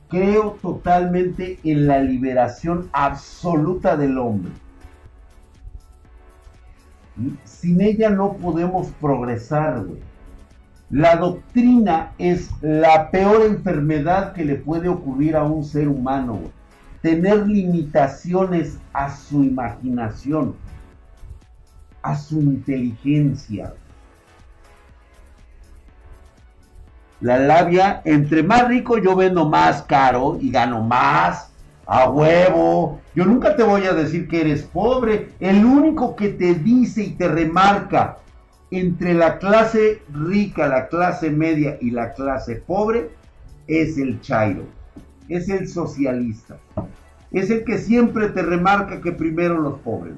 Creo 0.09 0.57
totalmente 0.61 1.59
en 1.63 1.88
la 1.88 1.99
liberación 1.99 2.89
absoluta 2.93 3.97
del 3.97 4.17
hombre. 4.17 4.53
Sin 7.43 7.82
ella 7.82 8.09
no 8.09 8.34
podemos 8.34 8.88
progresar, 9.01 9.86
La 10.90 11.18
doctrina 11.18 12.14
es 12.18 12.50
la 12.62 13.12
peor 13.12 13.46
enfermedad 13.46 14.32
que 14.32 14.46
le 14.46 14.56
puede 14.56 14.88
ocurrir 14.88 15.36
a 15.36 15.44
un 15.44 15.64
ser 15.64 15.88
humano, 15.88 16.40
Tener 17.02 17.46
limitaciones 17.48 18.80
a 18.92 19.16
su 19.16 19.44
imaginación, 19.44 20.56
a 22.02 22.16
su 22.16 22.40
inteligencia. 22.40 23.74
La 27.22 27.38
labia, 27.38 28.02
entre 28.04 28.42
más 28.42 28.68
rico 28.68 28.98
yo 28.98 29.16
vendo 29.16 29.48
más 29.48 29.84
caro 29.84 30.38
y 30.42 30.50
gano 30.50 30.82
más 30.82 31.52
a 31.86 32.10
huevo. 32.10 33.00
Yo 33.16 33.26
nunca 33.26 33.56
te 33.56 33.64
voy 33.64 33.86
a 33.86 33.94
decir 33.94 34.28
que 34.28 34.42
eres 34.42 34.64
pobre. 34.64 35.30
El 35.40 35.64
único 35.64 36.16
que 36.16 36.30
te 36.30 36.56
dice 36.56 37.04
y 37.04 37.12
te 37.12 37.28
remarca 37.28 38.18
entre 38.72 39.13
la 39.13 39.38
clase 39.39 40.01
rica, 40.13 40.68
la 40.68 40.88
clase 40.88 41.30
media 41.30 41.78
y 41.82 41.91
la 41.91 42.13
clase 42.13 42.55
pobre 42.55 43.09
es 43.68 43.97
el 43.97 44.22
chairo. 44.22 44.65
Es 45.30 45.49
el 45.49 45.68
socialista. 45.68 46.57
Es 47.32 47.49
el 47.49 47.63
que 47.63 47.78
siempre 47.78 48.30
te 48.30 48.41
remarca 48.41 49.01
que 49.01 49.11
primero 49.11 49.59
los 49.59 49.80
pobres. 49.80 50.15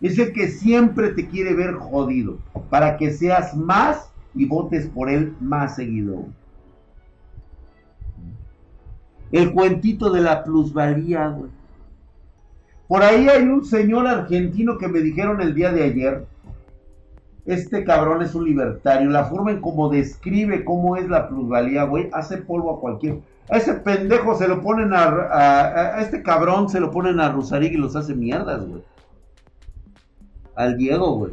Es 0.00 0.18
el 0.18 0.32
que 0.32 0.48
siempre 0.48 1.10
te 1.10 1.28
quiere 1.28 1.54
ver 1.54 1.74
jodido 1.74 2.38
para 2.70 2.96
que 2.96 3.10
seas 3.10 3.56
más 3.56 4.10
y 4.34 4.44
votes 4.44 4.86
por 4.86 5.10
él 5.10 5.34
más 5.40 5.76
seguido 5.76 6.26
el 9.32 9.52
cuentito 9.52 10.10
de 10.10 10.20
la 10.20 10.42
plusvalía, 10.44 11.28
güey. 11.28 11.50
Por 12.86 13.02
ahí 13.02 13.28
hay 13.28 13.42
un 13.42 13.64
señor 13.64 14.06
argentino 14.06 14.78
que 14.78 14.88
me 14.88 15.00
dijeron 15.00 15.42
el 15.42 15.54
día 15.54 15.70
de 15.72 15.84
ayer. 15.84 16.26
Este 17.48 17.82
cabrón 17.82 18.20
es 18.20 18.34
un 18.34 18.44
libertario. 18.44 19.08
La 19.08 19.24
forma 19.24 19.50
en 19.50 19.62
cómo 19.62 19.88
describe 19.88 20.66
cómo 20.66 20.96
es 20.96 21.08
la 21.08 21.28
plusvalía, 21.28 21.84
güey, 21.84 22.10
hace 22.12 22.36
polvo 22.36 22.76
a 22.76 22.80
cualquier. 22.80 23.20
A 23.50 23.56
ese 23.56 23.72
pendejo 23.72 24.34
se 24.36 24.46
lo 24.46 24.60
ponen 24.60 24.92
a, 24.92 25.04
a, 25.06 26.00
este 26.02 26.22
cabrón 26.22 26.68
se 26.68 26.78
lo 26.78 26.90
ponen 26.90 27.20
a 27.20 27.32
Rosarig 27.32 27.72
y 27.72 27.78
los 27.78 27.96
hace 27.96 28.14
mierdas, 28.14 28.66
güey. 28.66 28.82
Al 30.56 30.76
Diego, 30.76 31.16
güey. 31.16 31.32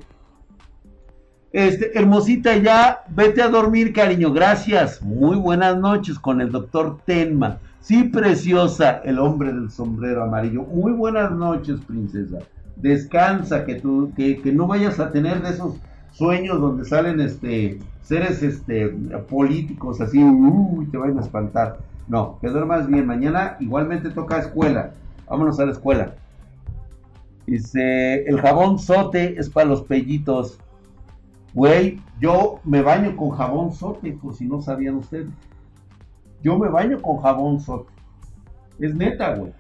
Este, 1.52 1.98
hermosita, 2.00 2.56
ya 2.56 3.04
vete 3.10 3.42
a 3.42 3.50
dormir, 3.50 3.92
cariño. 3.92 4.32
Gracias. 4.32 5.02
Muy 5.02 5.36
buenas 5.36 5.78
noches 5.78 6.18
con 6.18 6.40
el 6.40 6.50
doctor 6.50 7.00
Tenma. 7.06 7.60
Sí, 7.82 8.06
preciosa, 8.06 9.02
el 9.04 9.20
hombre 9.20 9.52
del 9.52 9.70
sombrero 9.70 10.24
amarillo. 10.24 10.64
Muy 10.64 10.94
buenas 10.94 11.32
noches, 11.32 11.82
princesa. 11.86 12.40
Descansa, 12.78 13.66
que 13.66 13.76
tú, 13.76 14.14
que, 14.16 14.40
no 14.54 14.66
vayas 14.66 15.00
a 15.02 15.12
tener 15.12 15.42
de 15.42 15.50
esos 15.50 15.76
sueños 16.16 16.62
donde 16.62 16.86
salen 16.86 17.20
este 17.20 17.80
seres 18.02 18.42
este 18.44 18.88
políticos 19.30 20.00
así, 20.00 20.24
uy, 20.24 20.86
te 20.88 20.98
vayan 20.98 21.18
a 21.18 21.22
espantar. 21.22 21.80
No, 22.08 22.38
que 22.40 22.50
duermas 22.50 22.88
bien. 22.88 23.06
Mañana 23.06 23.58
igualmente 23.60 24.10
toca 24.10 24.40
escuela. 24.40 24.92
Vámonos 25.28 25.60
a 25.60 25.66
la 25.66 25.72
escuela. 25.72 26.14
Dice, 27.48 28.24
el 28.26 28.40
jabón 28.40 28.80
sote 28.80 29.40
es 29.40 29.50
para 29.50 29.68
los 29.68 29.84
pellitos. 29.84 30.60
Güey, 31.54 32.00
yo 32.20 32.60
me 32.64 32.82
baño 32.82 33.16
con 33.16 33.32
jabón 33.32 33.74
sote, 33.74 34.12
por 34.14 34.36
si 34.36 34.46
no 34.46 34.62
sabían 34.62 34.96
ustedes. 34.96 35.28
Yo 36.44 36.58
me 36.60 36.70
baño 36.70 37.02
con 37.02 37.18
jabón 37.18 37.60
sote. 37.60 37.92
Es 38.80 38.94
neta, 38.96 39.36
güey. 39.36 39.52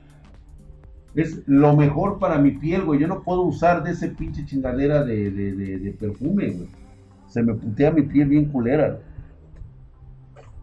Es 1.15 1.41
lo 1.47 1.75
mejor 1.75 2.19
para 2.19 2.37
mi 2.37 2.51
piel, 2.51 2.83
güey. 2.83 2.99
Yo 2.99 3.07
no 3.07 3.23
puedo 3.23 3.41
usar 3.43 3.83
de 3.83 3.91
ese 3.91 4.09
pinche 4.09 4.45
chingadera 4.45 5.03
de, 5.03 5.95
perfume, 5.99 6.47
güey. 6.47 6.69
Se 7.27 7.41
me 7.41 7.53
putea 7.53 7.91
mi 7.91 8.03
piel 8.03 8.27
bien 8.27 8.45
culera. 8.45 8.99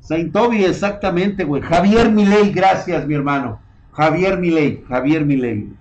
Saint 0.01 0.33
Toby, 0.33 0.65
exactamente, 0.65 1.45
güey. 1.45 1.63
Javier 1.63 2.11
Milei, 2.11 2.51
gracias, 2.53 3.07
mi 3.07 3.15
hermano. 3.15 3.61
Javier 3.93 4.39
Milei, 4.39 4.83
Javier 4.89 5.25
Milei. 5.25 5.73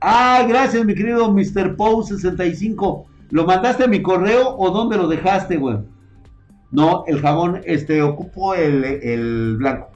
Ah, 0.00 0.46
gracias, 0.48 0.84
mi 0.84 0.94
querido 0.94 1.30
Mr. 1.30 1.76
Poe 1.76 2.04
65. 2.04 3.06
¿Lo 3.30 3.44
mandaste 3.44 3.84
a 3.84 3.88
mi 3.88 4.02
correo 4.02 4.56
o 4.56 4.70
dónde 4.70 4.96
lo 4.96 5.06
dejaste, 5.06 5.56
güey? 5.58 5.78
No, 6.70 7.04
el 7.06 7.20
jabón, 7.20 7.60
este, 7.64 8.02
ocupo 8.02 8.54
el, 8.54 9.56
blanco. 9.58 9.90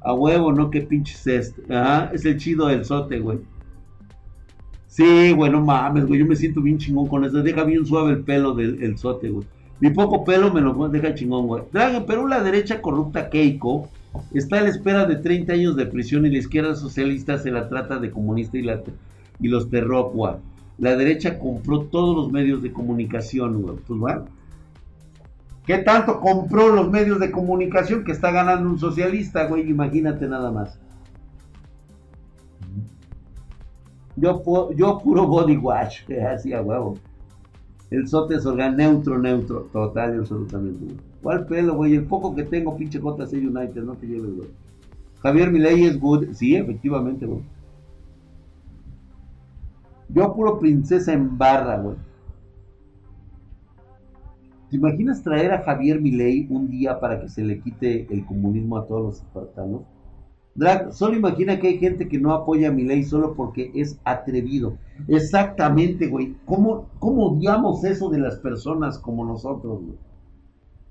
A 0.00 0.14
huevo, 0.14 0.52
¿no? 0.52 0.70
Qué 0.70 0.82
pinche 0.82 1.14
es 1.14 1.26
este. 1.26 1.74
Ajá, 1.74 2.10
es 2.12 2.24
el 2.24 2.36
chido 2.38 2.68
del 2.68 2.84
sote, 2.84 3.18
güey. 3.18 3.38
Sí, 4.86 5.32
güey, 5.32 5.50
no 5.50 5.60
mames, 5.60 6.06
güey. 6.06 6.20
Yo 6.20 6.26
me 6.26 6.36
siento 6.36 6.60
bien 6.60 6.78
chingón 6.78 7.06
con 7.06 7.24
eso. 7.24 7.42
Deja 7.42 7.64
bien 7.64 7.84
suave 7.84 8.12
el 8.12 8.20
pelo 8.22 8.54
del 8.54 8.98
sote, 8.98 9.28
güey. 9.28 9.46
Mi 9.80 9.90
poco 9.90 10.24
pelo 10.24 10.52
me 10.52 10.60
lo 10.60 10.88
deja 10.88 11.14
chingón, 11.14 11.46
güey. 11.46 11.62
Dragon, 11.72 12.04
pero 12.06 12.26
la 12.26 12.42
derecha 12.42 12.82
corrupta 12.82 13.30
Keiko 13.30 13.88
está 14.34 14.58
a 14.58 14.62
la 14.62 14.70
espera 14.70 15.06
de 15.06 15.16
30 15.16 15.52
años 15.52 15.76
de 15.76 15.86
prisión 15.86 16.26
y 16.26 16.30
la 16.30 16.38
izquierda 16.38 16.74
socialista 16.74 17.38
se 17.38 17.50
la 17.50 17.68
trata 17.68 17.98
de 17.98 18.10
comunista 18.10 18.58
y, 18.58 18.62
la, 18.62 18.82
y 19.40 19.48
los 19.48 19.70
terrocua. 19.70 20.40
La 20.78 20.96
derecha 20.96 21.38
compró 21.38 21.82
todos 21.82 22.16
los 22.16 22.32
medios 22.32 22.62
de 22.62 22.72
comunicación, 22.72 23.62
güey. 23.62 23.76
Pues 23.86 24.00
bueno 24.00 24.39
¿Qué 25.66 25.78
tanto 25.78 26.20
compró 26.20 26.68
los 26.74 26.90
medios 26.90 27.20
de 27.20 27.30
comunicación 27.30 28.04
que 28.04 28.12
está 28.12 28.30
ganando 28.30 28.68
un 28.68 28.78
socialista, 28.78 29.46
güey? 29.46 29.68
Imagínate 29.68 30.26
nada 30.26 30.50
más. 30.50 30.78
Yo, 34.16 34.42
puro 34.42 35.26
body 35.26 35.56
wash, 35.56 36.02
así 36.34 36.52
a 36.52 36.60
huevo. 36.60 36.96
El 37.90 38.06
sote 38.06 38.36
es 38.36 38.46
organ 38.46 38.76
neutro, 38.76 39.18
neutro, 39.18 39.68
total 39.72 40.14
y 40.14 40.18
absolutamente. 40.18 40.94
¿Cuál 41.22 41.46
pelo, 41.46 41.74
güey? 41.74 41.94
El 41.96 42.04
poco 42.04 42.34
que 42.34 42.44
tengo, 42.44 42.76
pinche 42.76 43.00
JC 43.00 43.32
United, 43.32 43.82
no 43.82 43.94
te 43.94 44.06
lleves, 44.06 44.36
güey. 44.36 44.48
Javier 45.22 45.50
Milei 45.50 45.84
es 45.84 45.98
good. 45.98 46.32
Sí, 46.32 46.56
efectivamente, 46.56 47.26
güey. 47.26 47.42
Yo 50.08 50.34
puro 50.34 50.58
princesa 50.58 51.12
en 51.12 51.36
barra, 51.36 51.78
güey. 51.78 51.96
¿Te 54.70 54.76
imaginas 54.76 55.24
traer 55.24 55.50
a 55.50 55.62
Javier 55.62 56.00
Milei 56.00 56.46
un 56.48 56.70
día 56.70 57.00
para 57.00 57.20
que 57.20 57.28
se 57.28 57.42
le 57.42 57.58
quite 57.58 58.06
el 58.08 58.24
comunismo 58.24 58.76
a 58.76 58.86
todos 58.86 59.02
los 59.02 59.16
espartanos? 59.16 59.82
Drag, 60.54 60.92
solo 60.92 61.16
imagina 61.16 61.58
que 61.58 61.66
hay 61.66 61.78
gente 61.78 62.06
que 62.06 62.20
no 62.20 62.32
apoya 62.32 62.68
a 62.68 62.72
Milei 62.72 63.02
solo 63.02 63.34
porque 63.34 63.72
es 63.74 63.98
atrevido. 64.04 64.76
Exactamente, 65.08 66.06
güey. 66.06 66.36
¿Cómo, 66.44 66.88
¿Cómo 67.00 67.32
odiamos 67.32 67.82
eso 67.82 68.10
de 68.10 68.20
las 68.20 68.36
personas 68.36 68.96
como 69.00 69.24
nosotros, 69.24 69.80
güey? 69.82 69.98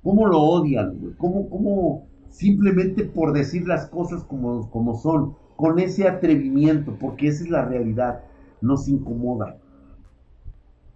¿Cómo 0.04 0.28
lo 0.28 0.42
odian, 0.42 1.00
güey? 1.00 1.14
¿Cómo, 1.16 1.50
¿Cómo, 1.50 2.08
simplemente 2.28 3.06
por 3.06 3.32
decir 3.32 3.66
las 3.66 3.86
cosas 3.86 4.26
como, 4.26 4.70
como 4.72 4.96
son, 4.96 5.36
con 5.56 5.80
ese 5.80 6.06
atrevimiento? 6.06 6.98
Porque 7.00 7.30
esa 7.30 7.46
es 7.46 7.50
la 7.50 7.64
realidad. 7.64 8.26
Nos 8.60 8.90
incomoda. 8.90 9.56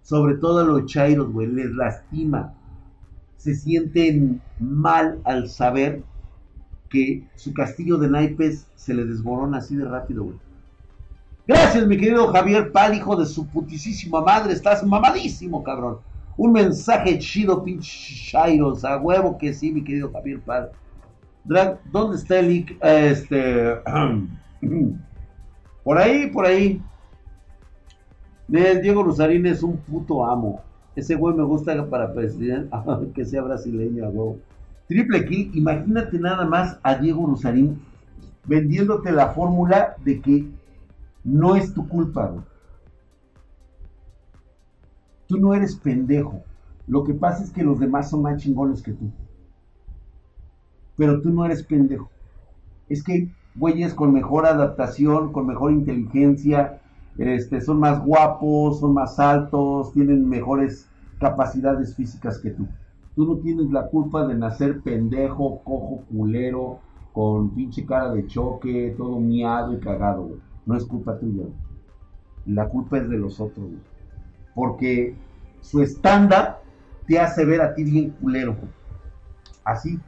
Sobre 0.02 0.34
todo 0.34 0.58
a 0.58 0.64
los 0.64 0.84
chairos, 0.84 1.32
güey. 1.32 1.46
Les 1.46 1.70
lastima 1.70 2.58
se 3.44 3.54
sienten 3.54 4.40
mal 4.58 5.20
al 5.24 5.50
saber 5.50 6.02
que 6.88 7.28
su 7.34 7.52
castillo 7.52 7.98
de 7.98 8.08
naipes 8.08 8.66
se 8.74 8.94
le 8.94 9.04
desmorona 9.04 9.58
así 9.58 9.76
de 9.76 9.84
rápido, 9.84 10.24
güey. 10.24 10.36
Gracias, 11.46 11.86
mi 11.86 11.98
querido 11.98 12.28
Javier 12.28 12.72
Pal, 12.72 12.94
hijo 12.94 13.16
de 13.16 13.26
su 13.26 13.46
putisísima 13.46 14.22
madre. 14.22 14.54
Estás 14.54 14.82
mamadísimo, 14.82 15.62
cabrón. 15.62 15.98
Un 16.38 16.52
mensaje 16.52 17.18
chido, 17.18 17.62
pinche 17.62 18.14
Shairos. 18.14 18.82
A 18.82 18.96
huevo 18.96 19.36
que 19.36 19.52
sí, 19.52 19.70
mi 19.70 19.84
querido 19.84 20.10
Javier 20.10 20.40
Pal. 20.40 20.70
¿dónde 21.92 22.16
está 22.16 22.38
el 22.38 22.78
Este. 22.80 23.74
por 25.84 25.98
ahí, 25.98 26.30
por 26.30 26.46
ahí. 26.46 26.80
Diego 28.48 29.02
Rosarín 29.02 29.44
es 29.44 29.62
un 29.62 29.76
puto 29.76 30.24
amo. 30.24 30.62
Ese 30.96 31.14
güey 31.16 31.34
me 31.34 31.42
gusta 31.42 31.88
para 31.88 32.12
presidente, 32.12 32.70
que 33.14 33.24
sea 33.24 33.42
brasileño, 33.42 34.10
güey. 34.10 34.36
Triple 34.86 35.24
kill, 35.24 35.50
imagínate 35.54 36.18
nada 36.18 36.44
más 36.44 36.78
a 36.82 36.94
Diego 36.96 37.26
Rosarín 37.26 37.80
vendiéndote 38.46 39.10
la 39.10 39.28
fórmula 39.28 39.96
de 40.04 40.20
que 40.20 40.46
no 41.24 41.56
es 41.56 41.72
tu 41.72 41.88
culpa, 41.88 42.26
güey. 42.26 42.44
Tú 45.26 45.38
no 45.38 45.54
eres 45.54 45.76
pendejo. 45.76 46.42
Lo 46.86 47.02
que 47.02 47.14
pasa 47.14 47.42
es 47.42 47.50
que 47.50 47.62
los 47.62 47.80
demás 47.80 48.10
son 48.10 48.22
más 48.22 48.42
chingones 48.42 48.82
que 48.82 48.92
tú. 48.92 49.10
Pero 50.96 51.22
tú 51.22 51.30
no 51.30 51.46
eres 51.46 51.62
pendejo. 51.62 52.10
Es 52.88 53.02
que 53.02 53.30
güeyes 53.54 53.94
con 53.94 54.12
mejor 54.12 54.46
adaptación, 54.46 55.32
con 55.32 55.46
mejor 55.46 55.72
inteligencia, 55.72 56.82
este, 57.18 57.60
son 57.60 57.78
más 57.78 58.04
guapos, 58.04 58.80
son 58.80 58.94
más 58.94 59.18
altos, 59.18 59.92
tienen 59.92 60.28
mejores 60.28 60.88
capacidades 61.18 61.94
físicas 61.94 62.38
que 62.38 62.50
tú. 62.50 62.66
Tú 63.14 63.26
no 63.26 63.36
tienes 63.36 63.70
la 63.70 63.86
culpa 63.86 64.26
de 64.26 64.34
nacer 64.34 64.80
pendejo, 64.80 65.60
cojo, 65.62 66.02
culero, 66.10 66.80
con 67.12 67.50
pinche 67.50 67.86
cara 67.86 68.12
de 68.12 68.26
choque, 68.26 68.94
todo 68.98 69.20
miado 69.20 69.72
y 69.72 69.78
cagado, 69.78 70.30
No 70.66 70.76
es 70.76 70.84
culpa 70.84 71.16
tuya. 71.18 71.44
La 72.46 72.68
culpa 72.68 72.98
es 72.98 73.08
de 73.08 73.16
los 73.16 73.40
otros, 73.40 73.68
Porque 74.54 75.14
su 75.60 75.80
estándar 75.80 76.60
te 77.06 77.18
hace 77.18 77.44
ver 77.44 77.60
a 77.60 77.74
ti 77.74 77.84
bien 77.84 78.10
culero, 78.10 78.56
Así. 79.64 79.98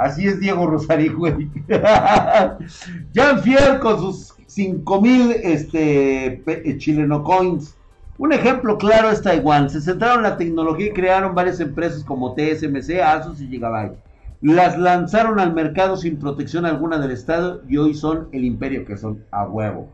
Así 0.00 0.26
es 0.26 0.40
Diego 0.40 0.66
Rosario, 0.66 1.14
güey. 1.14 1.50
Jan 3.14 3.42
Fiel 3.42 3.78
con 3.80 3.98
sus 3.98 4.34
5000 4.46 5.32
este, 5.42 6.42
eh, 6.46 6.78
chileno 6.78 7.22
coins. 7.22 7.76
Un 8.16 8.32
ejemplo 8.32 8.78
claro 8.78 9.10
es 9.10 9.20
Taiwán. 9.20 9.68
Se 9.68 9.82
centraron 9.82 10.24
en 10.24 10.30
la 10.30 10.38
tecnología 10.38 10.86
y 10.86 10.92
crearon 10.94 11.34
varias 11.34 11.60
empresas 11.60 12.02
como 12.02 12.34
TSMC, 12.34 12.98
Asus 13.04 13.42
y 13.42 13.48
Gigabyte. 13.48 13.98
Las 14.40 14.78
lanzaron 14.78 15.38
al 15.38 15.52
mercado 15.52 15.98
sin 15.98 16.18
protección 16.18 16.64
alguna 16.64 16.96
del 16.96 17.10
Estado 17.10 17.60
y 17.68 17.76
hoy 17.76 17.92
son 17.92 18.30
el 18.32 18.46
imperio 18.46 18.86
que 18.86 18.96
son 18.96 19.26
a 19.30 19.46
huevo. 19.46 19.90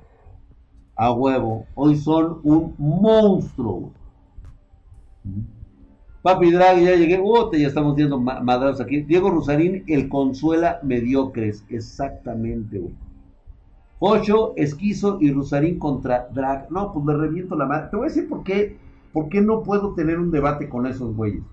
A 0.95 1.11
huevo. 1.11 1.67
Hoy 1.75 1.97
son 1.97 2.39
un 2.45 2.77
monstruo. 2.79 3.91
Papi 6.27 6.51
Draghi, 6.51 6.87
ya 6.87 6.97
llegué. 6.97 7.21
Uh, 7.21 7.53
ya 7.53 7.69
estamos 7.69 7.95
viendo 7.95 8.19
madrados 8.19 8.81
aquí. 8.81 9.03
Diego 9.03 9.31
Rosarín, 9.31 9.85
el 9.87 10.09
consuela 10.09 10.81
mediocres. 10.83 11.65
Exactamente, 11.69 12.81
güey. 12.81 12.93
Ocho, 14.01 14.53
Esquizo 14.57 15.19
y 15.21 15.31
Rosarín 15.31 15.79
contra 15.79 16.27
Drag. 16.35 16.69
No, 16.73 16.93
pues 16.93 17.07
le 17.07 17.17
reviento 17.17 17.55
la 17.55 17.67
madre. 17.67 17.91
Te 17.93 17.97
voy 17.97 18.07
a 18.07 18.09
decir 18.09 18.29
por 18.29 18.43
qué, 18.43 18.77
por 19.13 19.29
qué 19.29 19.41
no 19.41 19.63
puedo 19.63 19.95
tener 19.95 20.19
un 20.19 20.33
debate 20.33 20.69
con 20.69 20.89
esos 20.89 21.15
güeyes. 21.15 21.45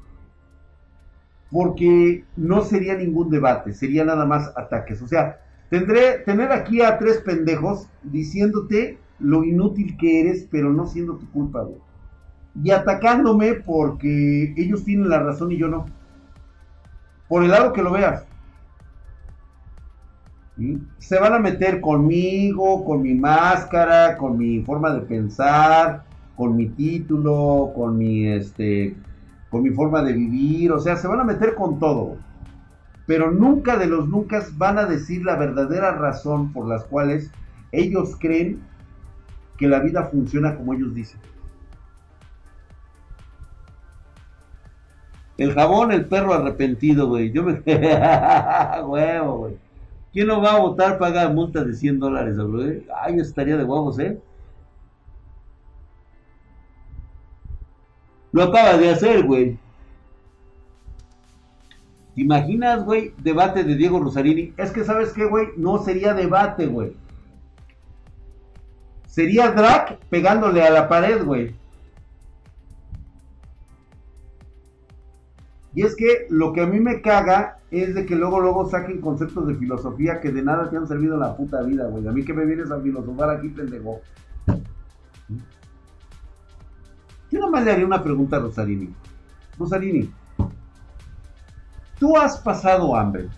Porque 1.52 2.24
no 2.36 2.64
sería 2.64 2.96
ningún 2.96 3.30
debate, 3.30 3.74
sería 3.74 4.04
nada 4.04 4.26
más 4.26 4.52
ataques. 4.58 5.04
O 5.04 5.08
sea, 5.08 5.40
tendré 5.70 6.18
tener 6.26 6.52
aquí 6.52 6.82
a 6.82 6.98
tres 6.98 7.20
pendejos 7.20 7.88
diciéndote 8.02 8.98
lo 9.20 9.44
inútil 9.44 9.96
que 9.98 10.22
eres, 10.22 10.48
pero 10.50 10.74
no 10.74 10.88
siendo 10.88 11.18
tu 11.18 11.30
culpa, 11.30 11.62
güey. 11.62 11.78
Y 12.62 12.72
atacándome 12.72 13.56
porque 13.56 14.54
ellos 14.58 14.84
tienen 14.84 15.10
la 15.10 15.20
razón 15.20 15.52
y 15.52 15.58
yo 15.58 15.68
no. 15.68 15.86
Por 17.28 17.44
el 17.44 17.52
lado 17.52 17.74
que 17.74 17.82
lo 17.82 17.92
veas. 17.92 18.26
Se 21.00 21.20
van 21.20 21.34
a 21.34 21.40
meter 21.40 21.82
conmigo, 21.82 22.86
con 22.86 23.02
mi 23.02 23.16
máscara, 23.16 24.18
con 24.18 24.38
mi 24.38 24.62
forma 24.62 24.94
de 24.94 25.02
pensar, 25.02 26.04
con 26.36 26.56
mi 26.56 26.68
título, 26.68 27.72
con 27.76 27.98
mi 27.98 28.28
este 28.28 28.96
con 29.50 29.62
mi 29.62 29.70
forma 29.70 30.02
de 30.02 30.14
vivir, 30.14 30.72
o 30.72 30.80
sea, 30.80 30.96
se 30.96 31.08
van 31.08 31.20
a 31.20 31.24
meter 31.24 31.54
con 31.54 31.78
todo. 31.78 32.18
Pero 33.06 33.30
nunca 33.30 33.78
de 33.78 33.86
los 33.86 34.10
nunca 34.10 34.44
van 34.58 34.80
a 34.80 34.86
decir 34.86 35.24
la 35.24 35.36
verdadera 35.36 35.92
razón 35.92 36.52
por 36.52 36.68
las 36.68 36.86
cuales 36.86 37.30
ellos 37.72 38.18
creen 38.20 38.62
que 39.58 39.68
la 39.68 39.80
vida 39.80 40.06
funciona 40.06 40.56
como 40.56 40.74
ellos 40.74 40.96
dicen. 40.96 41.20
El 45.38 45.54
jabón, 45.54 45.92
el 45.92 46.06
perro 46.06 46.34
arrepentido, 46.34 47.08
güey. 47.08 47.32
Yo 47.32 47.44
me. 47.44 47.54
Huevo, 48.86 49.38
güey. 49.38 49.58
¿Quién 50.12 50.28
no 50.28 50.42
va 50.42 50.54
a 50.54 50.60
votar 50.60 51.00
paga 51.00 51.28
multa 51.30 51.64
de 51.64 51.74
100 51.74 52.00
dólares? 52.00 52.38
Ay, 53.02 53.20
estaría 53.20 53.58
de 53.58 53.64
huevos, 53.64 53.98
¿eh? 53.98 54.20
Lo 58.32 58.44
acaba 58.44 58.78
de 58.78 58.90
hacer, 58.92 59.24
güey. 59.26 59.58
¿Te 62.14 62.22
imaginas, 62.22 62.84
güey? 62.86 63.14
Debate 63.18 63.64
de 63.64 63.76
Diego 63.76 64.00
Rosarini. 64.00 64.54
Es 64.58 64.72
que, 64.72 64.84
¿sabes 64.84 65.14
qué, 65.14 65.26
güey? 65.26 65.48
No 65.58 65.80
sería 65.80 66.14
debate, 66.14 66.68
güey. 66.68 66.96
Sería 69.08 69.52
drag 69.52 69.98
pegándole 70.10 70.64
a 70.64 70.70
la 70.70 70.88
pared, 70.88 71.24
güey. 71.24 71.56
Y 75.76 75.84
es 75.84 75.96
que 75.96 76.28
lo 76.30 76.54
que 76.54 76.62
a 76.62 76.68
mí 76.68 76.80
me 76.80 77.02
caga 77.02 77.60
es 77.72 77.96
de 77.96 78.06
que 78.06 78.16
luego, 78.16 78.40
luego 78.40 78.70
saquen 78.70 79.02
conceptos 79.02 79.48
de 79.48 79.56
filosofía 79.56 80.20
que 80.22 80.32
de 80.32 80.44
nada 80.44 80.70
te 80.70 80.78
han 80.78 80.88
servido 80.88 81.16
en 81.16 81.22
la 81.22 81.36
puta 81.36 81.62
vida, 81.64 81.88
güey. 81.88 82.08
A 82.08 82.12
mí 82.12 82.24
que 82.24 82.34
me 82.34 82.46
vienes 82.46 82.70
a 82.70 82.80
filosofar 82.80 83.32
aquí, 83.32 83.50
pendejo. 83.50 84.02
Yo 87.32 87.40
nomás 87.40 87.64
le 87.64 87.72
haría 87.72 87.86
una 87.86 88.04
pregunta 88.04 88.38
a 88.38 88.40
Rosarini. 88.42 88.94
Rosarini, 89.58 90.14
tú 91.98 92.16
has 92.16 92.38
pasado 92.38 92.96
hambre. 92.96 93.30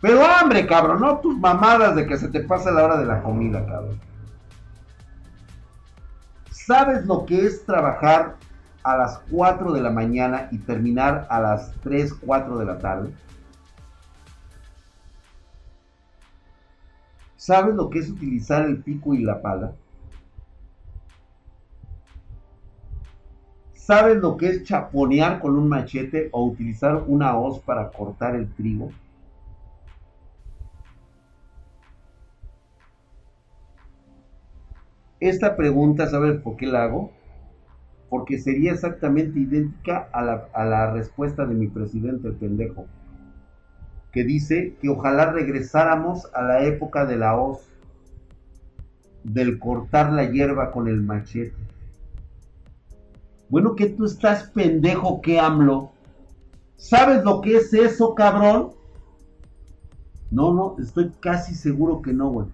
Pero 0.00 0.24
hambre, 0.24 0.66
cabrón, 0.66 1.00
no 1.00 1.18
tus 1.18 1.36
mamadas 1.38 1.96
de 1.96 2.06
que 2.06 2.16
se 2.16 2.28
te 2.28 2.40
pasa 2.40 2.70
la 2.70 2.84
hora 2.84 2.96
de 2.96 3.04
la 3.04 3.22
comida, 3.22 3.66
cabrón. 3.66 3.98
¿Sabes 6.50 7.04
lo 7.04 7.26
que 7.26 7.44
es 7.44 7.66
trabajar 7.66 8.36
a 8.84 8.96
las 8.96 9.18
4 9.30 9.72
de 9.72 9.82
la 9.82 9.90
mañana 9.90 10.48
y 10.52 10.58
terminar 10.58 11.26
a 11.30 11.40
las 11.40 11.72
3, 11.82 12.14
4 12.14 12.58
de 12.58 12.64
la 12.64 12.78
tarde? 12.78 13.12
¿Sabes 17.36 17.74
lo 17.74 17.90
que 17.90 17.98
es 17.98 18.08
utilizar 18.08 18.64
el 18.64 18.82
pico 18.82 19.14
y 19.14 19.22
la 19.22 19.42
pala? 19.42 19.72
¿Sabes 23.72 24.18
lo 24.18 24.36
que 24.36 24.48
es 24.48 24.64
chaponear 24.64 25.40
con 25.40 25.58
un 25.58 25.68
machete 25.68 26.28
o 26.32 26.44
utilizar 26.44 27.02
una 27.06 27.36
hoz 27.36 27.58
para 27.60 27.90
cortar 27.90 28.36
el 28.36 28.52
trigo? 28.54 28.90
esta 35.28 35.56
pregunta, 35.56 36.06
¿sabes 36.06 36.40
por 36.40 36.56
qué 36.56 36.66
la 36.66 36.84
hago? 36.84 37.10
Porque 38.08 38.38
sería 38.38 38.72
exactamente 38.72 39.40
idéntica 39.40 40.08
a 40.12 40.22
la, 40.22 40.48
a 40.52 40.64
la 40.64 40.92
respuesta 40.92 41.46
de 41.46 41.54
mi 41.54 41.68
presidente, 41.68 42.28
el 42.28 42.34
pendejo, 42.34 42.86
que 44.12 44.24
dice 44.24 44.76
que 44.80 44.88
ojalá 44.88 45.32
regresáramos 45.32 46.30
a 46.34 46.42
la 46.42 46.64
época 46.64 47.06
de 47.06 47.16
la 47.16 47.36
hoz, 47.36 47.68
del 49.24 49.58
cortar 49.58 50.12
la 50.12 50.30
hierba 50.30 50.70
con 50.70 50.86
el 50.86 51.02
machete. 51.02 51.56
Bueno, 53.48 53.74
que 53.74 53.86
tú 53.86 54.04
estás 54.04 54.50
pendejo, 54.50 55.20
que 55.20 55.40
AMLO. 55.40 55.92
¿Sabes 56.76 57.24
lo 57.24 57.40
que 57.40 57.56
es 57.56 57.72
eso, 57.72 58.14
cabrón? 58.14 58.72
No, 60.30 60.52
no, 60.52 60.76
estoy 60.78 61.12
casi 61.20 61.54
seguro 61.54 62.02
que 62.02 62.12
no, 62.12 62.30
güey. 62.30 62.46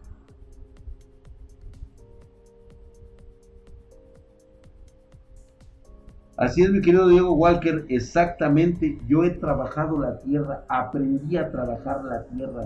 Así 6.41 6.63
es, 6.63 6.71
mi 6.71 6.81
querido 6.81 7.07
Diego 7.07 7.35
Walker, 7.35 7.85
exactamente. 7.91 8.99
Yo 9.07 9.25
he 9.25 9.31
trabajado 9.31 10.01
la 10.01 10.19
tierra, 10.21 10.65
aprendí 10.71 11.37
a 11.37 11.51
trabajar 11.51 12.03
la 12.03 12.25
tierra. 12.25 12.65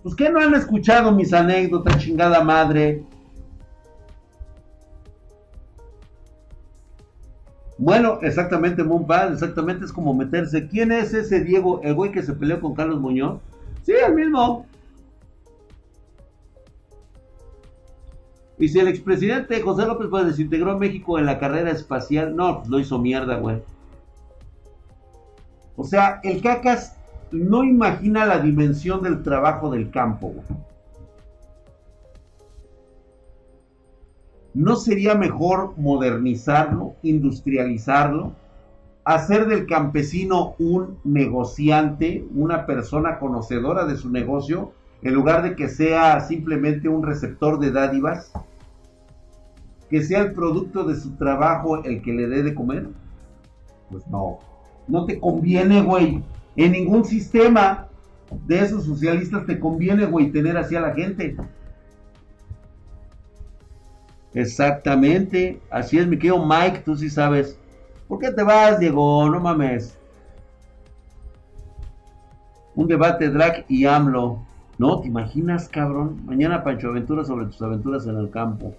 Pues 0.00 0.14
que 0.14 0.30
no 0.30 0.38
han 0.38 0.54
escuchado 0.54 1.10
mis 1.10 1.32
anécdotas, 1.32 1.98
chingada 1.98 2.44
madre. 2.44 3.04
Bueno, 7.76 8.20
exactamente, 8.22 8.84
Moonpad, 8.84 9.32
exactamente 9.32 9.84
es 9.84 9.92
como 9.92 10.14
meterse. 10.14 10.68
¿Quién 10.68 10.92
es 10.92 11.12
ese 11.12 11.40
Diego, 11.42 11.80
el 11.82 11.94
güey 11.94 12.12
que 12.12 12.22
se 12.22 12.34
peleó 12.34 12.60
con 12.60 12.74
Carlos 12.74 13.00
Muñoz? 13.00 13.40
Sí, 13.82 13.92
el 14.06 14.14
mismo. 14.14 14.66
Y 18.60 18.68
si 18.68 18.78
el 18.78 18.88
expresidente 18.88 19.62
José 19.62 19.86
López 19.86 20.08
pues, 20.10 20.26
desintegró 20.26 20.72
a 20.72 20.78
México 20.78 21.18
en 21.18 21.24
la 21.24 21.38
carrera 21.38 21.70
espacial, 21.70 22.36
no, 22.36 22.58
pues 22.58 22.68
lo 22.68 22.78
hizo 22.78 22.98
mierda, 22.98 23.38
güey. 23.38 23.62
O 25.76 25.84
sea, 25.84 26.20
el 26.22 26.42
cacas 26.42 26.94
no 27.32 27.64
imagina 27.64 28.26
la 28.26 28.38
dimensión 28.38 29.02
del 29.02 29.22
trabajo 29.22 29.70
del 29.70 29.90
campo, 29.90 30.28
güey. 30.28 30.46
¿No 34.52 34.76
sería 34.76 35.14
mejor 35.14 35.72
modernizarlo, 35.78 36.96
industrializarlo, 37.02 38.32
hacer 39.04 39.46
del 39.46 39.66
campesino 39.66 40.54
un 40.58 40.98
negociante, 41.04 42.26
una 42.34 42.66
persona 42.66 43.18
conocedora 43.18 43.86
de 43.86 43.96
su 43.96 44.10
negocio, 44.10 44.72
en 45.00 45.14
lugar 45.14 45.42
de 45.44 45.56
que 45.56 45.70
sea 45.70 46.20
simplemente 46.20 46.90
un 46.90 47.04
receptor 47.04 47.58
de 47.58 47.70
dádivas? 47.70 48.32
¿Que 49.90 50.02
sea 50.02 50.20
el 50.20 50.32
producto 50.32 50.84
de 50.84 50.94
su 50.94 51.10
trabajo 51.16 51.82
el 51.82 52.00
que 52.00 52.12
le 52.12 52.28
dé 52.28 52.42
de 52.44 52.54
comer? 52.54 52.88
Pues 53.90 54.06
no. 54.06 54.38
No 54.86 55.04
te 55.04 55.18
conviene, 55.18 55.82
güey. 55.82 56.22
En 56.56 56.72
ningún 56.72 57.04
sistema 57.04 57.88
de 58.46 58.60
esos 58.60 58.84
socialistas 58.84 59.46
te 59.46 59.58
conviene, 59.58 60.06
güey, 60.06 60.30
tener 60.30 60.56
así 60.56 60.76
a 60.76 60.80
la 60.80 60.94
gente. 60.94 61.36
Exactamente. 64.32 65.60
Así 65.70 65.98
es, 65.98 66.06
mi 66.06 66.16
querido 66.16 66.44
Mike, 66.44 66.82
tú 66.84 66.96
sí 66.96 67.10
sabes. 67.10 67.58
¿Por 68.06 68.20
qué 68.20 68.30
te 68.30 68.42
vas, 68.42 68.78
Diego? 68.78 69.28
No 69.28 69.40
mames. 69.40 69.96
Un 72.76 72.86
debate 72.86 73.28
drag 73.28 73.64
y 73.68 73.86
AMLO. 73.86 74.38
No, 74.78 75.00
¿te 75.00 75.08
imaginas, 75.08 75.68
cabrón? 75.68 76.24
Mañana 76.24 76.62
Pancho 76.62 76.88
Aventura 76.88 77.24
sobre 77.24 77.46
tus 77.46 77.60
aventuras 77.60 78.06
en 78.06 78.16
el 78.16 78.30
campo. 78.30 78.74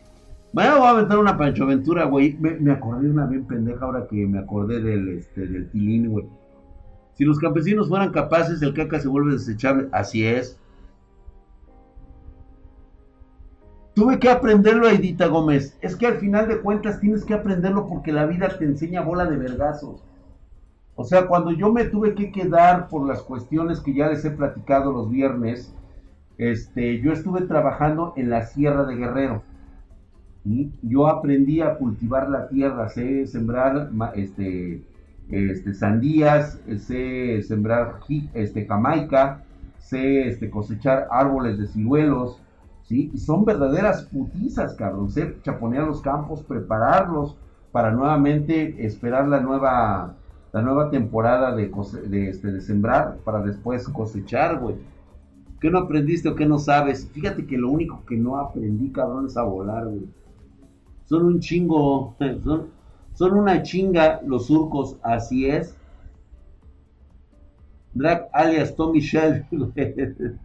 Mañana 0.54 0.78
voy 0.78 0.88
a 0.88 0.90
aventar 0.90 1.18
una 1.18 1.38
Pancho 1.38 1.64
Aventura, 1.64 2.06
güey. 2.06 2.38
Me, 2.40 2.72
acordé 2.72 3.04
de 3.04 3.12
una 3.12 3.26
bien 3.26 3.46
pendeja 3.46 3.86
ahora 3.86 4.06
que 4.08 4.28
me 4.28 4.40
acordé 4.40 4.82
del, 4.82 5.08
este, 5.10 5.48
del 5.48 5.70
tilín, 5.70 6.10
güey. 6.10 6.26
Si 7.14 7.24
los 7.24 7.40
campesinos 7.40 7.88
fueran 7.88 8.12
capaces, 8.12 8.62
el 8.62 8.74
caca 8.74 9.00
se 9.00 9.08
vuelve 9.08 9.34
desechable. 9.34 9.88
Así 9.92 10.26
es. 10.26 10.60
Tuve 13.94 14.20
que 14.20 14.30
aprenderlo, 14.30 14.90
Edita 14.90 15.28
Gómez. 15.28 15.78
Es 15.82 15.96
que 15.96 16.08
al 16.08 16.16
final 16.16 16.48
de 16.48 16.60
cuentas 16.60 17.00
tienes 17.00 17.24
que 17.24 17.34
aprenderlo 17.34 17.88
porque 17.88 18.12
la 18.12 18.26
vida 18.26 18.50
te 18.58 18.66
enseña 18.66 19.02
bola 19.02 19.26
de 19.26 19.38
vergazos. 19.38 20.04
O 20.96 21.04
sea, 21.04 21.28
cuando 21.28 21.52
yo 21.52 21.72
me 21.72 21.86
tuve 21.86 22.14
que 22.16 22.32
quedar 22.32 22.90
por 22.90 23.08
las 23.08 23.22
cuestiones 23.22 23.80
que 23.80 23.94
ya 23.94 24.08
les 24.08 24.24
he 24.26 24.32
platicado 24.32 24.92
los 24.92 25.10
viernes, 25.10 25.74
este, 26.38 27.02
yo 27.02 27.12
estuve 27.12 27.42
trabajando 27.42 28.14
en 28.18 28.30
la 28.30 28.46
Sierra 28.46 28.84
de 28.86 28.96
Guerrero. 28.96 29.44
Yo 30.82 31.08
aprendí 31.08 31.62
a 31.62 31.76
cultivar 31.76 32.30
la 32.30 32.48
tierra, 32.48 32.90
sé 32.90 33.28
sembrar 33.28 33.92
este, 34.16 34.84
este, 35.30 35.74
sandías, 35.74 36.60
sé 36.80 37.42
sembrar 37.44 38.00
este, 38.34 38.66
jamaica, 38.66 39.44
sé 39.80 40.28
este, 40.28 40.50
cosechar 40.50 41.08
árboles 41.12 41.60
de 41.60 41.68
ciruelos, 41.68 42.42
y 42.92 43.18
son 43.18 43.46
verdaderas 43.46 44.04
putizas, 44.04 44.74
cabrón. 44.74 45.10
Se 45.10 45.42
chaponear 45.44 45.88
los 45.88 46.02
campos, 46.02 46.44
prepararlos 46.44 47.38
para 47.72 47.92
nuevamente 47.92 48.86
esperar 48.86 49.30
la 49.30 49.40
nueva, 49.40 50.16
la 50.52 50.62
nueva 50.62 50.90
temporada 50.90 51.56
de, 51.56 51.72
de, 52.08 52.30
este, 52.30 52.52
de 52.52 52.62
sembrar 52.62 53.18
para 53.24 53.42
después 53.42 53.88
cosechar, 53.88 54.60
güey. 54.60 54.76
¿Qué 55.62 55.70
no 55.70 55.78
aprendiste 55.80 56.28
o 56.28 56.36
qué 56.36 56.46
no 56.46 56.58
sabes? 56.58 57.08
Fíjate 57.14 57.46
que 57.46 57.58
lo 57.58 57.70
único 57.70 58.04
que 58.06 58.18
no 58.18 58.38
aprendí, 58.38 58.92
cabrón, 58.92 59.28
es 59.28 59.38
a 59.38 59.44
volar, 59.44 59.86
güey. 59.86 60.10
Son 61.06 61.26
un 61.26 61.40
chingo, 61.40 62.16
son, 62.44 62.68
son 63.14 63.34
una 63.34 63.64
chinga 63.64 64.22
los 64.26 64.48
surcos, 64.48 64.98
así 65.04 65.48
es. 65.48 65.76
Drag 67.94 68.30
alias 68.34 68.76
Tommy 68.76 69.02
Shelby, 69.02 69.46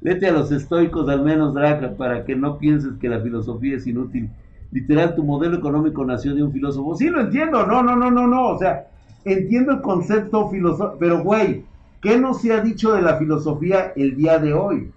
Vete 0.00 0.26
a 0.26 0.32
los 0.32 0.52
estoicos 0.52 1.08
al 1.08 1.22
menos, 1.22 1.54
Draca, 1.54 1.96
para 1.96 2.24
que 2.24 2.36
no 2.36 2.58
pienses 2.58 2.92
que 3.00 3.08
la 3.08 3.20
filosofía 3.20 3.76
es 3.76 3.86
inútil. 3.86 4.28
Literal, 4.70 5.14
tu 5.14 5.24
modelo 5.24 5.56
económico 5.56 6.04
nació 6.04 6.34
de 6.34 6.42
un 6.42 6.52
filósofo. 6.52 6.94
Sí, 6.94 7.08
lo 7.08 7.22
entiendo. 7.22 7.66
No, 7.66 7.82
no, 7.82 7.96
no, 7.96 8.10
no, 8.10 8.26
no. 8.26 8.48
O 8.48 8.58
sea, 8.58 8.88
entiendo 9.24 9.72
el 9.72 9.80
concepto 9.80 10.50
filosófico. 10.50 10.98
Pero, 10.98 11.22
güey, 11.22 11.64
¿qué 12.02 12.18
no 12.18 12.34
se 12.34 12.52
ha 12.52 12.60
dicho 12.60 12.92
de 12.92 13.00
la 13.00 13.16
filosofía 13.16 13.92
el 13.96 14.14
día 14.14 14.38
de 14.38 14.52
hoy? 14.52 14.90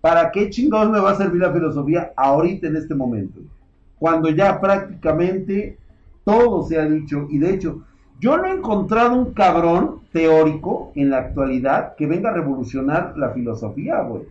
¿Para 0.00 0.32
qué 0.32 0.50
chingados 0.50 0.90
me 0.90 0.98
va 0.98 1.12
a 1.12 1.16
servir 1.16 1.42
la 1.42 1.52
filosofía 1.52 2.12
ahorita 2.16 2.66
en 2.66 2.76
este 2.76 2.94
momento? 2.94 3.40
Cuando 4.00 4.30
ya 4.30 4.60
prácticamente 4.60 5.78
todo 6.24 6.64
se 6.64 6.80
ha 6.80 6.86
dicho. 6.86 7.28
Y 7.30 7.38
de 7.38 7.54
hecho, 7.54 7.84
yo 8.18 8.36
no 8.36 8.46
he 8.46 8.52
encontrado 8.52 9.14
un 9.14 9.32
cabrón 9.32 10.00
teórico 10.12 10.90
en 10.96 11.10
la 11.10 11.18
actualidad 11.18 11.94
que 11.96 12.06
venga 12.06 12.30
a 12.30 12.34
revolucionar 12.34 13.16
la 13.16 13.30
filosofía, 13.30 14.00
güey. 14.00 14.24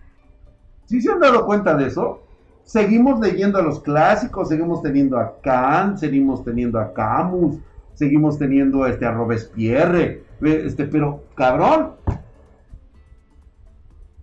¿Sí 0.86 1.00
se 1.02 1.12
han 1.12 1.20
dado 1.20 1.46
cuenta 1.46 1.76
de 1.76 1.88
eso? 1.88 2.24
Seguimos 2.64 3.20
leyendo 3.20 3.60
a 3.60 3.62
los 3.62 3.80
clásicos, 3.80 4.50
seguimos 4.50 4.82
teniendo 4.82 5.18
a 5.18 5.40
Kant, 5.42 5.98
seguimos 5.98 6.44
teniendo 6.44 6.80
a 6.80 6.94
Camus, 6.94 7.60
seguimos 7.94 8.38
teniendo 8.38 8.86
este, 8.86 9.06
a 9.06 9.12
Robespierre, 9.12 10.24
este, 10.42 10.86
pero 10.86 11.26
cabrón, 11.36 11.92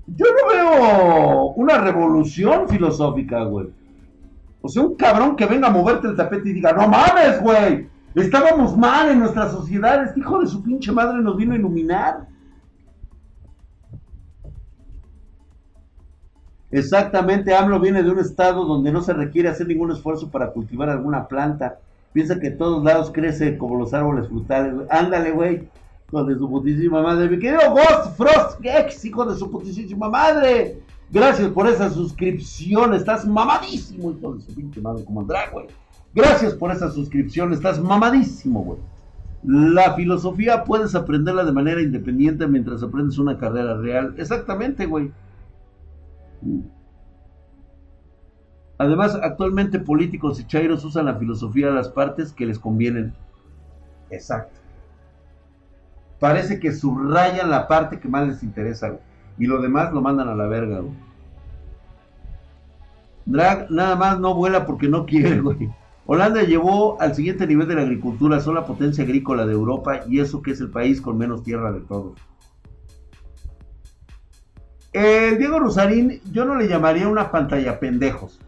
yo 0.07 0.27
no 0.27 0.49
veo 0.53 1.47
una 1.57 1.79
revolución 1.79 2.69
filosófica, 2.69 3.45
güey. 3.45 3.69
O 4.61 4.69
sea, 4.69 4.83
un 4.83 4.97
cabrón 4.97 5.37
que 5.37 5.47
venga 5.47 5.69
a 5.69 5.71
moverte 5.71 6.09
el 6.09 6.17
tapete 6.17 6.51
y 6.51 6.55
diga, 6.55 6.73
no 6.73 6.89
mames, 6.89 7.41
güey, 7.41 7.89
estábamos 8.15 8.77
mal 8.77 9.11
en 9.11 9.21
nuestra 9.21 9.49
sociedad, 9.49 10.05
este 10.05 10.21
hijo 10.21 10.41
de 10.41 10.47
su 10.47 10.63
pinche 10.63 10.91
madre 10.93 11.23
nos 11.23 11.37
vino 11.37 11.53
a 11.53 11.57
iluminar. 11.57 12.27
Exactamente, 16.71 17.55
AMLO 17.55 17.81
viene 17.81 18.03
de 18.03 18.11
un 18.11 18.19
estado 18.19 18.65
donde 18.65 18.91
no 18.91 19.01
se 19.01 19.13
requiere 19.13 19.49
hacer 19.49 19.69
ningún 19.69 19.93
esfuerzo 19.93 20.31
para 20.31 20.51
cultivar 20.51 20.91
alguna 20.91 21.29
planta. 21.29 21.79
Piensa 22.13 22.41
que 22.41 22.51
todos 22.51 22.83
lados 22.83 23.11
crece 23.13 23.57
como 23.57 23.79
los 23.79 23.95
árboles 23.95 24.29
frutales. 24.29 24.75
Ándale, 24.91 25.33
güey. 25.33 25.69
Hijo 26.09 26.25
de 26.25 26.35
su 26.37 26.49
putísima 26.49 27.03
madre. 27.03 27.29
Mi 27.29 27.39
querido 27.39 27.71
Ghost 27.71 28.17
Frost 28.17 28.61
ex 28.65 29.05
hijo 29.05 29.27
de 29.27 29.37
su 29.37 29.51
putísima 29.51 30.09
madre. 30.09 30.81
Gracias 31.11 31.49
por 31.51 31.69
esa 31.69 31.91
suscripción. 31.91 32.95
Estás 32.95 33.27
mamadísimo, 33.27 34.13
hijo 34.13 34.35
de 34.35 34.41
su 34.43 34.55
pinche 34.55 34.81
madre, 34.81 35.05
como 35.05 35.25
drag, 35.25 35.53
güey. 35.53 35.67
Gracias 36.15 36.55
por 36.55 36.71
esa 36.71 36.91
suscripción. 36.91 37.53
Estás 37.53 37.81
mamadísimo, 37.81 38.63
güey. 38.65 38.79
La 39.45 39.95
filosofía 39.95 40.65
puedes 40.65 40.95
aprenderla 40.95 41.45
de 41.45 41.53
manera 41.53 41.81
independiente 41.81 42.47
mientras 42.47 42.83
aprendes 42.83 43.19
una 43.19 43.39
carrera 43.39 43.77
real. 43.77 44.15
Exactamente, 44.19 44.87
güey. 44.87 45.13
Además, 48.79 49.19
actualmente 49.23 49.79
políticos 49.79 50.41
y 50.41 50.47
chairos 50.47 50.85
usan 50.85 51.07
la 51.07 51.15
filosofía 51.15 51.69
de 51.69 51.75
las 51.75 51.89
partes 51.89 52.33
que 52.33 52.47
les 52.47 52.59
convienen. 52.59 53.15
Exacto. 54.11 54.61
Parece 56.19 56.59
que 56.59 56.73
subrayan 56.73 57.51
la 57.51 57.69
parte 57.69 58.01
que 58.01 58.09
más 58.09 58.27
les 58.27 58.43
interesa, 58.43 58.99
Y 59.39 59.47
lo 59.47 59.61
demás 59.61 59.93
lo 59.93 60.01
mandan 60.01 60.29
a 60.29 60.35
la 60.35 60.47
verga, 60.47 60.83
Drag 63.27 63.71
nada 63.71 63.97
más 63.97 64.21
no 64.21 64.35
vuela 64.35 64.67
porque 64.67 64.89
no 64.89 65.05
quiere, 65.05 65.41
güey. 65.41 65.71
Holanda 66.07 66.43
llevó 66.43 67.01
al 67.01 67.17
siguiente 67.17 67.47
nivel 67.47 67.67
de 67.67 67.75
la 67.75 67.83
agricultura, 67.83 68.39
son 68.39 68.55
la 68.55 68.65
potencia 68.65 69.03
agrícola 69.03 69.45
de 69.45 69.53
Europa 69.53 70.03
y 70.09 70.21
eso 70.21 70.41
que 70.41 70.53
es 70.53 70.61
el 70.61 70.71
país 70.71 71.01
con 71.01 71.19
menos 71.19 71.43
tierra 71.43 71.73
de 71.73 71.81
todos. 71.81 72.17
El 74.93 75.37
Diego 75.37 75.59
Rosarín, 75.59 76.21
yo 76.33 76.45
no 76.45 76.55
le 76.55 76.69
llamaría 76.69 77.09
una 77.09 77.31
pantalla 77.31 77.81
pendejos. 77.81 78.41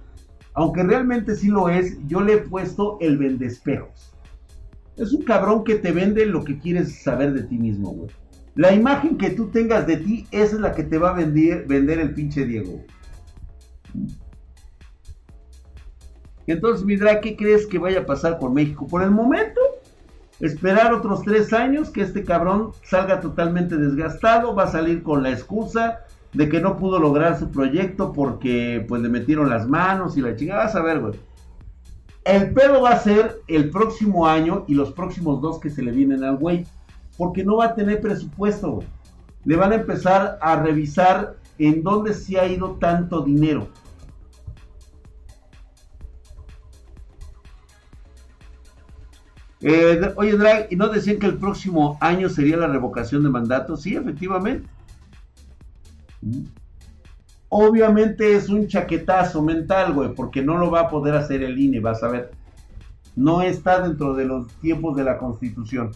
Aunque 0.54 0.82
realmente 0.82 1.34
sí 1.34 1.48
lo 1.48 1.68
es, 1.68 1.98
yo 2.06 2.20
le 2.20 2.34
he 2.34 2.38
puesto 2.38 2.96
el 3.00 3.18
vendespejos. 3.18 4.14
Es 4.96 5.12
un 5.12 5.22
cabrón 5.22 5.62
que 5.64 5.74
te 5.74 5.92
vende 5.92 6.26
lo 6.26 6.44
que 6.44 6.58
quieres 6.58 7.02
saber 7.02 7.32
de 7.32 7.42
ti 7.42 7.58
mismo, 7.58 7.90
güey. 7.90 8.10
La 8.58 8.74
imagen 8.74 9.16
que 9.16 9.30
tú 9.30 9.50
tengas 9.50 9.86
de 9.86 9.98
ti, 9.98 10.26
esa 10.32 10.56
es 10.56 10.60
la 10.60 10.72
que 10.72 10.82
te 10.82 10.98
va 10.98 11.10
a 11.10 11.12
vender, 11.12 11.64
vender 11.68 12.00
el 12.00 12.12
pinche 12.12 12.44
Diego. 12.44 12.82
Entonces, 16.48 16.84
Midra, 16.84 17.20
¿qué 17.20 17.36
crees 17.36 17.68
que 17.68 17.78
vaya 17.78 18.00
a 18.00 18.06
pasar 18.06 18.36
con 18.40 18.54
México? 18.54 18.88
Por 18.88 19.04
el 19.04 19.12
momento, 19.12 19.60
esperar 20.40 20.92
otros 20.92 21.22
tres 21.22 21.52
años 21.52 21.90
que 21.90 22.02
este 22.02 22.24
cabrón 22.24 22.72
salga 22.82 23.20
totalmente 23.20 23.76
desgastado, 23.76 24.56
va 24.56 24.64
a 24.64 24.72
salir 24.72 25.04
con 25.04 25.22
la 25.22 25.30
excusa 25.30 26.00
de 26.32 26.48
que 26.48 26.60
no 26.60 26.78
pudo 26.78 26.98
lograr 26.98 27.38
su 27.38 27.52
proyecto 27.52 28.12
porque 28.12 28.84
pues 28.88 29.00
le 29.02 29.08
metieron 29.08 29.48
las 29.48 29.68
manos 29.68 30.16
y 30.16 30.20
la 30.20 30.34
chingada. 30.34 30.64
Vas 30.64 30.74
a 30.74 30.82
ver, 30.82 30.98
güey. 30.98 31.14
El 32.24 32.52
pedo 32.52 32.82
va 32.82 32.90
a 32.90 32.98
ser 32.98 33.40
el 33.46 33.70
próximo 33.70 34.26
año 34.26 34.64
y 34.66 34.74
los 34.74 34.90
próximos 34.90 35.40
dos 35.40 35.60
que 35.60 35.70
se 35.70 35.80
le 35.80 35.92
vienen 35.92 36.24
al 36.24 36.38
güey. 36.38 36.66
Porque 37.18 37.44
no 37.44 37.58
va 37.58 37.66
a 37.66 37.74
tener 37.74 38.00
presupuesto. 38.00 38.78
Le 39.44 39.56
van 39.56 39.72
a 39.72 39.74
empezar 39.74 40.38
a 40.40 40.56
revisar 40.56 41.36
en 41.58 41.82
dónde 41.82 42.14
se 42.14 42.40
ha 42.40 42.46
ido 42.46 42.76
tanto 42.76 43.20
dinero. 43.20 43.68
Eh, 49.60 50.12
oye, 50.14 50.36
Drag, 50.36 50.72
¿y 50.72 50.76
no 50.76 50.88
decían 50.88 51.18
que 51.18 51.26
el 51.26 51.36
próximo 51.36 51.98
año 52.00 52.28
sería 52.28 52.56
la 52.56 52.68
revocación 52.68 53.24
de 53.24 53.30
mandato? 53.30 53.76
Sí, 53.76 53.96
efectivamente. 53.96 54.68
Mm. 56.22 56.44
Obviamente 57.50 58.36
es 58.36 58.48
un 58.50 58.68
chaquetazo 58.68 59.42
mental, 59.42 59.94
güey, 59.94 60.14
porque 60.14 60.42
no 60.42 60.58
lo 60.58 60.70
va 60.70 60.82
a 60.82 60.88
poder 60.88 61.14
hacer 61.14 61.42
el 61.42 61.58
INE, 61.58 61.80
vas 61.80 62.02
a 62.02 62.08
ver. 62.08 62.30
No 63.16 63.42
está 63.42 63.80
dentro 63.80 64.14
de 64.14 64.26
los 64.26 64.48
tiempos 64.60 64.96
de 64.96 65.04
la 65.04 65.18
Constitución. 65.18 65.90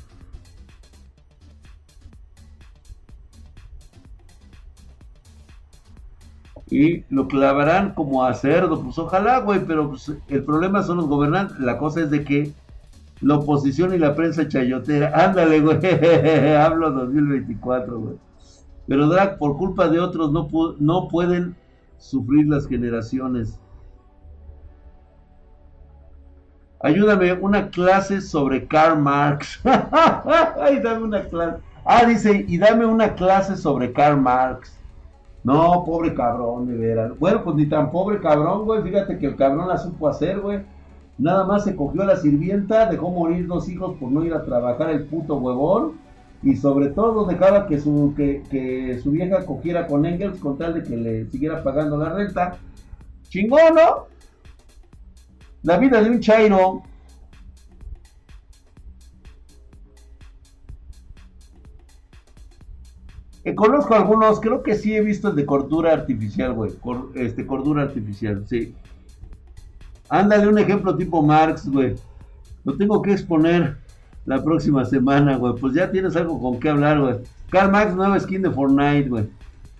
Y 6.72 7.04
lo 7.10 7.28
clavarán 7.28 7.92
como 7.92 8.24
a 8.24 8.32
cerdo. 8.32 8.82
Pues 8.82 8.98
ojalá, 8.98 9.40
güey, 9.40 9.60
pero 9.66 9.90
pues, 9.90 10.10
el 10.28 10.42
problema 10.42 10.82
son 10.82 10.96
los 10.96 11.06
gobernantes. 11.06 11.58
La 11.58 11.76
cosa 11.76 12.00
es 12.00 12.10
de 12.10 12.24
que 12.24 12.52
la 13.20 13.36
oposición 13.36 13.94
y 13.94 13.98
la 13.98 14.14
prensa 14.14 14.48
chayotera. 14.48 15.12
Ándale, 15.14 15.60
güey. 15.60 15.78
Hablo 16.56 16.90
2024, 16.90 18.00
güey. 18.00 18.16
Pero 18.88 19.08
Drag, 19.08 19.38
por 19.38 19.58
culpa 19.58 19.88
de 19.88 20.00
otros, 20.00 20.32
no, 20.32 20.48
no 20.78 21.08
pueden 21.08 21.54
sufrir 21.98 22.48
las 22.48 22.66
generaciones. 22.66 23.60
Ayúdame, 26.80 27.34
una 27.34 27.68
clase 27.68 28.22
sobre 28.22 28.66
Karl 28.66 28.98
Marx. 28.98 29.60
Ay, 30.60 30.80
dame 30.80 31.04
una 31.04 31.22
clase. 31.22 31.58
Ah, 31.84 32.04
dice, 32.06 32.44
y 32.48 32.56
dame 32.56 32.86
una 32.86 33.14
clase 33.14 33.56
sobre 33.56 33.92
Karl 33.92 34.20
Marx. 34.20 34.81
No, 35.44 35.84
pobre 35.84 36.14
cabrón, 36.14 36.66
de 36.66 36.76
veras. 36.76 37.18
Bueno, 37.18 37.42
pues 37.42 37.56
ni 37.56 37.66
tan 37.66 37.90
pobre 37.90 38.20
cabrón, 38.20 38.64
güey. 38.64 38.82
Fíjate 38.82 39.18
que 39.18 39.26
el 39.26 39.36
cabrón 39.36 39.68
la 39.68 39.78
supo 39.78 40.08
hacer, 40.08 40.40
güey. 40.40 40.60
Nada 41.18 41.44
más 41.44 41.64
se 41.64 41.74
cogió 41.74 42.02
a 42.02 42.06
la 42.06 42.16
sirvienta, 42.16 42.86
dejó 42.86 43.10
morir 43.10 43.46
dos 43.46 43.68
hijos 43.68 43.96
por 43.98 44.10
no 44.10 44.24
ir 44.24 44.34
a 44.34 44.44
trabajar 44.44 44.90
el 44.90 45.04
puto 45.04 45.36
huevón. 45.36 46.00
Y 46.42 46.56
sobre 46.56 46.88
todo 46.88 47.24
dejaba 47.26 47.66
que 47.66 47.78
su, 47.78 48.14
que, 48.16 49.00
su 49.02 49.10
vieja 49.12 49.44
cogiera 49.44 49.86
con 49.86 50.04
Engels 50.04 50.40
con 50.40 50.58
tal 50.58 50.74
de 50.74 50.82
que 50.82 50.96
le 50.96 51.30
siguiera 51.30 51.62
pagando 51.62 51.96
la 51.96 52.10
renta. 52.10 52.56
Chingón, 53.28 53.74
¿no? 53.74 54.06
La 55.62 55.78
vida 55.78 56.02
de 56.02 56.10
un 56.10 56.20
chairo. 56.20 56.82
Conozco 63.56 63.94
algunos, 63.94 64.40
creo 64.40 64.62
que 64.62 64.76
sí 64.76 64.94
he 64.94 65.00
visto 65.00 65.28
el 65.28 65.36
de 65.36 65.44
cordura 65.44 65.92
artificial, 65.92 66.52
güey. 66.52 66.72
este, 67.14 67.44
cordura 67.44 67.82
artificial, 67.82 68.44
sí. 68.46 68.74
Ándale 70.08 70.46
un 70.46 70.58
ejemplo 70.58 70.96
tipo 70.96 71.22
Marx, 71.22 71.68
güey. 71.68 71.96
Lo 72.64 72.76
tengo 72.76 73.02
que 73.02 73.12
exponer 73.12 73.78
la 74.26 74.42
próxima 74.44 74.84
semana, 74.84 75.36
güey. 75.36 75.54
Pues 75.54 75.74
ya 75.74 75.90
tienes 75.90 76.14
algo 76.14 76.40
con 76.40 76.60
qué 76.60 76.68
hablar, 76.68 77.00
güey. 77.00 77.16
Karl 77.50 77.72
Marx, 77.72 77.94
nueva 77.94 78.20
skin 78.20 78.42
de 78.42 78.50
Fortnite, 78.50 79.08
güey. 79.08 79.28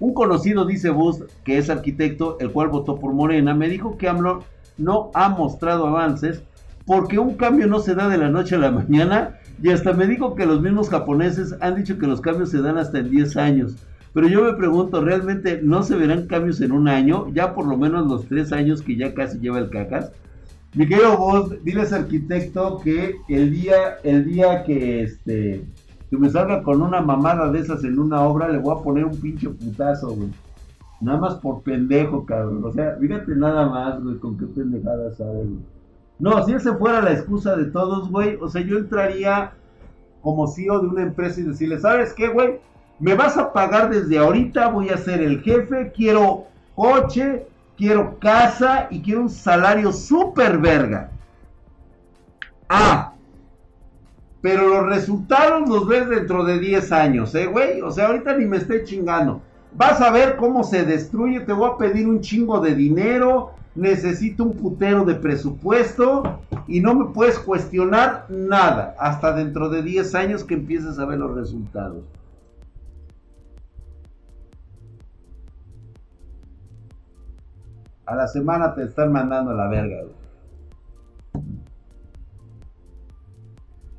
Un 0.01 0.13
conocido, 0.13 0.65
dice 0.65 0.91
Bus, 0.91 1.23
que 1.45 1.59
es 1.59 1.71
arquitecto, 1.71 2.37
el 2.41 2.51
cual 2.51 2.69
votó 2.69 2.99
por 2.99 3.13
Morena, 3.13 3.55
me 3.55 3.69
dijo 3.69 3.97
que 3.97 4.09
AMLO 4.09 4.43
no 4.77 5.13
ha 5.15 5.29
mostrado 5.29 5.87
avances 5.87 6.43
porque 6.87 7.21
un 7.21 7.35
cambio 7.35 7.69
no 7.69 7.79
se 7.79 7.95
da 7.95 8.09
de 8.09 8.19
la 8.19 8.29
noche 8.29 8.57
a 8.57 8.59
la 8.59 8.73
mañana 8.73 9.39
y 9.63 9.71
hasta 9.71 9.93
me 9.93 10.07
dijo 10.07 10.35
que 10.35 10.45
los 10.45 10.61
mismos 10.61 10.89
japoneses 10.89 11.55
han 11.61 11.77
dicho 11.77 11.99
que 11.99 12.07
los 12.07 12.21
cambios 12.21 12.51
se 12.51 12.61
dan 12.61 12.79
hasta 12.79 12.99
en 12.99 13.11
10 13.11 13.37
años. 13.37 13.77
Pero 14.13 14.29
yo 14.29 14.43
me 14.43 14.55
pregunto, 14.55 15.03
¿realmente 15.03 15.61
no 15.63 15.83
se 15.83 15.97
verán 15.97 16.27
cambios 16.27 16.61
en 16.61 16.73
un 16.73 16.89
año? 16.89 17.29
Ya 17.33 17.55
por 17.55 17.67
lo 17.67 17.77
menos 17.77 18.07
los 18.07 18.27
tres 18.27 18.53
años 18.53 18.83
que 18.83 18.97
ya 18.97 19.15
casi 19.15 19.39
lleva 19.39 19.59
el 19.59 19.71
cacas. 19.71 20.13
Mi 20.75 20.87
querido 20.89 21.17
vos, 21.17 21.55
diles 21.65 21.93
arquitecto 21.93 22.81
que 22.83 23.17
el 23.29 23.53
día, 23.53 23.99
el 24.03 24.25
día 24.25 24.65
que 24.65 25.03
este 25.03 25.65
que 26.11 26.19
me 26.19 26.29
salga 26.29 26.63
con 26.63 26.83
una 26.83 27.01
mamada 27.01 27.51
de 27.51 27.61
esas 27.61 27.85
en 27.85 27.99
una 27.99 28.21
obra, 28.23 28.49
le 28.49 28.59
voy 28.59 28.77
a 28.77 28.83
poner 28.83 29.07
un 29.07 29.17
pinche 29.17 29.49
putazo, 29.49 30.15
güey. 30.15 30.29
Nada 31.01 31.19
más 31.19 31.35
por 31.37 31.63
pendejo, 31.63 32.27
cabrón. 32.27 32.63
O 32.65 32.73
sea, 32.73 32.97
fíjate 33.01 33.35
nada 33.35 33.67
más, 33.67 34.03
güey, 34.03 34.19
con 34.19 34.37
qué 34.37 34.45
pendejada 34.45 35.11
sabe, 35.15 35.45
güey. 35.45 35.72
No, 36.23 36.47
si 36.47 36.53
ese 36.53 36.73
fuera 36.75 37.03
la 37.03 37.15
excusa 37.15 37.57
de 37.57 37.65
todos, 37.65 38.09
güey, 38.09 38.39
o 38.41 38.49
sea, 38.49 38.63
yo 38.63 38.79
entraría 38.79 39.55
como 40.23 40.47
CEO 40.47 40.79
de 40.79 40.87
una 40.87 41.03
empresa 41.03 41.41
y 41.41 41.43
decirle, 41.43 41.81
¿sabes 41.81 42.13
qué, 42.13 42.29
güey? 42.29 42.61
Me 43.01 43.15
vas 43.15 43.37
a 43.37 43.53
pagar 43.53 43.91
desde 43.91 44.19
ahorita, 44.19 44.69
voy 44.69 44.91
a 44.91 44.99
ser 44.99 45.21
el 45.21 45.43
jefe, 45.43 45.91
quiero 45.93 46.45
coche, 46.77 47.49
quiero 47.77 48.21
casa 48.21 48.87
y 48.89 49.03
quiero 49.03 49.23
un 49.23 49.31
salario 49.31 49.91
súper 49.91 50.59
verga. 50.59 51.11
Ah, 52.69 53.15
pero 54.41 54.69
los 54.69 54.87
resultados 54.87 55.69
los 55.69 55.89
ves 55.89 56.09
dentro 56.09 56.45
de 56.45 56.61
10 56.61 56.93
años, 56.93 57.35
¿eh, 57.35 57.47
güey? 57.47 57.81
O 57.81 57.91
sea, 57.91 58.07
ahorita 58.07 58.37
ni 58.37 58.47
me 58.47 58.59
esté 58.59 58.85
chingando. 58.85 59.43
Vas 59.73 60.01
a 60.01 60.13
ver 60.13 60.37
cómo 60.37 60.63
se 60.63 60.85
destruye, 60.85 61.41
te 61.41 61.53
voy 61.53 61.69
a 61.69 61.77
pedir 61.77 62.07
un 62.07 62.21
chingo 62.21 62.61
de 62.61 62.77
dinero, 62.77 63.55
necesito 63.75 64.45
un 64.45 64.53
putero 64.53 65.05
de 65.05 65.15
presupuesto 65.15 66.41
y 66.67 66.81
no 66.81 66.95
me 66.95 67.13
puedes 67.13 67.39
cuestionar 67.39 68.27
nada 68.29 68.95
hasta 68.99 69.35
dentro 69.35 69.71
de 69.71 69.83
10 69.83 70.15
años 70.15 70.45
que 70.45 70.55
empieces 70.55 70.99
a 70.99 71.07
ver 71.07 71.19
los 71.19 71.35
resultados. 71.35 72.05
A 78.05 78.15
la 78.15 78.27
semana 78.27 78.75
te 78.75 78.83
están 78.85 79.13
mandando 79.13 79.53
a 79.53 79.55
la 79.55 79.69
verga, 79.69 80.03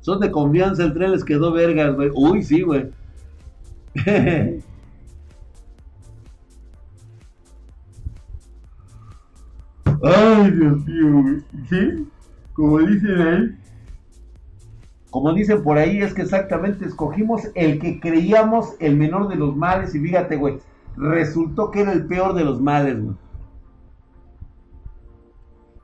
Son 0.00 0.20
de 0.20 0.30
confianza, 0.30 0.84
el 0.84 0.92
tren 0.92 1.12
les 1.12 1.24
quedó 1.24 1.50
verga, 1.50 1.88
güey. 1.88 2.10
Uy, 2.14 2.42
sí, 2.42 2.60
güey. 2.60 2.90
Ay, 10.04 10.50
Dios 10.50 10.84
mío, 10.86 11.22
güey. 11.22 11.42
¿Sí? 11.68 12.08
Como 12.52 12.78
dicen 12.80 13.20
ahí. 13.20 13.58
Como 15.10 15.32
dicen 15.32 15.62
por 15.62 15.78
ahí, 15.78 16.02
es 16.02 16.12
que 16.12 16.22
exactamente 16.22 16.84
escogimos 16.84 17.42
el 17.54 17.78
que 17.78 18.00
creíamos 18.00 18.74
el 18.80 18.96
menor 18.96 19.28
de 19.28 19.36
los 19.36 19.56
males. 19.56 19.94
Y 19.94 20.00
fíjate, 20.00 20.36
güey, 20.36 20.58
resultó 20.96 21.70
que 21.70 21.82
era 21.82 21.92
el 21.92 22.06
peor 22.06 22.34
de 22.34 22.44
los 22.44 22.60
males, 22.60 23.00
güey. 23.00 23.16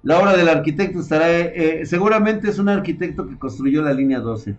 La 0.02 0.18
obra 0.18 0.36
del 0.36 0.48
arquitecto 0.48 1.00
estará, 1.00 1.28
eh, 1.30 1.84
seguramente 1.84 2.48
es 2.48 2.58
un 2.58 2.70
arquitecto 2.70 3.28
que 3.28 3.38
construyó 3.38 3.82
la 3.82 3.92
línea 3.92 4.18
12. 4.20 4.56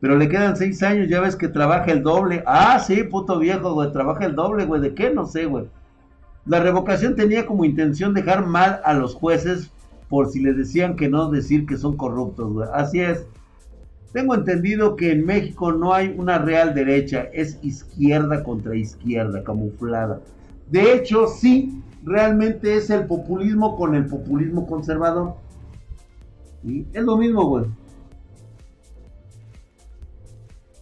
Pero 0.00 0.16
le 0.16 0.28
quedan 0.28 0.56
seis 0.56 0.82
años, 0.82 1.08
ya 1.08 1.20
ves 1.20 1.36
que 1.36 1.48
trabaja 1.48 1.90
el 1.90 2.02
doble. 2.02 2.44
Ah, 2.46 2.78
sí, 2.78 3.02
puto 3.04 3.38
viejo, 3.38 3.72
güey, 3.72 3.90
trabaja 3.92 4.26
el 4.26 4.34
doble, 4.34 4.66
güey. 4.66 4.80
¿De 4.80 4.94
qué? 4.94 5.10
No 5.10 5.26
sé, 5.26 5.46
güey. 5.46 5.66
La 6.46 6.60
revocación 6.60 7.16
tenía 7.16 7.46
como 7.46 7.64
intención 7.64 8.12
dejar 8.12 8.46
mal 8.46 8.80
a 8.84 8.94
los 8.94 9.14
jueces 9.14 9.70
por 10.08 10.30
si 10.30 10.40
les 10.40 10.56
decían 10.56 10.96
que 10.96 11.08
no 11.08 11.30
decir 11.30 11.66
que 11.66 11.76
son 11.76 11.96
corruptos, 11.96 12.52
güey. 12.52 12.68
Así 12.72 13.00
es. 13.00 13.26
Tengo 14.12 14.34
entendido 14.34 14.94
que 14.94 15.10
en 15.10 15.26
México 15.26 15.72
no 15.72 15.92
hay 15.92 16.14
una 16.16 16.38
real 16.38 16.74
derecha, 16.74 17.22
es 17.32 17.58
izquierda 17.62 18.44
contra 18.44 18.76
izquierda, 18.76 19.42
camuflada. 19.42 20.20
De 20.70 20.94
hecho, 20.94 21.26
sí, 21.26 21.82
realmente 22.04 22.76
es 22.76 22.90
el 22.90 23.06
populismo 23.06 23.76
con 23.76 23.94
el 23.94 24.06
populismo 24.06 24.66
conservador. 24.66 25.34
Es 26.92 27.02
lo 27.02 27.16
mismo, 27.16 27.46
güey. 27.46 27.64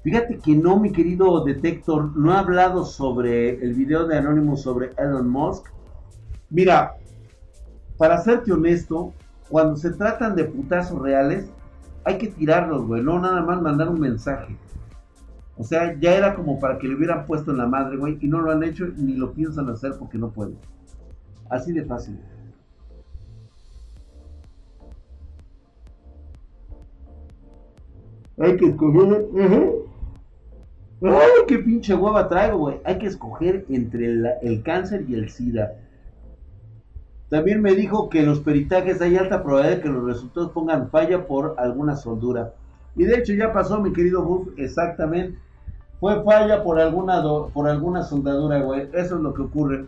Fíjate 0.03 0.39
que 0.39 0.57
no, 0.57 0.81
mi 0.81 0.91
querido 0.91 1.45
detector, 1.45 2.17
no 2.17 2.33
ha 2.33 2.41
hablado 2.41 2.85
sobre 2.85 3.51
el 3.65 3.75
video 3.75 4.07
de 4.07 4.19
Anonymous 4.19 4.63
sobre 4.63 4.91
Elon 4.99 5.29
Musk. 5.29 5.67
Mira, 6.51 6.97
para 7.97 8.19
serte 8.19 8.53
honesto, 8.53 9.13
cuando 9.49 9.77
se 9.77 9.93
tratan 9.93 10.35
de 10.35 10.45
putazos 10.45 11.01
reales, 11.01 11.49
hay 12.05 12.19
que 12.19 12.27
tirarlos, 12.27 12.85
güey, 12.85 13.01
no 13.01 13.21
nada 13.21 13.43
más 13.43 13.63
mandar 13.63 13.89
un 13.89 14.01
mensaje. 14.01 14.57
O 15.57 15.63
sea, 15.63 15.97
ya 16.01 16.17
era 16.17 16.35
como 16.35 16.59
para 16.59 16.79
que 16.79 16.89
le 16.89 16.97
hubieran 16.97 17.25
puesto 17.25 17.53
en 17.53 17.59
la 17.59 17.67
madre, 17.67 17.97
güey, 17.97 18.19
y 18.21 18.27
no 18.27 18.41
lo 18.41 18.51
han 18.51 18.65
hecho 18.65 18.87
ni 18.97 19.15
lo 19.15 19.33
piensan 19.33 19.69
hacer 19.69 19.93
porque 20.01 20.19
no 20.19 20.31
pueden. 20.31 20.59
Así 21.49 21.73
de 21.73 21.85
fácil. 21.85 22.19
Hay 28.39 28.57
que 28.57 28.67
escoger. 28.67 29.83
¡Ay, 31.05 31.47
qué 31.49 31.59
pinche 31.59 31.95
hueva 31.95 32.29
traigo, 32.29 32.59
güey! 32.59 32.81
Hay 32.85 32.99
que 32.99 33.07
escoger 33.07 33.65
entre 33.69 34.07
el 34.07 34.63
cáncer 34.63 35.05
y 35.09 35.15
el 35.15 35.31
SIDA. 35.31 35.73
También 37.29 37.61
me 37.61 37.75
dijo 37.75 38.09
que 38.09 38.23
los 38.23 38.41
peritajes 38.41 39.01
hay 39.01 39.17
alta 39.17 39.43
probabilidad 39.43 39.77
de 39.77 39.83
que 39.83 39.89
los 39.89 40.05
resultados 40.05 40.51
pongan 40.51 40.91
falla 40.91 41.27
por 41.27 41.57
alguna 41.59 41.97
soldura. 41.97 42.53
Y 42.95 43.05
de 43.05 43.17
hecho 43.17 43.33
ya 43.33 43.53
pasó, 43.53 43.81
mi 43.81 43.93
querido 43.93 44.23
Buff, 44.23 44.49
exactamente. 44.59 45.39
Fue 45.99 46.23
falla 46.23 46.63
por 46.63 46.79
alguna, 46.79 47.23
por 47.53 47.69
alguna 47.69 48.03
soldadura, 48.03 48.61
güey. 48.61 48.89
Eso 48.93 49.17
es 49.17 49.23
lo 49.23 49.33
que 49.35 49.43
ocurre. 49.43 49.87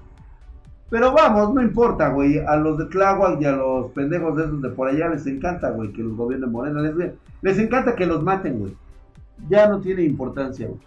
Pero 0.91 1.13
vamos, 1.13 1.55
no 1.55 1.63
importa, 1.63 2.09
güey. 2.09 2.39
A 2.39 2.57
los 2.57 2.79
de 2.79 2.87
Tláhuac 2.87 3.41
y 3.41 3.45
a 3.45 3.53
los 3.53 3.91
pendejos 3.93 4.37
de 4.37 4.45
esos 4.45 4.63
de 4.63 4.71
por 4.71 4.89
allá 4.89 5.09
les 5.11 5.27
encanta, 5.27 5.71
güey, 5.71 5.93
que 5.93 6.03
los 6.03 6.17
gobiernen 6.17 6.51
Morena. 6.51 6.81
Les, 6.81 7.13
les 7.43 7.59
encanta 7.59 7.95
que 7.95 8.07
los 8.07 8.23
maten, 8.23 8.59
güey. 8.59 8.77
Ya 9.49 9.69
no 9.69 9.81
tiene 9.81 10.03
importancia, 10.03 10.67
güey. 10.67 10.81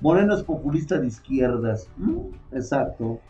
Moreno 0.00 0.34
es 0.34 0.42
populista 0.42 0.98
de 0.98 1.08
izquierdas. 1.08 1.88
Mm, 1.96 2.28
exacto. 2.52 3.20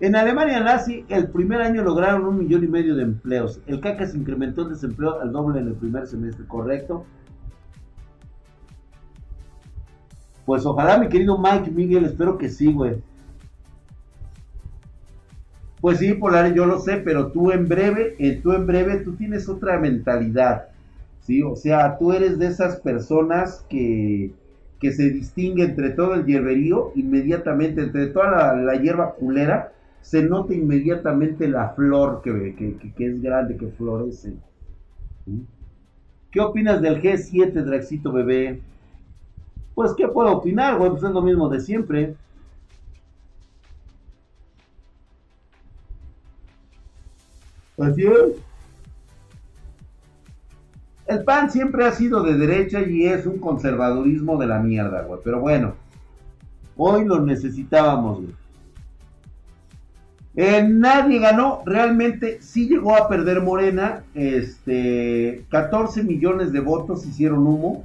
En 0.00 0.16
Alemania 0.16 0.60
nazi, 0.60 1.04
el 1.08 1.30
primer 1.30 1.62
año 1.62 1.82
lograron 1.82 2.26
un 2.26 2.38
millón 2.38 2.64
y 2.64 2.68
medio 2.68 2.96
de 2.96 3.04
empleos. 3.04 3.60
El 3.66 3.80
CACA 3.80 4.06
se 4.06 4.18
incrementó 4.18 4.62
el 4.62 4.70
desempleo 4.70 5.20
al 5.20 5.32
doble 5.32 5.60
en 5.60 5.68
el 5.68 5.74
primer 5.74 6.06
semestre, 6.06 6.46
¿correcto? 6.46 7.06
Pues 10.44 10.66
ojalá, 10.66 10.98
mi 10.98 11.08
querido 11.08 11.38
Mike 11.38 11.70
Miguel, 11.70 12.04
espero 12.04 12.36
que 12.36 12.50
sí, 12.50 12.72
güey. 12.72 12.96
Pues 15.80 15.98
sí, 15.98 16.12
Polar, 16.14 16.52
yo 16.54 16.66
lo 16.66 16.80
sé, 16.80 16.96
pero 16.96 17.30
tú 17.30 17.50
en 17.50 17.68
breve, 17.68 18.16
eh, 18.18 18.40
tú 18.42 18.52
en 18.52 18.66
breve, 18.66 18.98
tú 18.98 19.14
tienes 19.16 19.48
otra 19.48 19.78
mentalidad, 19.78 20.68
¿sí? 21.20 21.42
O 21.42 21.56
sea, 21.56 21.98
tú 21.98 22.12
eres 22.12 22.38
de 22.38 22.46
esas 22.46 22.76
personas 22.80 23.64
que, 23.68 24.32
que 24.84 24.92
se 24.92 25.08
distingue 25.08 25.64
entre 25.64 25.88
todo 25.92 26.12
el 26.12 26.26
hierberío, 26.26 26.92
inmediatamente, 26.94 27.80
entre 27.80 28.08
toda 28.08 28.54
la 28.54 28.74
hierba 28.74 29.14
culera, 29.14 29.72
se 30.02 30.22
nota 30.22 30.52
inmediatamente 30.52 31.48
la 31.48 31.70
flor 31.70 32.20
que, 32.22 32.54
que, 32.54 33.06
es 33.06 33.22
grande, 33.22 33.56
que 33.56 33.68
florece. 33.68 34.34
¿Qué 36.30 36.38
opinas 36.38 36.82
del 36.82 37.00
G7, 37.00 37.64
Draxito 37.64 38.12
bebé? 38.12 38.60
Pues, 39.74 39.94
¿qué 39.94 40.06
puedo 40.06 40.30
opinar, 40.36 40.76
güey? 40.76 40.90
Pues 40.90 41.02
es 41.02 41.10
lo 41.12 41.22
mismo 41.22 41.48
de 41.48 41.60
siempre. 41.60 42.14
Así 47.78 48.02
es. 48.02 48.53
El 51.06 51.24
PAN 51.24 51.50
siempre 51.50 51.84
ha 51.84 51.92
sido 51.92 52.22
de 52.22 52.34
derecha 52.34 52.80
y 52.80 53.04
es 53.06 53.26
un 53.26 53.38
conservadurismo 53.38 54.38
de 54.38 54.46
la 54.46 54.58
mierda, 54.58 55.02
güey. 55.02 55.20
Pero 55.22 55.40
bueno, 55.40 55.74
hoy 56.76 57.04
lo 57.04 57.20
necesitábamos, 57.20 58.20
güey. 58.22 58.34
Eh, 60.36 60.66
nadie 60.68 61.20
ganó, 61.20 61.62
realmente 61.64 62.38
sí 62.40 62.68
llegó 62.68 62.96
a 62.96 63.08
perder 63.08 63.40
Morena, 63.40 64.02
este, 64.14 65.44
14 65.48 66.02
millones 66.02 66.52
de 66.52 66.60
votos 66.60 67.06
hicieron 67.06 67.46
humo. 67.46 67.84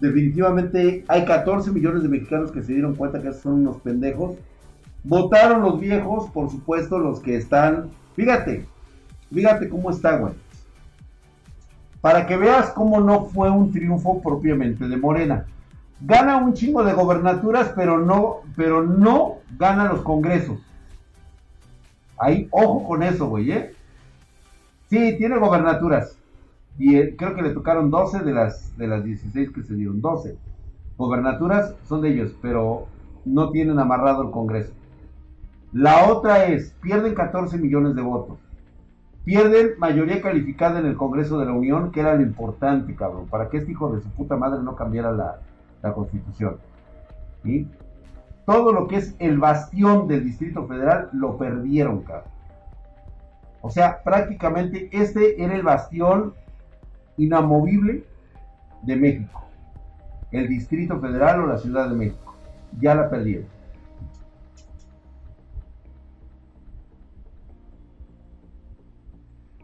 Definitivamente 0.00 1.04
hay 1.06 1.24
14 1.24 1.70
millones 1.70 2.02
de 2.02 2.08
mexicanos 2.08 2.50
que 2.50 2.62
se 2.62 2.72
dieron 2.72 2.96
cuenta 2.96 3.22
que 3.22 3.32
son 3.32 3.60
unos 3.60 3.76
pendejos. 3.80 4.36
Votaron 5.04 5.62
los 5.62 5.78
viejos, 5.78 6.30
por 6.30 6.50
supuesto, 6.50 6.98
los 6.98 7.20
que 7.20 7.36
están. 7.36 7.90
Fíjate, 8.16 8.66
fíjate 9.32 9.68
cómo 9.68 9.90
está, 9.90 10.16
güey. 10.16 10.32
Para 12.00 12.26
que 12.26 12.36
veas 12.36 12.70
cómo 12.70 13.00
no 13.00 13.26
fue 13.26 13.50
un 13.50 13.72
triunfo 13.72 14.20
propiamente 14.22 14.88
de 14.88 14.96
Morena. 14.96 15.44
Gana 16.00 16.38
un 16.38 16.54
chingo 16.54 16.82
de 16.82 16.94
gobernaturas, 16.94 17.72
pero 17.76 17.98
no, 17.98 18.38
pero 18.56 18.82
no 18.82 19.36
gana 19.58 19.84
los 19.84 20.00
congresos. 20.00 20.58
Ahí, 22.18 22.48
ojo 22.50 22.86
con 22.86 23.02
eso, 23.02 23.28
güey, 23.28 23.52
¿eh? 23.52 23.74
Sí, 24.88 25.16
tiene 25.18 25.38
gobernaturas. 25.38 26.16
Y 26.78 27.12
creo 27.16 27.34
que 27.34 27.42
le 27.42 27.50
tocaron 27.50 27.90
12 27.90 28.20
de 28.20 28.32
las, 28.32 28.76
de 28.78 28.86
las 28.86 29.04
16 29.04 29.50
que 29.50 29.62
se 29.62 29.74
dieron. 29.74 30.00
12. 30.00 30.36
Gobernaturas 30.96 31.74
son 31.86 32.00
de 32.00 32.10
ellos, 32.10 32.32
pero 32.40 32.86
no 33.24 33.50
tienen 33.50 33.78
amarrado 33.78 34.22
el 34.22 34.30
Congreso. 34.30 34.72
La 35.72 36.10
otra 36.10 36.46
es, 36.46 36.74
pierden 36.80 37.14
14 37.14 37.58
millones 37.58 37.94
de 37.94 38.02
votos. 38.02 38.38
Pierden 39.30 39.78
mayoría 39.78 40.20
calificada 40.20 40.80
en 40.80 40.86
el 40.86 40.96
Congreso 40.96 41.38
de 41.38 41.46
la 41.46 41.52
Unión, 41.52 41.92
que 41.92 42.00
era 42.00 42.16
lo 42.16 42.22
importante, 42.22 42.96
cabrón, 42.96 43.28
para 43.28 43.48
que 43.48 43.58
este 43.58 43.70
hijo 43.70 43.94
de 43.94 44.02
su 44.02 44.10
puta 44.10 44.34
madre 44.34 44.60
no 44.60 44.74
cambiara 44.74 45.12
la, 45.12 45.38
la 45.82 45.92
constitución. 45.92 46.56
¿Sí? 47.44 47.68
todo 48.44 48.72
lo 48.72 48.88
que 48.88 48.96
es 48.96 49.14
el 49.20 49.38
bastión 49.38 50.08
del 50.08 50.24
Distrito 50.24 50.66
Federal 50.66 51.08
lo 51.12 51.38
perdieron, 51.38 52.02
cabrón. 52.02 52.32
O 53.60 53.70
sea, 53.70 54.02
prácticamente 54.02 54.88
este 54.90 55.40
era 55.40 55.54
el 55.54 55.62
bastión 55.62 56.34
inamovible 57.16 58.02
de 58.82 58.96
México. 58.96 59.44
El 60.32 60.48
Distrito 60.48 60.98
Federal 60.98 61.42
o 61.42 61.46
la 61.46 61.58
Ciudad 61.58 61.88
de 61.88 61.94
México. 61.94 62.34
Ya 62.80 62.96
la 62.96 63.08
perdieron. 63.08 63.46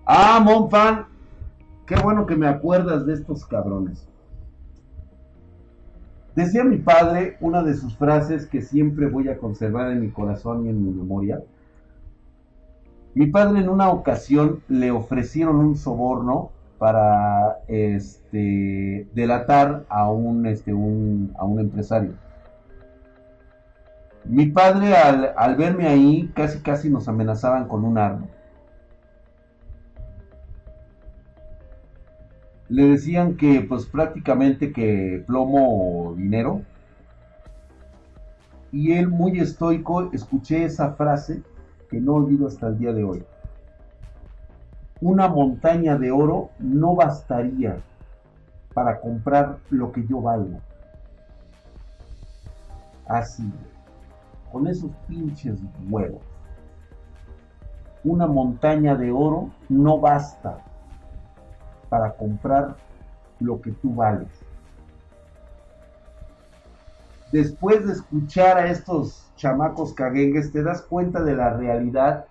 Ah, 0.06 0.40
Monfan. 0.40 1.06
Qué 1.84 1.96
bueno 1.96 2.26
que 2.26 2.36
me 2.36 2.46
acuerdas 2.46 3.06
de 3.06 3.14
estos 3.14 3.44
cabrones. 3.44 4.06
Decía 6.36 6.62
mi 6.62 6.76
padre 6.76 7.36
una 7.40 7.62
de 7.64 7.74
sus 7.74 7.96
frases 7.96 8.46
que 8.46 8.62
siempre 8.62 9.08
voy 9.08 9.28
a 9.28 9.38
conservar 9.38 9.90
en 9.90 10.00
mi 10.00 10.10
corazón 10.10 10.64
y 10.64 10.68
en 10.68 10.84
mi 10.84 10.92
memoria. 10.92 11.42
Mi 13.14 13.26
padre 13.26 13.60
en 13.60 13.68
una 13.68 13.90
ocasión 13.90 14.60
le 14.68 14.92
ofrecieron 14.92 15.56
un 15.56 15.76
soborno 15.76 16.50
para 16.78 17.58
este, 17.66 19.08
delatar 19.12 19.86
a 19.88 20.10
un, 20.10 20.46
este, 20.46 20.70
a 20.70 20.74
un 20.74 21.58
empresario. 21.58 22.12
Mi 24.24 24.46
padre 24.46 24.94
al, 24.94 25.32
al 25.36 25.56
verme 25.56 25.88
ahí 25.88 26.30
casi 26.34 26.60
casi 26.60 26.90
nos 26.90 27.08
amenazaban 27.08 27.66
con 27.66 27.84
un 27.84 27.98
arma. 27.98 28.26
Le 32.68 32.88
decían 32.88 33.36
que 33.36 33.60
pues 33.60 33.86
prácticamente 33.86 34.72
que 34.72 35.22
plomo 35.26 36.14
dinero. 36.16 36.62
Y 38.72 38.92
él 38.92 39.08
muy 39.08 39.38
estoico, 39.38 40.12
escuché 40.12 40.64
esa 40.64 40.92
frase 40.92 41.42
que 41.88 42.00
no 42.00 42.14
olvido 42.14 42.48
hasta 42.48 42.68
el 42.68 42.78
día 42.78 42.92
de 42.92 43.04
hoy. 43.04 43.24
Una 45.00 45.28
montaña 45.28 45.96
de 45.96 46.10
oro 46.10 46.50
no 46.58 46.96
bastaría 46.96 47.78
para 48.74 49.00
comprar 49.00 49.58
lo 49.70 49.92
que 49.92 50.06
yo 50.06 50.20
valgo. 50.20 50.58
Así, 53.06 53.50
con 54.52 54.66
esos 54.66 54.90
pinches 55.06 55.58
huevos. 55.88 56.22
Una 58.04 58.26
montaña 58.26 58.96
de 58.96 59.10
oro 59.10 59.50
no 59.68 59.98
basta 59.98 60.58
para 61.88 62.12
comprar 62.12 62.76
lo 63.40 63.60
que 63.60 63.72
tú 63.72 63.94
vales. 63.94 64.28
Después 67.32 67.86
de 67.86 67.92
escuchar 67.92 68.56
a 68.56 68.70
estos 68.70 69.26
chamacos 69.36 69.92
caguengues, 69.92 70.52
te 70.52 70.62
das 70.62 70.82
cuenta 70.82 71.22
de 71.22 71.34
la 71.34 71.50
realidad 71.50 72.26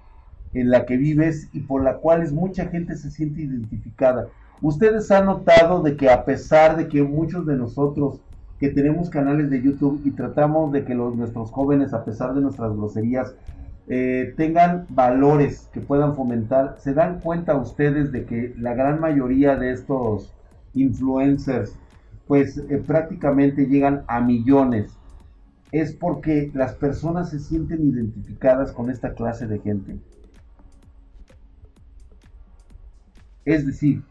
en 0.54 0.70
la 0.70 0.86
que 0.86 0.98
vives 0.98 1.50
y 1.54 1.60
por 1.62 1.84
la 1.84 1.98
cual 1.98 2.32
mucha 2.32 2.68
gente 2.68 2.96
se 2.96 3.12
siente 3.12 3.42
identificada. 3.42 4.28
Ustedes 4.62 5.12
han 5.12 5.26
notado 5.26 5.84
de 5.84 5.98
que 5.98 6.10
a 6.10 6.24
pesar 6.24 6.78
de 6.78 6.88
que 6.88 7.04
muchos 7.04 7.46
de 7.46 7.58
nosotros 7.58 8.22
que 8.60 8.70
tenemos 8.70 9.10
canales 9.10 9.50
de 9.50 9.62
YouTube 9.62 10.02
y 10.06 10.12
tratamos 10.12 10.72
de 10.72 10.86
que 10.86 10.96
los, 10.96 11.14
nuestros 11.16 11.52
jóvenes, 11.52 11.94
a 11.94 12.06
pesar 12.06 12.34
de 12.34 12.42
nuestras 12.42 12.74
groserías, 12.74 13.36
eh, 13.88 14.34
tengan 14.36 14.88
valores 14.90 15.70
que 15.72 15.80
puedan 15.80 16.16
fomentar. 16.16 16.76
¿Se 16.80 16.94
dan 16.94 17.20
cuenta 17.20 17.56
ustedes 17.56 18.12
de 18.12 18.26
que 18.26 18.54
la 18.58 18.74
gran 18.74 19.00
mayoría 19.00 19.56
de 19.56 19.72
estos 19.72 20.34
influencers, 20.74 21.76
pues 22.28 22.58
eh, 22.58 22.84
prácticamente 22.86 23.68
llegan 23.68 24.04
a 24.08 24.22
millones? 24.22 24.92
Es 25.72 25.94
porque 25.94 26.52
las 26.54 26.74
personas 26.74 27.30
se 27.30 27.40
sienten 27.40 27.86
identificadas 27.88 28.72
con 28.72 28.90
esta 28.90 29.14
clase 29.14 29.46
de 29.46 29.60
gente. 29.60 30.00
Es 33.44 33.68
decir, 33.68 34.04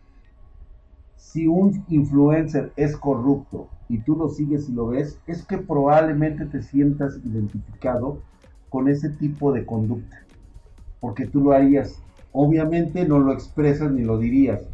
si 1.16 1.48
un 1.48 1.84
influencer 1.88 2.72
es 2.76 2.96
corrupto 2.96 3.68
y 3.88 3.98
tú 3.98 4.14
lo 4.14 4.28
sigues 4.28 4.68
y 4.68 4.72
lo 4.72 4.88
ves, 4.88 5.18
es 5.26 5.44
que 5.44 5.58
probablemente 5.58 6.46
te 6.46 6.62
sientas 6.62 7.18
identificado 7.24 8.22
con 8.74 8.88
ese 8.88 9.08
tipo 9.08 9.52
de 9.52 9.64
conducta, 9.64 10.26
porque 10.98 11.26
tú 11.26 11.44
lo 11.44 11.52
harías. 11.52 12.02
Obviamente 12.32 13.06
no 13.06 13.20
lo 13.20 13.32
expresas 13.32 13.92
ni 13.92 14.02
lo 14.02 14.18
dirías, 14.18 14.66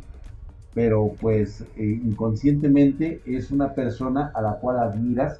pero 0.72 1.12
pues 1.20 1.60
eh, 1.76 2.00
inconscientemente 2.02 3.20
es 3.26 3.50
una 3.50 3.74
persona 3.74 4.32
a 4.34 4.40
la 4.40 4.54
cual 4.54 4.78
admiras 4.78 5.38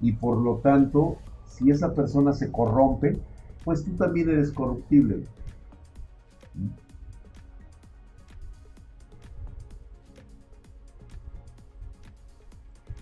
y 0.00 0.12
por 0.12 0.38
lo 0.38 0.58
tanto, 0.58 1.16
si 1.44 1.72
esa 1.72 1.92
persona 1.92 2.32
se 2.32 2.52
corrompe, 2.52 3.18
pues 3.64 3.84
tú 3.84 3.90
también 3.96 4.28
eres 4.30 4.52
corruptible. 4.52 5.24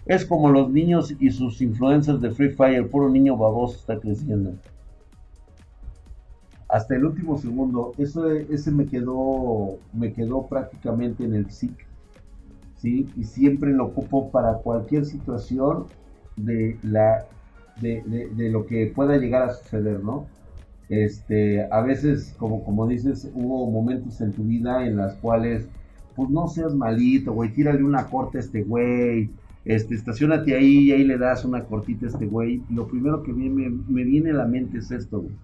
Es 0.07 0.25
como 0.25 0.49
los 0.49 0.71
niños 0.71 1.13
y 1.21 1.31
sus 1.33 1.61
influencers 1.61 2.23
de 2.23 2.31
Free 2.31 2.51
Fire, 2.51 2.89
puro 2.89 3.11
niño 3.11 3.37
baboso 3.37 3.77
está 3.77 4.01
creciendo. 4.01 4.55
Hasta 6.69 6.97
el 6.97 7.05
último 7.05 7.39
segundo, 7.39 7.93
eso 7.99 8.29
ese 8.31 8.73
me 8.73 8.87
quedó 8.87 9.79
me 9.93 10.13
quedó 10.13 10.47
prácticamente 10.47 11.25
en 11.25 11.35
el 11.35 11.51
SIC. 11.51 11.87
¿sí? 12.79 13.09
Y 13.17 13.25
siempre 13.25 13.73
lo 13.73 13.87
ocupo 13.87 14.31
para 14.31 14.55
cualquier 14.55 15.05
situación 15.07 15.87
de 16.37 16.79
la 16.83 17.27
de, 17.81 18.31
de, 18.35 18.51
lo 18.51 18.67
que 18.67 18.87
pueda 18.95 19.19
llegar 19.19 19.43
a 19.43 19.53
suceder, 19.53 20.03
¿no? 20.03 20.27
Este, 20.89 21.67
a 21.71 21.81
veces, 21.83 22.35
como, 22.39 22.65
como 22.65 22.87
dices, 22.87 23.31
hubo 23.35 23.71
momentos 23.71 24.21
en 24.21 24.33
tu 24.33 24.45
vida 24.45 24.87
en 24.87 24.97
las 24.97 25.15
cuales, 25.17 25.69
pues 26.15 26.31
no 26.31 26.49
seas 26.49 26.75
malito, 26.75 27.33
güey, 27.33 27.53
tírale 27.53 27.83
una 27.85 28.07
corta 28.07 28.39
a 28.39 28.41
este 28.41 28.63
güey, 28.63 29.31
este, 29.65 29.95
estacionate 29.95 30.55
ahí 30.55 30.85
y 30.85 30.93
ahí 30.93 31.05
le 31.05 31.19
das 31.19 31.45
una 31.45 31.65
cortita 31.65 32.07
a 32.07 32.09
este 32.09 32.27
güey. 32.27 32.63
Lo 32.71 32.87
primero 32.87 33.23
que 33.23 33.33
me, 33.33 33.51
me 33.51 34.05
viene 34.05 34.31
a 34.31 34.35
la 34.35 34.47
mente 34.47 34.79
es 34.79 34.91
esto, 34.91 35.21
güey. 35.21 35.35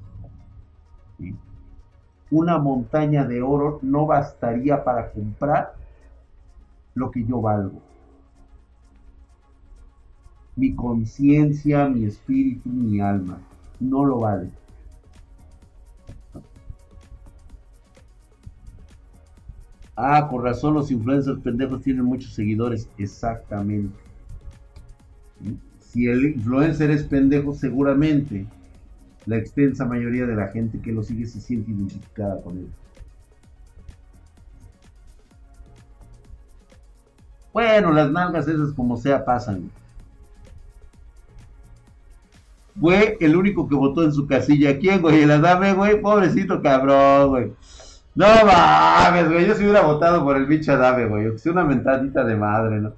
Una 2.30 2.58
montaña 2.58 3.24
de 3.26 3.42
oro 3.42 3.78
no 3.82 4.06
bastaría 4.06 4.82
para 4.84 5.10
comprar 5.12 5.74
lo 6.94 7.10
que 7.10 7.24
yo 7.24 7.40
valgo. 7.40 7.80
Mi 10.56 10.74
conciencia, 10.74 11.88
mi 11.88 12.04
espíritu, 12.04 12.68
mi 12.68 13.00
alma, 13.00 13.38
no 13.80 14.04
lo 14.04 14.20
vale. 14.20 14.50
Ah, 19.96 20.26
con 20.28 20.42
razón 20.42 20.74
los 20.74 20.90
influencers 20.90 21.40
pendejos 21.40 21.82
tienen 21.82 22.04
muchos 22.04 22.32
seguidores. 22.34 22.88
Exactamente. 22.96 23.94
Si 25.78 26.06
el 26.06 26.24
influencer 26.24 26.90
es 26.90 27.04
pendejo, 27.04 27.52
seguramente 27.52 28.46
la 29.26 29.36
extensa 29.36 29.84
mayoría 29.84 30.26
de 30.26 30.34
la 30.34 30.48
gente 30.48 30.80
que 30.80 30.92
lo 30.92 31.02
sigue 31.02 31.26
se 31.26 31.40
siente 31.40 31.70
identificada 31.70 32.40
con 32.40 32.58
él. 32.58 32.68
Bueno, 37.52 37.92
las 37.92 38.10
nalgas 38.10 38.48
esas 38.48 38.72
como 38.72 38.96
sea 38.96 39.24
pasan. 39.24 39.70
Fue 42.80 43.18
el 43.20 43.36
único 43.36 43.68
que 43.68 43.74
votó 43.74 44.02
en 44.02 44.12
su 44.12 44.26
casilla. 44.26 44.78
¿Quién, 44.78 45.02
güey? 45.02 45.22
El 45.22 45.30
Adame, 45.30 45.74
güey. 45.74 46.00
Pobrecito 46.00 46.62
cabrón, 46.62 47.28
güey. 47.28 47.52
No 48.14 48.26
mames, 48.46 49.28
güey. 49.28 49.46
Yo 49.46 49.54
si 49.54 49.64
hubiera 49.64 49.82
votado 49.82 50.24
por 50.24 50.36
el 50.36 50.46
bicho 50.46 50.72
Adame, 50.72 51.06
güey. 51.06 51.36
Que 51.36 51.50
una 51.50 51.64
mentadita 51.64 52.24
de 52.24 52.36
madre, 52.36 52.80
¿no? 52.80 52.94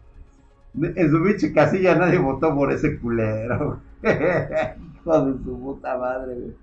En 0.80 1.10
su 1.10 1.22
pinche 1.22 1.52
casilla 1.52 1.96
nadie 1.96 2.18
votó 2.18 2.54
por 2.54 2.72
ese 2.72 2.98
culero. 2.98 3.80
Hijo 5.04 5.26
de 5.26 5.44
su 5.44 5.60
puta 5.60 5.98
madre, 5.98 6.34
güey. 6.34 6.54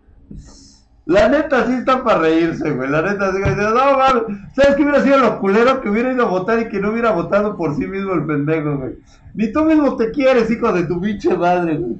La 1.05 1.29
neta 1.29 1.65
sí 1.67 1.73
está 1.73 2.03
para 2.03 2.19
reírse, 2.19 2.71
güey. 2.71 2.89
La 2.89 3.01
neta 3.01 3.31
sí. 3.31 3.39
No 3.39 3.97
mames. 3.97 4.23
¿Sabes 4.55 4.75
qué 4.75 4.83
hubiera 4.83 5.03
sido 5.03 5.17
lo 5.19 5.39
culero 5.39 5.81
que 5.81 5.89
hubiera 5.89 6.11
ido 6.11 6.25
a 6.25 6.29
votar 6.29 6.59
y 6.59 6.69
que 6.69 6.79
no 6.79 6.91
hubiera 6.91 7.11
votado 7.11 7.55
por 7.55 7.75
sí 7.75 7.85
mismo 7.85 8.13
el 8.13 8.25
pendejo, 8.25 8.77
güey? 8.77 8.97
Ni 9.33 9.51
tú 9.51 9.63
mismo 9.65 9.95
te 9.95 10.11
quieres, 10.11 10.49
hijo 10.49 10.71
de 10.73 10.83
tu 10.85 10.99
pinche 10.99 11.35
madre, 11.37 11.77
güey. 11.77 11.97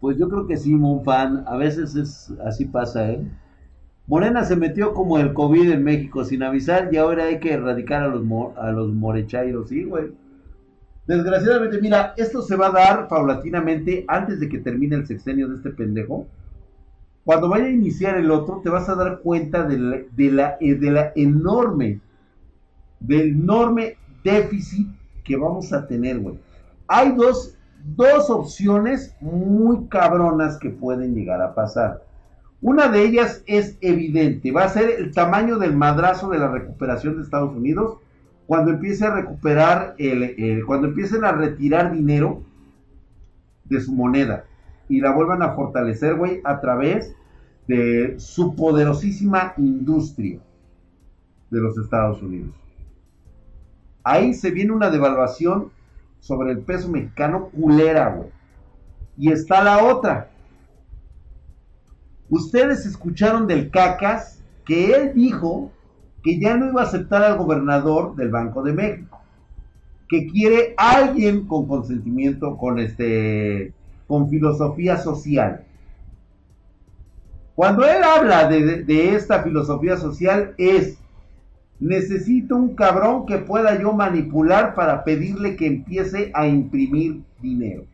Pues 0.00 0.16
yo 0.16 0.28
creo 0.28 0.46
que 0.46 0.56
sí, 0.56 0.76
fan. 1.04 1.44
A 1.46 1.56
veces 1.56 1.94
es 1.94 2.32
así 2.44 2.64
pasa, 2.64 3.10
¿eh? 3.10 3.26
Morena 4.08 4.42
se 4.44 4.56
metió 4.56 4.94
como 4.94 5.18
el 5.18 5.34
COVID 5.34 5.70
en 5.70 5.84
México 5.84 6.24
sin 6.24 6.42
avisar 6.42 6.88
y 6.90 6.96
ahora 6.96 7.26
hay 7.26 7.38
que 7.38 7.52
erradicar 7.52 8.02
a 8.02 8.08
los, 8.08 8.24
a 8.56 8.72
los 8.72 8.92
morechairos, 8.92 9.68
sí, 9.68 9.84
güey. 9.84 10.12
Desgraciadamente, 11.06 11.80
mira, 11.80 12.14
esto 12.16 12.42
se 12.42 12.56
va 12.56 12.66
a 12.66 12.72
dar 12.72 13.08
paulatinamente 13.08 14.04
antes 14.08 14.40
de 14.40 14.48
que 14.48 14.58
termine 14.58 14.96
el 14.96 15.06
sexenio 15.06 15.48
de 15.48 15.56
este 15.56 15.70
pendejo. 15.70 16.26
Cuando 17.24 17.48
vaya 17.48 17.66
a 17.66 17.70
iniciar 17.70 18.16
el 18.16 18.30
otro, 18.30 18.60
te 18.62 18.70
vas 18.70 18.88
a 18.88 18.94
dar 18.94 19.20
cuenta 19.20 19.62
de 19.64 19.78
la, 19.78 19.98
de 20.16 20.30
la, 20.30 20.56
eh, 20.60 20.74
de 20.74 20.90
la 20.90 21.12
enorme, 21.14 22.00
del 23.00 23.28
enorme 23.30 23.96
déficit 24.24 24.88
que 25.22 25.36
vamos 25.36 25.72
a 25.72 25.86
tener, 25.86 26.18
güey. 26.18 26.38
Hay 26.88 27.12
dos 27.12 27.58
dos 27.96 28.28
opciones 28.28 29.14
muy 29.20 29.86
cabronas 29.88 30.58
que 30.58 30.70
pueden 30.70 31.14
llegar 31.14 31.40
a 31.40 31.54
pasar. 31.54 32.02
Una 32.60 32.88
de 32.88 33.04
ellas 33.04 33.42
es 33.46 33.78
evidente, 33.80 34.50
va 34.50 34.64
a 34.64 34.68
ser 34.68 34.90
el 34.98 35.12
tamaño 35.12 35.58
del 35.58 35.76
madrazo 35.76 36.28
de 36.28 36.38
la 36.38 36.50
recuperación 36.50 37.16
de 37.16 37.22
Estados 37.22 37.54
Unidos 37.54 37.98
cuando 38.46 38.72
empiece 38.72 39.06
a 39.06 39.14
recuperar, 39.14 39.94
el, 39.98 40.64
cuando 40.66 40.88
empiecen 40.88 41.24
a 41.24 41.32
retirar 41.32 41.92
dinero 41.92 42.42
de 43.64 43.80
su 43.80 43.92
moneda 43.92 44.44
y 44.88 45.00
la 45.00 45.12
vuelvan 45.12 45.42
a 45.42 45.52
fortalecer, 45.52 46.16
güey, 46.16 46.40
a 46.44 46.60
través 46.60 47.14
de 47.68 48.18
su 48.18 48.56
poderosísima 48.56 49.52
industria 49.58 50.40
de 51.50 51.60
los 51.60 51.76
Estados 51.78 52.22
Unidos. 52.22 52.54
Ahí 54.02 54.32
se 54.32 54.50
viene 54.50 54.72
una 54.72 54.90
devaluación 54.90 55.70
sobre 56.18 56.52
el 56.52 56.60
peso 56.60 56.88
mexicano 56.88 57.50
culera, 57.50 58.14
güey. 58.14 58.30
Y 59.18 59.30
está 59.30 59.62
la 59.62 59.84
otra. 59.84 60.30
Ustedes 62.30 62.86
escucharon 62.86 63.46
del 63.46 63.70
Cacas 63.70 64.42
que 64.64 64.92
él 64.92 65.12
dijo 65.14 65.70
que 66.22 66.38
ya 66.38 66.56
no 66.56 66.68
iba 66.68 66.82
a 66.82 66.84
aceptar 66.84 67.22
al 67.22 67.38
gobernador 67.38 68.14
del 68.16 68.30
Banco 68.30 68.62
de 68.62 68.72
México. 68.72 69.20
Que 70.08 70.26
quiere 70.26 70.74
alguien 70.76 71.46
con 71.46 71.66
consentimiento, 71.66 72.56
con 72.56 72.78
este, 72.78 73.72
con 74.06 74.28
filosofía 74.28 74.96
social. 74.98 75.64
Cuando 77.54 77.84
él 77.84 78.02
habla 78.02 78.48
de, 78.48 78.84
de 78.84 79.14
esta 79.14 79.42
filosofía 79.42 79.96
social 79.96 80.54
es 80.58 80.98
Necesito 81.80 82.56
un 82.56 82.74
cabrón 82.74 83.24
que 83.24 83.38
pueda 83.38 83.80
yo 83.80 83.92
manipular 83.92 84.74
para 84.74 85.04
pedirle 85.04 85.54
que 85.54 85.66
empiece 85.66 86.32
a 86.34 86.46
imprimir 86.46 87.22
dinero. 87.40 87.84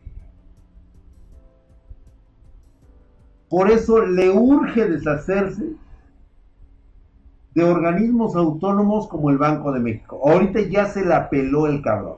Por 3.49 3.71
eso 3.71 4.05
le 4.05 4.29
urge 4.29 4.87
deshacerse 4.87 5.77
de 7.55 7.63
organismos 7.63 8.35
autónomos 8.35 9.07
como 9.07 9.31
el 9.31 9.39
Banco 9.39 9.71
de 9.71 9.79
México. 9.79 10.21
Ahorita 10.23 10.61
ya 10.61 10.85
se 10.85 11.03
la 11.03 11.27
peló 11.27 11.65
el 11.65 11.81
cabrón. 11.81 12.17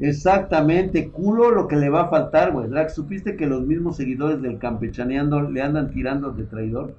Exactamente, 0.00 1.10
culo 1.12 1.50
lo 1.50 1.66
que 1.68 1.76
le 1.76 1.88
va 1.88 2.02
a 2.02 2.08
faltar, 2.08 2.52
güey. 2.52 2.68
Drax, 2.68 2.94
¿supiste 2.94 3.36
que 3.36 3.46
los 3.46 3.66
mismos 3.66 3.96
seguidores 3.96 4.40
del 4.42 4.58
campechaneando 4.58 5.42
le 5.42 5.62
andan 5.62 5.90
tirando 5.90 6.30
de 6.32 6.44
traidor? 6.46 6.96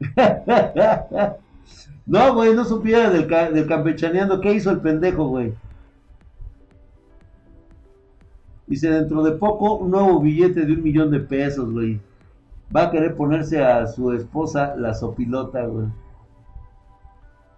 No, 2.10 2.34
güey, 2.34 2.52
no 2.56 2.64
supiera 2.64 3.08
del, 3.08 3.28
del 3.28 3.68
campechaneando. 3.68 4.40
¿Qué 4.40 4.52
hizo 4.52 4.72
el 4.72 4.80
pendejo, 4.80 5.28
güey? 5.28 5.54
Dice, 8.66 8.90
dentro 8.90 9.22
de 9.22 9.30
poco, 9.30 9.76
un 9.76 9.92
nuevo 9.92 10.18
billete 10.18 10.66
de 10.66 10.72
un 10.72 10.82
millón 10.82 11.12
de 11.12 11.20
pesos, 11.20 11.70
güey. 11.70 12.00
Va 12.74 12.86
a 12.86 12.90
querer 12.90 13.14
ponerse 13.14 13.62
a 13.62 13.86
su 13.86 14.10
esposa 14.10 14.74
la 14.74 14.92
sopilota, 14.92 15.64
güey. 15.66 15.86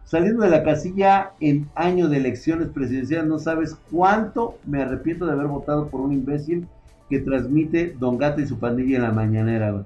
Saliendo 0.04 0.44
de 0.44 0.50
la 0.50 0.62
casilla 0.62 1.32
en 1.40 1.70
año 1.74 2.10
de 2.10 2.18
elecciones 2.18 2.68
presidenciales, 2.68 3.26
no 3.26 3.38
sabes 3.38 3.78
cuánto 3.90 4.58
me 4.66 4.82
arrepiento 4.82 5.24
de 5.24 5.32
haber 5.32 5.46
votado 5.46 5.88
por 5.88 6.02
un 6.02 6.12
imbécil 6.12 6.68
que 7.08 7.20
transmite 7.20 7.96
Don 7.98 8.18
Gato 8.18 8.42
y 8.42 8.46
su 8.46 8.58
pandilla 8.58 8.96
en 8.96 9.02
la 9.02 9.12
mañanera, 9.12 9.70
güey. 9.70 9.84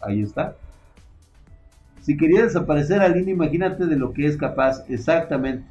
Ahí 0.00 0.22
está. 0.22 0.56
Si 2.06 2.16
quería 2.16 2.44
desaparecer 2.44 3.00
a 3.00 3.08
Lina, 3.08 3.32
imagínate 3.32 3.84
de 3.86 3.96
lo 3.96 4.12
que 4.12 4.26
es 4.26 4.36
capaz. 4.36 4.84
Exactamente. 4.88 5.66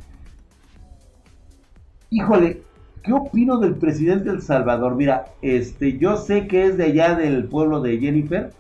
Híjole, 2.10 2.62
¿Qué 3.06 3.14
opino 3.14 3.60
del 3.60 3.76
presidente 3.76 4.32
del 4.32 4.42
Salvador? 4.42 4.96
Mira, 4.96 5.26
este, 5.44 6.00
yo 6.00 6.18
sé 6.18 6.48
que 6.48 6.66
es 6.66 6.76
de 6.76 6.86
allá 6.86 7.14
del 7.14 7.46
pueblo 7.46 7.80
de 7.80 8.00
Jennifer. 8.00 8.52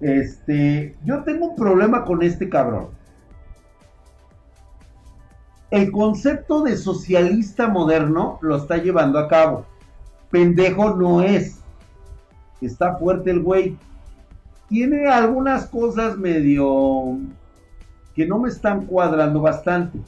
Este, 0.00 0.96
yo 1.04 1.22
tengo 1.24 1.48
un 1.48 1.56
problema 1.56 2.06
con 2.06 2.22
este 2.22 2.48
cabrón. 2.48 2.86
El 5.70 5.92
concepto 5.92 6.62
de 6.62 6.78
socialista 6.78 7.68
moderno 7.68 8.38
lo 8.40 8.56
está 8.56 8.78
llevando 8.78 9.18
a 9.18 9.28
cabo. 9.28 9.66
Pendejo 10.30 10.96
no 10.96 11.20
es. 11.20 11.60
Está 12.62 12.96
fuerte 12.96 13.30
el 13.30 13.42
güey. 13.42 13.76
Tiene 14.70 15.08
algunas 15.08 15.66
cosas 15.66 16.16
medio 16.16 17.18
que 18.14 18.24
no 18.24 18.38
me 18.38 18.48
están 18.48 18.86
cuadrando 18.86 19.40
bastante. 19.40 19.98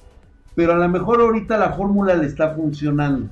Pero 0.54 0.74
a 0.74 0.76
lo 0.76 0.88
mejor 0.88 1.20
ahorita 1.20 1.58
la 1.58 1.72
fórmula 1.72 2.14
le 2.14 2.26
está 2.26 2.54
funcionando. 2.54 3.28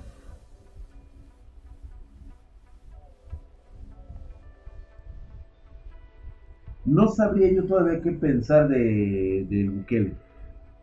No 6.85 7.07
sabría 7.07 7.53
yo 7.53 7.64
todavía 7.64 8.01
qué 8.03 8.11
pensar 8.11 8.66
de, 8.66 9.47
de 9.49 9.68
Bukele. 9.68 10.14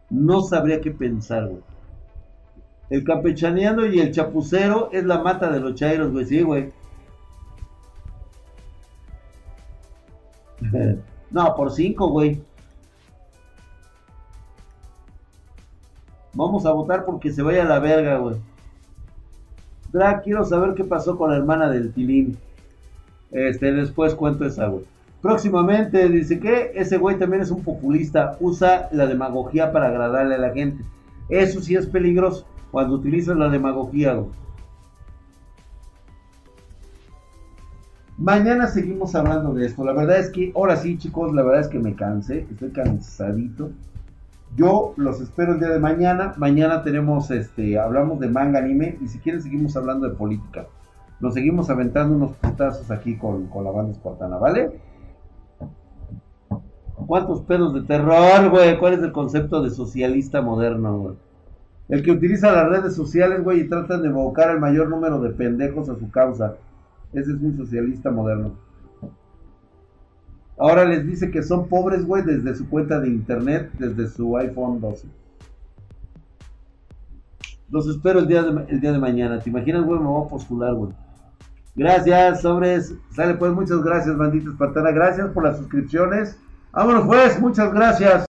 No 0.10 0.44
sabría 0.44 0.80
qué 0.80 0.92
pensar, 0.92 1.48
güey. 1.48 1.62
El 2.90 3.04
campechaneando 3.04 3.86
y 3.86 4.00
el 4.00 4.12
chapucero 4.12 4.90
es 4.94 5.04
la 5.04 5.22
mata 5.22 5.52
de 5.52 5.60
los 5.60 5.76
chairos, 5.76 6.14
güey. 6.14 6.26
Sí, 6.26 6.42
güey. 6.42 6.72
No, 11.32 11.56
por 11.56 11.72
cinco, 11.72 12.10
güey. 12.10 12.42
Vamos 16.34 16.66
a 16.66 16.72
votar 16.72 17.06
porque 17.06 17.32
se 17.32 17.42
vaya 17.42 17.64
a 17.64 17.68
la 17.68 17.80
verga, 17.80 18.18
güey. 18.18 18.36
Drag, 19.92 20.24
quiero 20.24 20.46
saber 20.46 20.76
qué 20.76 20.84
pasó 20.84 21.18
con 21.18 21.32
la 21.32 21.38
hermana 21.38 21.70
del 21.70 21.92
Tilín. 21.94 22.38
Este, 23.32 23.72
después 23.72 24.14
cuento 24.16 24.46
esa, 24.46 24.68
güey. 24.68 24.84
Próximamente 25.22 26.08
dice 26.10 26.40
que 26.40 26.72
ese 26.76 26.98
güey 26.98 27.18
también 27.18 27.42
es 27.42 27.50
un 27.50 27.64
populista, 27.64 28.38
usa 28.40 28.88
la 28.92 29.08
demagogía 29.08 29.72
para 29.72 29.88
agradarle 29.88 30.36
a 30.36 30.40
la 30.40 30.54
gente. 30.54 30.84
Eso 31.30 31.60
sí 31.60 31.76
es 31.76 31.88
peligroso 31.88 32.46
cuando 32.72 32.96
utilizas 32.96 33.36
la 33.36 33.50
demagogía. 33.50 34.16
Mañana 38.18 38.66
seguimos 38.66 39.14
hablando 39.14 39.54
de 39.54 39.68
esto. 39.68 39.84
La 39.84 39.94
verdad 39.94 40.18
es 40.18 40.32
que 40.32 40.52
ahora 40.56 40.76
sí, 40.76 40.98
chicos, 40.98 41.34
la 41.34 41.44
verdad 41.44 41.62
es 41.62 41.68
que 41.68 41.78
me 41.78 41.96
cansé, 41.96 42.48
estoy 42.50 42.72
cansadito. 42.72 43.70
Yo 44.56 44.94
los 44.98 45.22
espero 45.22 45.54
el 45.54 45.60
día 45.60 45.70
de 45.70 45.80
mañana. 45.80 46.34
Mañana 46.38 46.82
tenemos 46.82 47.30
este, 47.30 47.78
hablamos 47.78 48.20
de 48.20 48.28
manga 48.28 48.58
anime 48.58 48.98
y 49.02 49.08
si 49.08 49.20
quieren 49.20 49.44
seguimos 49.44 49.78
hablando 49.78 50.10
de 50.10 50.16
política. 50.16 50.66
Nos 51.20 51.36
seguimos 51.36 51.70
aventando 51.70 52.16
unos 52.16 52.32
putazos 52.38 52.90
aquí 52.90 53.18
con, 53.18 53.48
con 53.48 53.64
la 53.64 53.72
banda 53.72 53.92
espartana, 53.92 54.38
¿vale? 54.38 54.72
¿Cuántos 57.06 57.42
pedos 57.42 57.76
de 57.76 57.82
terror, 57.82 58.50
güey? 58.50 58.80
¿Cuál 58.80 58.94
es 58.94 59.04
el 59.04 59.12
concepto 59.12 59.62
de 59.62 59.70
socialista 59.70 60.42
moderno, 60.42 60.98
güey? 60.98 61.16
El 61.90 62.04
que 62.04 62.12
utiliza 62.12 62.52
las 62.52 62.68
redes 62.68 62.96
sociales, 62.96 63.44
güey, 63.44 63.62
y 63.62 63.70
trata 63.70 63.98
de 64.00 64.10
evocar 64.10 64.50
el 64.50 64.60
mayor 64.60 64.90
número 64.90 65.22
de 65.22 65.30
pendejos 65.30 65.88
a 65.90 65.96
su 65.96 66.10
causa. 66.10 66.56
Ese 67.14 67.32
es 67.32 67.42
un 67.42 67.56
socialista 67.56 68.12
moderno. 68.12 68.54
Ahora 70.60 70.86
les 70.86 71.06
dice 71.06 71.30
que 71.30 71.44
son 71.44 71.68
pobres, 71.68 72.06
güey, 72.06 72.24
desde 72.24 72.56
su 72.56 72.68
cuenta 72.68 73.00
de 73.00 73.10
internet, 73.10 73.72
desde 73.78 74.08
su 74.08 74.36
iPhone 74.38 74.82
12. 74.82 75.08
Los 77.70 77.88
espero 77.88 78.20
el 78.20 78.28
día 78.28 78.44
de, 78.44 78.66
el 78.70 78.80
día 78.80 78.92
de 78.92 79.00
mañana. 79.00 79.40
¿Te 79.40 79.50
imaginas, 79.50 79.84
güey? 79.84 80.00
Me 80.00 80.08
voy 80.08 80.26
a 80.26 80.30
postular, 80.30 80.74
güey. 80.74 80.94
Gracias, 81.76 82.42
sobres. 82.42 82.96
Sale 83.12 83.36
pues, 83.36 83.54
muchas 83.54 83.84
gracias, 83.84 84.18
bandita 84.18 84.50
espartana. 84.50 84.92
Gracias 84.92 85.30
por 85.30 85.44
las 85.44 85.58
suscripciones. 85.58 86.40
Vámonos 86.72 87.06
pues, 87.06 87.40
muchas 87.40 87.72
gracias. 87.74 88.27